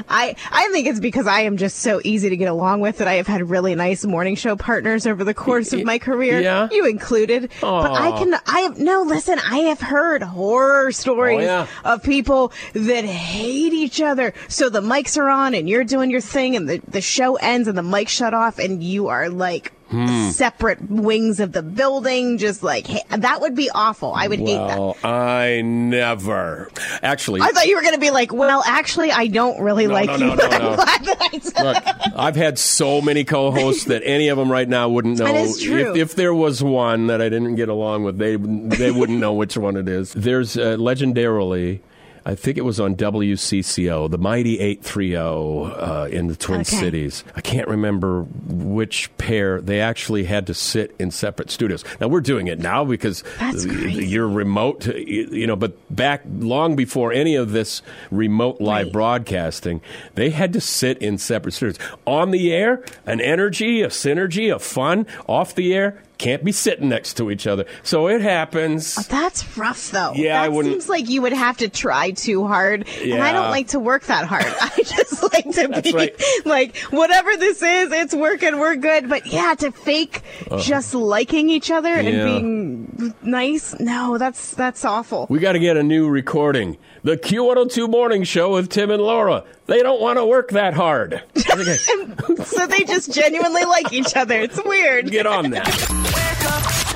I 0.10 0.36
I 0.52 0.70
think 0.72 0.88
it's 0.88 1.00
because 1.00 1.28
I 1.28 1.42
am 1.42 1.58
just 1.58 1.80
so 1.80 2.02
easy 2.04 2.30
to 2.30 2.38
get 2.38 2.50
along 2.50 2.82
with 2.82 2.98
that 2.98 3.08
I 3.08 3.16
have 3.16 3.28
had 3.28 3.48
really 3.50 3.76
nice 3.76 4.06
morning 4.06 4.36
show 4.36 4.56
partners 4.56 5.06
over 5.08 5.24
the 5.24 5.34
course 5.34 5.74
of 5.74 5.84
my 5.84 5.98
career. 6.00 6.42
Yeah. 6.42 6.68
You 6.72 6.86
included. 6.88 7.52
But 7.62 7.92
I 7.92 8.12
can 8.18 8.36
I 8.48 8.60
have 8.62 8.80
no 8.80 9.02
listen, 9.04 9.40
I 9.40 9.60
have 9.60 9.80
heard 9.82 10.24
horror 10.24 10.92
stories 10.92 11.20
Oh, 11.20 11.42
yeah. 11.42 11.68
of 11.86 12.04
people 12.04 12.52
that 12.74 13.06
hate 13.06 13.74
each 13.74 14.02
other. 14.02 14.34
So 14.48 14.70
the 14.70 14.82
mics 14.82 15.18
are 15.18 15.30
on 15.30 15.54
and 15.54 15.68
you're 15.70 15.84
doing 15.84 16.10
your 16.10 16.22
thing 16.22 16.56
and 16.56 16.68
the, 16.70 16.82
the 16.88 17.02
show 17.02 17.29
ends 17.38 17.68
and 17.68 17.78
the 17.78 17.84
mic 17.84 18.10
shut 18.10 18.34
off 18.34 18.60
and 18.60 18.84
you 18.84 19.08
are 19.08 19.30
like 19.30 19.74
Hmm. 19.90 20.30
separate 20.30 20.80
wings 20.88 21.40
of 21.40 21.52
the 21.52 21.64
building, 21.64 22.38
just 22.38 22.62
like 22.62 22.86
hey, 22.86 23.02
that 23.10 23.42
would 23.42 23.56
be 23.56 23.72
awful. 23.74 24.14
I 24.14 24.28
would 24.28 24.38
hate 24.38 24.54
that. 24.56 24.96
I 25.04 25.62
never 25.64 26.70
actually. 27.02 27.42
I 27.42 27.50
thought 27.50 27.66
you 27.66 27.76
were 27.76 27.82
going 27.82 27.96
to 27.96 28.00
be 28.00 28.12
like, 28.12 28.32
well, 28.32 28.62
actually, 28.68 29.12
I 29.12 29.26
don't 29.26 29.60
really 29.64 29.88
No, 29.88 29.94
like 29.94 30.06
no, 30.10 30.16
you, 30.18 30.26
no, 30.28 30.36
but 30.36 30.54
I'm 30.62 30.76
glad 30.76 31.06
that 31.06 31.18
I 31.34 31.40
said 31.40 31.64
Look, 31.64 32.14
I've 32.16 32.36
had 32.36 32.60
so 32.60 33.02
many 33.02 33.24
co-hosts 33.24 33.86
that 33.86 34.04
any 34.06 34.28
of 34.28 34.38
them 34.38 34.52
right 34.52 34.70
now 34.70 34.90
wouldn't 34.90 35.18
know. 35.18 35.26
That 35.26 35.36
is 35.38 35.60
true. 35.60 35.94
If, 35.94 35.98
if 36.12 36.16
there 36.16 36.36
was 36.36 36.62
one 36.64 37.08
that 37.08 37.20
I 37.20 37.30
didn't 37.30 37.56
get 37.56 37.70
along 37.70 38.04
with, 38.04 38.20
they 38.20 38.36
they 38.36 38.92
wouldn't 38.92 39.20
know 39.20 39.34
which 39.34 39.58
one 39.58 39.76
it 39.76 39.88
is. 39.90 40.14
There's 40.14 40.56
uh, 40.56 40.78
legendarily. 40.78 41.80
I 42.26 42.36
think 42.36 42.58
it 42.58 42.62
was 42.66 42.80
on 42.80 42.96
WCCO, 42.96 44.10
the 44.10 44.18
Mighty 44.18 44.60
830 44.60 45.16
uh, 45.16 46.06
in 46.06 46.28
the 46.28 46.36
Twin 46.36 46.62
Okay. 46.62 46.76
Cities. 46.78 47.24
I 47.36 47.42
can't 47.42 47.68
remember 47.68 48.24
which 48.24 49.16
pair. 49.18 49.62
They 49.62 49.80
actually 49.82 50.26
had 50.26 50.48
to 50.48 50.54
sit 50.54 50.96
in 51.00 51.12
separate 51.12 51.50
studios. 51.50 51.84
Now, 52.00 52.08
we're 52.08 52.22
doing 52.22 52.48
it 52.48 52.60
now 52.60 52.84
because 52.86 53.24
you're 53.66 54.28
remote, 54.28 54.86
you 54.88 55.48
know, 55.48 55.56
but 55.56 55.78
back 55.96 56.22
long 56.28 56.76
before 56.76 57.12
any 57.14 57.36
of 57.36 57.52
this 57.52 57.82
remote 58.12 58.60
live 58.62 58.88
Right. 58.88 58.94
broadcasting, 58.94 59.82
they 60.16 60.30
had 60.30 60.54
to 60.54 60.62
sit 60.62 60.98
in 61.00 61.18
separate 61.18 61.54
studios. 61.54 61.78
On 62.06 62.32
the 62.32 62.52
air, 62.54 62.84
an 63.06 63.20
energy, 63.22 63.82
a 63.82 63.88
synergy, 63.88 64.54
a 64.54 64.60
fun. 64.60 65.06
Off 65.28 65.56
the 65.56 65.74
air, 65.74 66.02
can't 66.20 66.44
be 66.44 66.52
sitting 66.52 66.90
next 66.90 67.16
to 67.16 67.32
each 67.32 67.48
other. 67.48 67.66
So 67.82 68.08
it 68.08 68.22
happens. 68.22 68.98
Oh, 69.00 69.04
that's 69.10 69.58
rough, 69.58 69.90
though. 69.90 70.14
Yeah, 70.14 70.42
I 70.42 70.48
that 70.48 70.54
wouldn't- 70.54 70.74
seems 70.74 70.90
like 70.90 71.10
you 71.10 71.24
would 71.24 71.34
have 71.34 71.58
to 71.58 71.70
try 71.70 72.12
too 72.12 72.46
hard, 72.46 72.88
and 73.02 73.24
I 73.24 73.32
don't 73.34 73.50
like 73.50 73.70
to 73.70 73.80
work 73.80 74.04
that 74.04 74.26
hard. 74.26 74.46
I 74.62 74.84
just 74.84 75.24
like 75.34 75.50
to 75.52 75.82
be 75.82 75.92
right. 75.94 76.22
like, 76.46 76.78
whatever 76.92 77.36
this 77.38 77.62
is, 77.64 77.92
it's 77.92 78.14
working, 78.14 78.60
we're 78.60 78.76
good. 78.76 79.10
But 79.10 79.26
yeah, 79.26 79.56
to 79.56 79.72
fake 79.72 80.22
uh-huh. 80.52 80.62
just 80.62 80.94
liking 80.94 81.50
each 81.50 81.72
other. 81.72 81.90
Yeah. 81.90 82.10
and 82.10 82.98
being 82.98 83.16
nice, 83.24 83.80
no, 83.80 84.18
that's 84.18 84.54
that's 84.54 84.84
awful. 84.86 85.26
We 85.30 85.40
got 85.40 85.54
to 85.54 85.60
get 85.60 85.78
a 85.78 85.84
new 85.84 86.10
recording. 86.10 86.78
The 87.02 87.16
Q102 87.16 87.90
Morning 87.90 88.24
Show 88.26 88.52
with 88.52 88.70
Tim 88.70 88.92
and 88.92 89.02
Laura. 89.02 89.46
They 89.68 89.82
don't 89.82 90.02
want 90.02 90.18
to 90.18 90.26
work 90.26 90.50
that 90.52 90.74
hard. 90.74 91.24
Okay, 91.38 91.76
so 92.44 92.68
they 92.68 92.84
just 92.84 93.14
genuinely 93.14 93.64
like 93.64 93.94
each 93.94 94.18
other. 94.18 94.38
It's 94.38 94.62
weird. 94.66 95.10
get 95.10 95.26
on 95.26 95.52
that. 95.52 95.66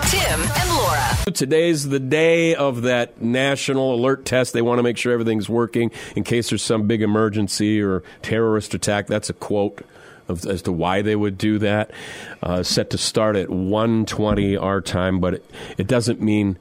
Tim 0.10 0.42
and 0.42 0.70
Laura. 0.70 1.34
Today's 1.34 1.88
the 1.88 2.02
day 2.02 2.54
of 2.54 2.82
that 2.82 3.22
national 3.22 3.96
alert 3.96 4.26
test. 4.26 4.52
They 4.52 4.62
want 4.62 4.80
to 4.80 4.84
make 4.84 4.98
sure 4.98 5.14
everything's 5.14 5.48
working 5.48 5.90
in 6.18 6.26
case 6.26 6.50
there's 6.50 6.64
some 6.64 6.86
big 6.86 7.02
emergency 7.02 7.82
or 7.82 8.04
terrorist 8.22 8.74
attack. 8.74 9.08
That's 9.08 9.30
a 9.30 9.34
quote 9.34 9.86
as 10.28 10.62
to 10.64 10.72
why 10.74 11.02
they 11.02 11.16
would 11.16 11.38
do 11.38 11.60
that. 11.60 11.92
Uh, 12.42 12.62
set 12.62 12.90
to 12.90 12.98
start 12.98 13.36
at 13.38 13.48
1:20 13.48 14.62
our 14.62 14.82
time, 14.82 15.20
but 15.22 15.36
it, 15.36 15.52
it 15.78 15.88
doesn't 15.88 16.22
mean 16.22 16.58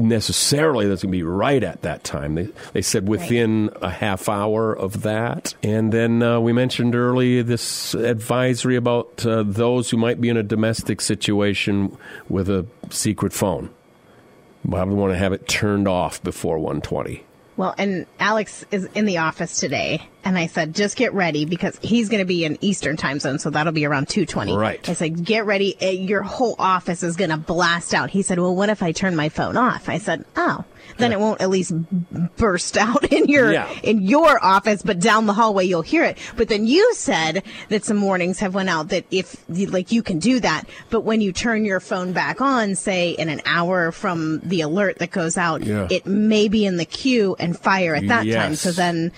necessarily 0.00 0.88
that's 0.88 1.02
going 1.02 1.12
to 1.12 1.18
be 1.18 1.22
right 1.22 1.62
at 1.62 1.82
that 1.82 2.04
time. 2.04 2.34
They, 2.34 2.48
they 2.72 2.82
said 2.82 3.08
within 3.08 3.70
a 3.80 3.90
half 3.90 4.28
hour 4.28 4.72
of 4.72 5.02
that. 5.02 5.54
And 5.62 5.92
then 5.92 6.22
uh, 6.22 6.40
we 6.40 6.52
mentioned 6.52 6.94
early 6.94 7.42
this 7.42 7.94
advisory 7.94 8.76
about 8.76 9.24
uh, 9.26 9.42
those 9.46 9.90
who 9.90 9.96
might 9.96 10.20
be 10.20 10.28
in 10.28 10.36
a 10.36 10.42
domestic 10.42 11.00
situation 11.00 11.96
with 12.28 12.48
a 12.48 12.66
secret 12.90 13.32
phone. 13.32 13.70
Probably 14.68 14.94
want 14.94 15.12
to 15.12 15.18
have 15.18 15.32
it 15.32 15.48
turned 15.48 15.88
off 15.88 16.22
before 16.22 16.58
120. 16.58 17.24
Well, 17.56 17.74
and 17.76 18.06
Alex 18.18 18.64
is 18.70 18.88
in 18.94 19.04
the 19.04 19.18
office 19.18 19.58
today, 19.60 20.08
and 20.24 20.36
I 20.36 20.46
said, 20.46 20.74
just 20.74 20.96
get 20.96 21.12
ready 21.14 21.44
because 21.44 21.78
he's 21.82 22.08
going 22.08 22.20
to 22.20 22.26
be 22.26 22.44
in 22.44 22.58
Eastern 22.60 22.96
time 22.96 23.18
zone, 23.20 23.38
so 23.38 23.50
that'll 23.50 23.72
be 23.72 23.86
around 23.86 24.08
220. 24.08 24.56
Right. 24.56 24.86
I 24.88 24.92
said, 24.92 25.24
get 25.24 25.46
ready. 25.46 25.76
eh, 25.80 25.90
Your 25.90 26.22
whole 26.22 26.54
office 26.58 27.02
is 27.02 27.16
going 27.16 27.30
to 27.30 27.36
blast 27.38 27.94
out. 27.94 28.10
He 28.10 28.22
said, 28.22 28.38
well, 28.38 28.54
what 28.54 28.68
if 28.68 28.82
I 28.82 28.92
turn 28.92 29.16
my 29.16 29.28
phone 29.30 29.56
off? 29.56 29.88
I 29.88 29.98
said, 29.98 30.24
oh, 30.36 30.64
then 30.98 31.12
it 31.12 31.20
won't 31.20 31.40
at 31.40 31.48
least 31.48 31.72
burst 32.36 32.76
out 32.76 33.10
in 33.12 33.26
your, 33.28 33.52
Yeah. 33.52 33.70
in 33.82 34.02
your 34.02 34.42
office, 34.44 34.82
but 34.82 34.98
down 35.00 35.26
the 35.26 35.32
hallway 35.32 35.64
you'll 35.64 35.82
hear 35.82 36.04
it. 36.04 36.18
But 36.36 36.48
then 36.48 36.66
you 36.66 36.92
said 36.94 37.42
that 37.68 37.84
some 37.84 38.02
warnings 38.02 38.40
have 38.40 38.54
went 38.54 38.68
out 38.68 38.88
that 38.88 39.06
if, 39.10 39.36
like, 39.48 39.92
you 39.92 40.02
can 40.02 40.18
do 40.18 40.40
that, 40.40 40.64
but 40.90 41.00
when 41.02 41.20
you 41.20 41.32
turn 41.32 41.64
your 41.64 41.80
phone 41.80 42.12
back 42.12 42.40
on, 42.40 42.74
say 42.74 43.10
in 43.12 43.28
an 43.28 43.40
hour 43.46 43.92
from 43.92 44.40
the 44.40 44.60
alert 44.62 44.98
that 44.98 45.10
goes 45.10 45.38
out, 45.38 45.62
Yeah. 45.62 45.86
it 45.90 46.04
may 46.06 46.48
be 46.48 46.66
in 46.66 46.76
the 46.76 46.84
queue 46.84 47.36
and 47.38 47.58
fire 47.58 47.94
at 47.94 48.06
that 48.08 48.26
time. 48.26 48.54
So 48.56 48.72
then 48.72 49.12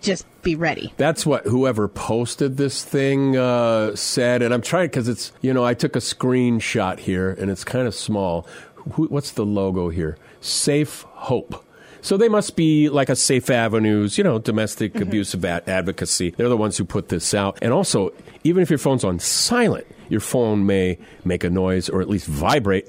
just 0.00 0.26
be 0.42 0.54
ready. 0.56 0.92
That's 0.96 1.24
what 1.26 1.44
whoever 1.44 1.88
posted 1.88 2.56
this 2.56 2.84
thing 2.84 3.36
uh, 3.36 3.94
said, 3.96 4.42
and 4.42 4.52
I'm 4.54 4.62
trying 4.62 4.86
because 4.86 5.08
it's 5.08 5.32
you 5.40 5.52
know 5.52 5.64
I 5.64 5.74
took 5.74 5.96
a 5.96 6.00
screenshot 6.00 6.98
here 6.98 7.30
and 7.30 7.50
it's 7.50 7.64
kind 7.64 7.86
of 7.86 7.94
small. 7.94 8.46
Who, 8.94 9.06
what's 9.06 9.32
the 9.32 9.44
logo 9.44 9.88
here? 9.88 10.16
Safe 10.40 11.02
Hope. 11.10 11.64
So 12.02 12.16
they 12.16 12.28
must 12.28 12.56
be 12.56 12.88
like 12.88 13.10
a 13.10 13.16
Safe 13.16 13.50
Avenues, 13.50 14.16
you 14.16 14.24
know, 14.24 14.38
domestic 14.38 14.98
abuse 15.00 15.34
ad- 15.34 15.68
advocacy. 15.68 16.30
They're 16.30 16.48
the 16.48 16.56
ones 16.56 16.78
who 16.78 16.84
put 16.86 17.10
this 17.10 17.34
out. 17.34 17.58
And 17.60 17.74
also, 17.74 18.12
even 18.42 18.62
if 18.62 18.70
your 18.70 18.78
phone's 18.78 19.04
on 19.04 19.18
silent, 19.18 19.86
your 20.08 20.20
phone 20.20 20.64
may 20.64 20.98
make 21.24 21.44
a 21.44 21.50
noise 21.50 21.90
or 21.90 22.00
at 22.00 22.08
least 22.08 22.26
vibrate. 22.26 22.88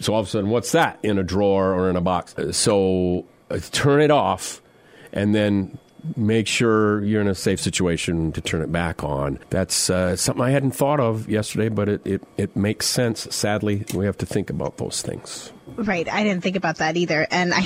So 0.00 0.14
all 0.14 0.20
of 0.20 0.26
a 0.26 0.30
sudden, 0.30 0.48
what's 0.48 0.72
that 0.72 0.98
in 1.02 1.18
a 1.18 1.22
drawer 1.22 1.74
or 1.74 1.90
in 1.90 1.96
a 1.96 2.00
box? 2.00 2.34
So 2.52 3.26
uh, 3.50 3.58
turn 3.72 4.00
it 4.00 4.10
off 4.10 4.62
and 5.12 5.34
then 5.34 5.78
make 6.16 6.46
sure 6.46 7.02
you're 7.02 7.20
in 7.20 7.28
a 7.28 7.34
safe 7.34 7.60
situation 7.60 8.32
to 8.32 8.40
turn 8.40 8.62
it 8.62 8.70
back 8.70 9.02
on. 9.02 9.38
That's 9.50 9.90
uh, 9.90 10.16
something 10.16 10.44
I 10.44 10.50
hadn't 10.50 10.72
thought 10.72 11.00
of 11.00 11.28
yesterday, 11.28 11.68
but 11.68 11.88
it, 11.88 12.06
it, 12.06 12.22
it 12.36 12.56
makes 12.56 12.86
sense. 12.86 13.26
Sadly, 13.34 13.84
we 13.94 14.04
have 14.06 14.18
to 14.18 14.26
think 14.26 14.50
about 14.50 14.76
those 14.78 15.02
things. 15.02 15.52
Right, 15.76 16.08
I 16.08 16.22
didn't 16.22 16.42
think 16.42 16.56
about 16.56 16.76
that 16.76 16.96
either, 16.96 17.26
and 17.30 17.52
I, 17.52 17.60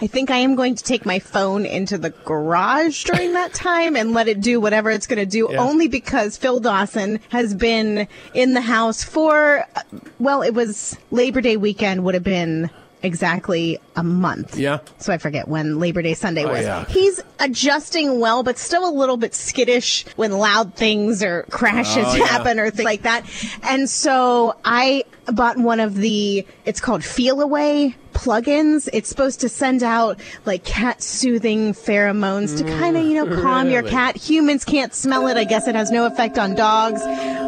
I 0.00 0.06
think 0.06 0.30
I 0.30 0.38
am 0.38 0.54
going 0.54 0.74
to 0.76 0.84
take 0.84 1.04
my 1.04 1.18
phone 1.18 1.66
into 1.66 1.98
the 1.98 2.10
garage 2.10 3.04
during 3.04 3.34
that 3.34 3.52
time 3.54 3.96
and 3.96 4.12
let 4.12 4.28
it 4.28 4.40
do 4.40 4.60
whatever 4.60 4.90
it's 4.90 5.06
going 5.06 5.18
to 5.18 5.26
do. 5.26 5.48
Yeah. 5.50 5.58
Only 5.58 5.88
because 5.88 6.36
Phil 6.36 6.60
Dawson 6.60 7.20
has 7.30 7.54
been 7.54 8.06
in 8.32 8.54
the 8.54 8.60
house 8.60 9.02
for, 9.02 9.66
uh, 9.74 9.82
well, 10.18 10.42
it 10.42 10.54
was 10.54 10.96
Labor 11.10 11.40
Day 11.40 11.56
weekend 11.56 12.04
would 12.04 12.14
have 12.14 12.24
been 12.24 12.70
exactly 13.02 13.78
a 13.96 14.02
month. 14.02 14.56
Yeah. 14.58 14.78
So 14.98 15.12
I 15.12 15.18
forget 15.18 15.48
when 15.48 15.78
Labor 15.78 16.02
Day 16.02 16.14
Sunday 16.14 16.44
Oh, 16.44 16.48
was. 16.52 16.62
yeah. 16.62 16.84
He's 16.86 17.20
adjusting 17.40 18.20
well, 18.20 18.42
but 18.42 18.58
still 18.58 18.88
a 18.88 18.92
little 18.94 19.16
bit 19.16 19.34
skittish 19.34 20.04
when 20.16 20.32
loud 20.32 20.74
things 20.74 21.22
or 21.22 21.44
crashes 21.50 22.04
Oh, 22.06 22.14
yeah. 22.16 22.26
happen 22.26 22.58
or 22.60 22.70
things 22.70 22.84
like 22.84 23.02
that. 23.02 23.24
And 23.62 23.88
so 23.90 24.56
I 24.64 25.04
bought 25.26 25.56
one 25.58 25.80
of 25.80 25.94
the, 25.96 26.46
it's 26.64 26.80
called 26.80 27.02
Feliway 27.02 27.94
plugins. 28.12 28.88
It's 28.92 29.08
supposed 29.08 29.40
to 29.40 29.48
send 29.48 29.82
out 29.82 30.20
like 30.44 30.64
cat 30.64 31.02
soothing 31.02 31.72
pheromones 31.72 32.56
to 32.58 32.64
kind 32.64 32.96
of, 32.96 33.04
you 33.04 33.14
know, 33.14 33.26
mm. 33.26 33.42
calm 33.42 33.70
your 33.70 33.82
cat. 33.82 34.16
Humans 34.16 34.64
can't 34.64 34.94
smell 34.94 35.26
it. 35.28 35.36
I 35.36 35.44
guess 35.44 35.68
it 35.68 35.74
has 35.74 35.90
no 35.90 36.06
effect 36.06 36.38
on 36.38 36.54
dogs. 36.54 37.02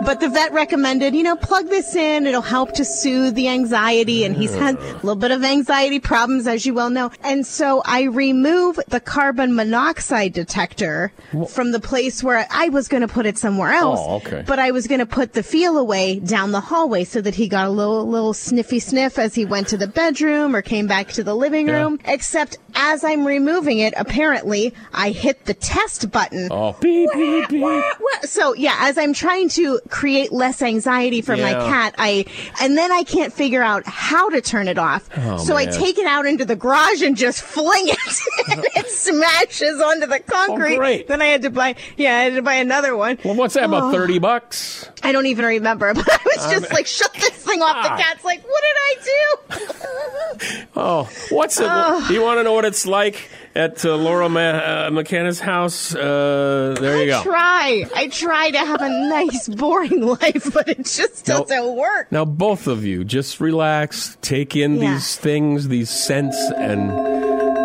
But 0.04 0.20
the 0.20 0.28
vet 0.28 0.52
recommended, 0.52 1.14
you 1.14 1.22
know, 1.22 1.36
plug 1.36 1.68
this 1.68 1.94
in. 1.94 2.26
It'll 2.26 2.42
help 2.42 2.72
to 2.74 2.84
soothe 2.84 3.34
the 3.34 3.48
anxiety. 3.48 4.24
And 4.24 4.36
he's 4.36 4.54
had 4.54 4.76
a 4.76 4.94
little 4.96 5.16
bit 5.16 5.30
of 5.30 5.44
anxiety 5.44 6.00
problems, 6.00 6.46
as 6.46 6.66
you 6.66 6.74
well 6.74 6.90
know. 6.90 7.10
And 7.22 7.46
so 7.46 7.82
I 7.84 8.02
remove 8.02 8.78
the 8.88 9.00
carbon 9.00 9.54
monoxide 9.54 10.32
detector 10.32 11.12
from 11.48 11.72
the 11.72 11.80
place 11.80 12.22
where 12.22 12.46
I 12.50 12.68
was 12.68 12.88
going 12.88 13.02
to 13.02 13.08
put 13.08 13.26
it 13.26 13.38
somewhere 13.38 13.72
else. 13.72 14.00
Oh, 14.02 14.16
okay. 14.16 14.44
But 14.46 14.58
I 14.58 14.70
was 14.70 14.86
going 14.86 15.00
to 15.00 15.06
put 15.06 15.32
the 15.32 15.42
Feliway 15.42 16.26
down 16.26 16.52
the 16.52 16.60
hallway 16.60 17.04
so 17.04 17.20
that 17.20 17.34
he 17.34 17.48
got 17.48 17.66
a 17.66 17.70
little, 17.70 18.06
little 18.06 18.34
sniffy 18.34 18.80
sniff 18.80 19.18
as 19.18 19.34
he 19.34 19.44
went 19.44 19.68
to 19.68 19.76
the 19.76 19.86
bedroom 19.86 20.53
or 20.54 20.62
came 20.62 20.86
back 20.86 21.08
to 21.12 21.24
the 21.24 21.34
living 21.34 21.68
Yeah. 21.68 21.82
room. 21.82 21.98
Except 22.04 22.56
as 22.74 23.04
I'm 23.04 23.26
removing 23.26 23.78
it, 23.78 23.92
apparently 23.96 24.72
I 24.92 25.10
hit 25.10 25.44
the 25.44 25.54
test 25.54 26.10
button. 26.10 26.48
Oh, 26.50 26.76
beep, 26.80 27.10
beep, 27.14 27.48
beep. 27.48 27.84
So 28.22 28.54
yeah, 28.54 28.76
as 28.80 28.96
I'm 28.98 29.12
trying 29.12 29.48
to 29.50 29.80
create 29.90 30.32
less 30.32 30.62
anxiety 30.62 31.20
for 31.20 31.36
my 31.36 31.52
cat, 31.52 31.94
I 31.98 32.24
and 32.60 32.76
then 32.78 32.90
I 32.92 33.02
can't 33.02 33.32
figure 33.32 33.62
out 33.62 33.86
how 33.86 34.28
to 34.30 34.40
turn 34.40 34.68
it 34.68 34.78
off. 34.78 35.08
Oh, 35.16 35.36
so 35.38 35.56
I 35.56 35.66
take 35.66 35.98
it 35.98 36.06
out 36.06 36.26
into 36.26 36.44
the 36.44 36.56
garage 36.56 37.02
and 37.02 37.16
just 37.16 37.42
fling 37.42 37.88
it, 37.88 38.20
and 38.50 38.64
it 38.76 38.86
smashes 38.90 39.80
onto 39.80 40.06
the 40.06 40.20
concrete. 40.20 40.74
Oh, 40.74 40.78
great. 40.78 41.08
Then 41.08 41.20
I 41.22 41.26
had 41.26 41.42
to 41.42 41.50
buy 41.50 41.74
yeah, 41.96 42.16
I 42.18 42.22
had 42.24 42.34
to 42.34 42.42
buy 42.42 42.54
another 42.54 42.96
one. 42.96 43.18
Well, 43.24 43.34
what's 43.34 43.54
that, 43.54 43.64
Oh. 43.64 43.66
about 43.66 43.92
30 43.92 44.18
bucks? 44.18 44.88
I 45.02 45.12
don't 45.12 45.26
even 45.26 45.44
remember, 45.44 45.92
but 45.94 46.08
I 46.10 46.18
was 46.24 46.52
just 46.52 46.72
like, 46.72 46.86
shut 46.86 47.12
this 47.14 47.30
thing 47.30 47.60
off. 47.62 47.76
Ah. 47.78 47.96
The 47.96 48.02
cat's 48.02 48.24
like, 48.24 48.42
what 48.44 48.62
did 48.62 48.76
I 48.76 48.96
do? 49.04 50.43
Oh, 50.76 51.08
what's 51.30 51.58
it? 51.60 51.68
Do 52.08 52.14
you 52.14 52.22
want 52.22 52.38
to 52.38 52.42
know 52.42 52.52
what 52.52 52.64
it's 52.64 52.86
like 52.86 53.28
at 53.54 53.84
uh, 53.84 53.94
Laura 53.96 54.28
Ma- 54.28 54.40
uh, 54.40 54.90
McKenna's 54.92 55.38
house? 55.40 55.94
Uh, 55.94 56.76
there 56.80 56.98
you 57.00 57.06
go. 57.06 57.20
I 57.20 57.22
try. 57.22 57.84
I 57.94 58.08
try 58.08 58.50
to 58.50 58.58
have 58.58 58.80
a 58.80 58.88
nice, 59.08 59.48
boring 59.48 60.00
life, 60.20 60.52
but 60.52 60.68
it 60.68 60.84
just 60.84 61.24
doesn't 61.26 61.76
work. 61.76 62.10
Now, 62.10 62.24
both 62.24 62.66
of 62.66 62.84
you, 62.84 63.04
just 63.04 63.40
relax, 63.40 64.18
take 64.20 64.56
in 64.56 64.76
Yeah. 64.76 64.94
these 64.94 65.16
things, 65.16 65.68
these 65.68 65.90
scents, 65.90 66.36
and 66.56 66.90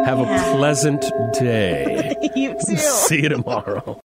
have 0.05 0.19
Yeah. 0.19 0.53
a 0.53 0.55
pleasant 0.55 1.03
day. 1.34 2.15
You 2.36 2.53
too. 2.67 2.77
See 2.77 3.23
you 3.23 3.30
tomorrow. 3.30 3.99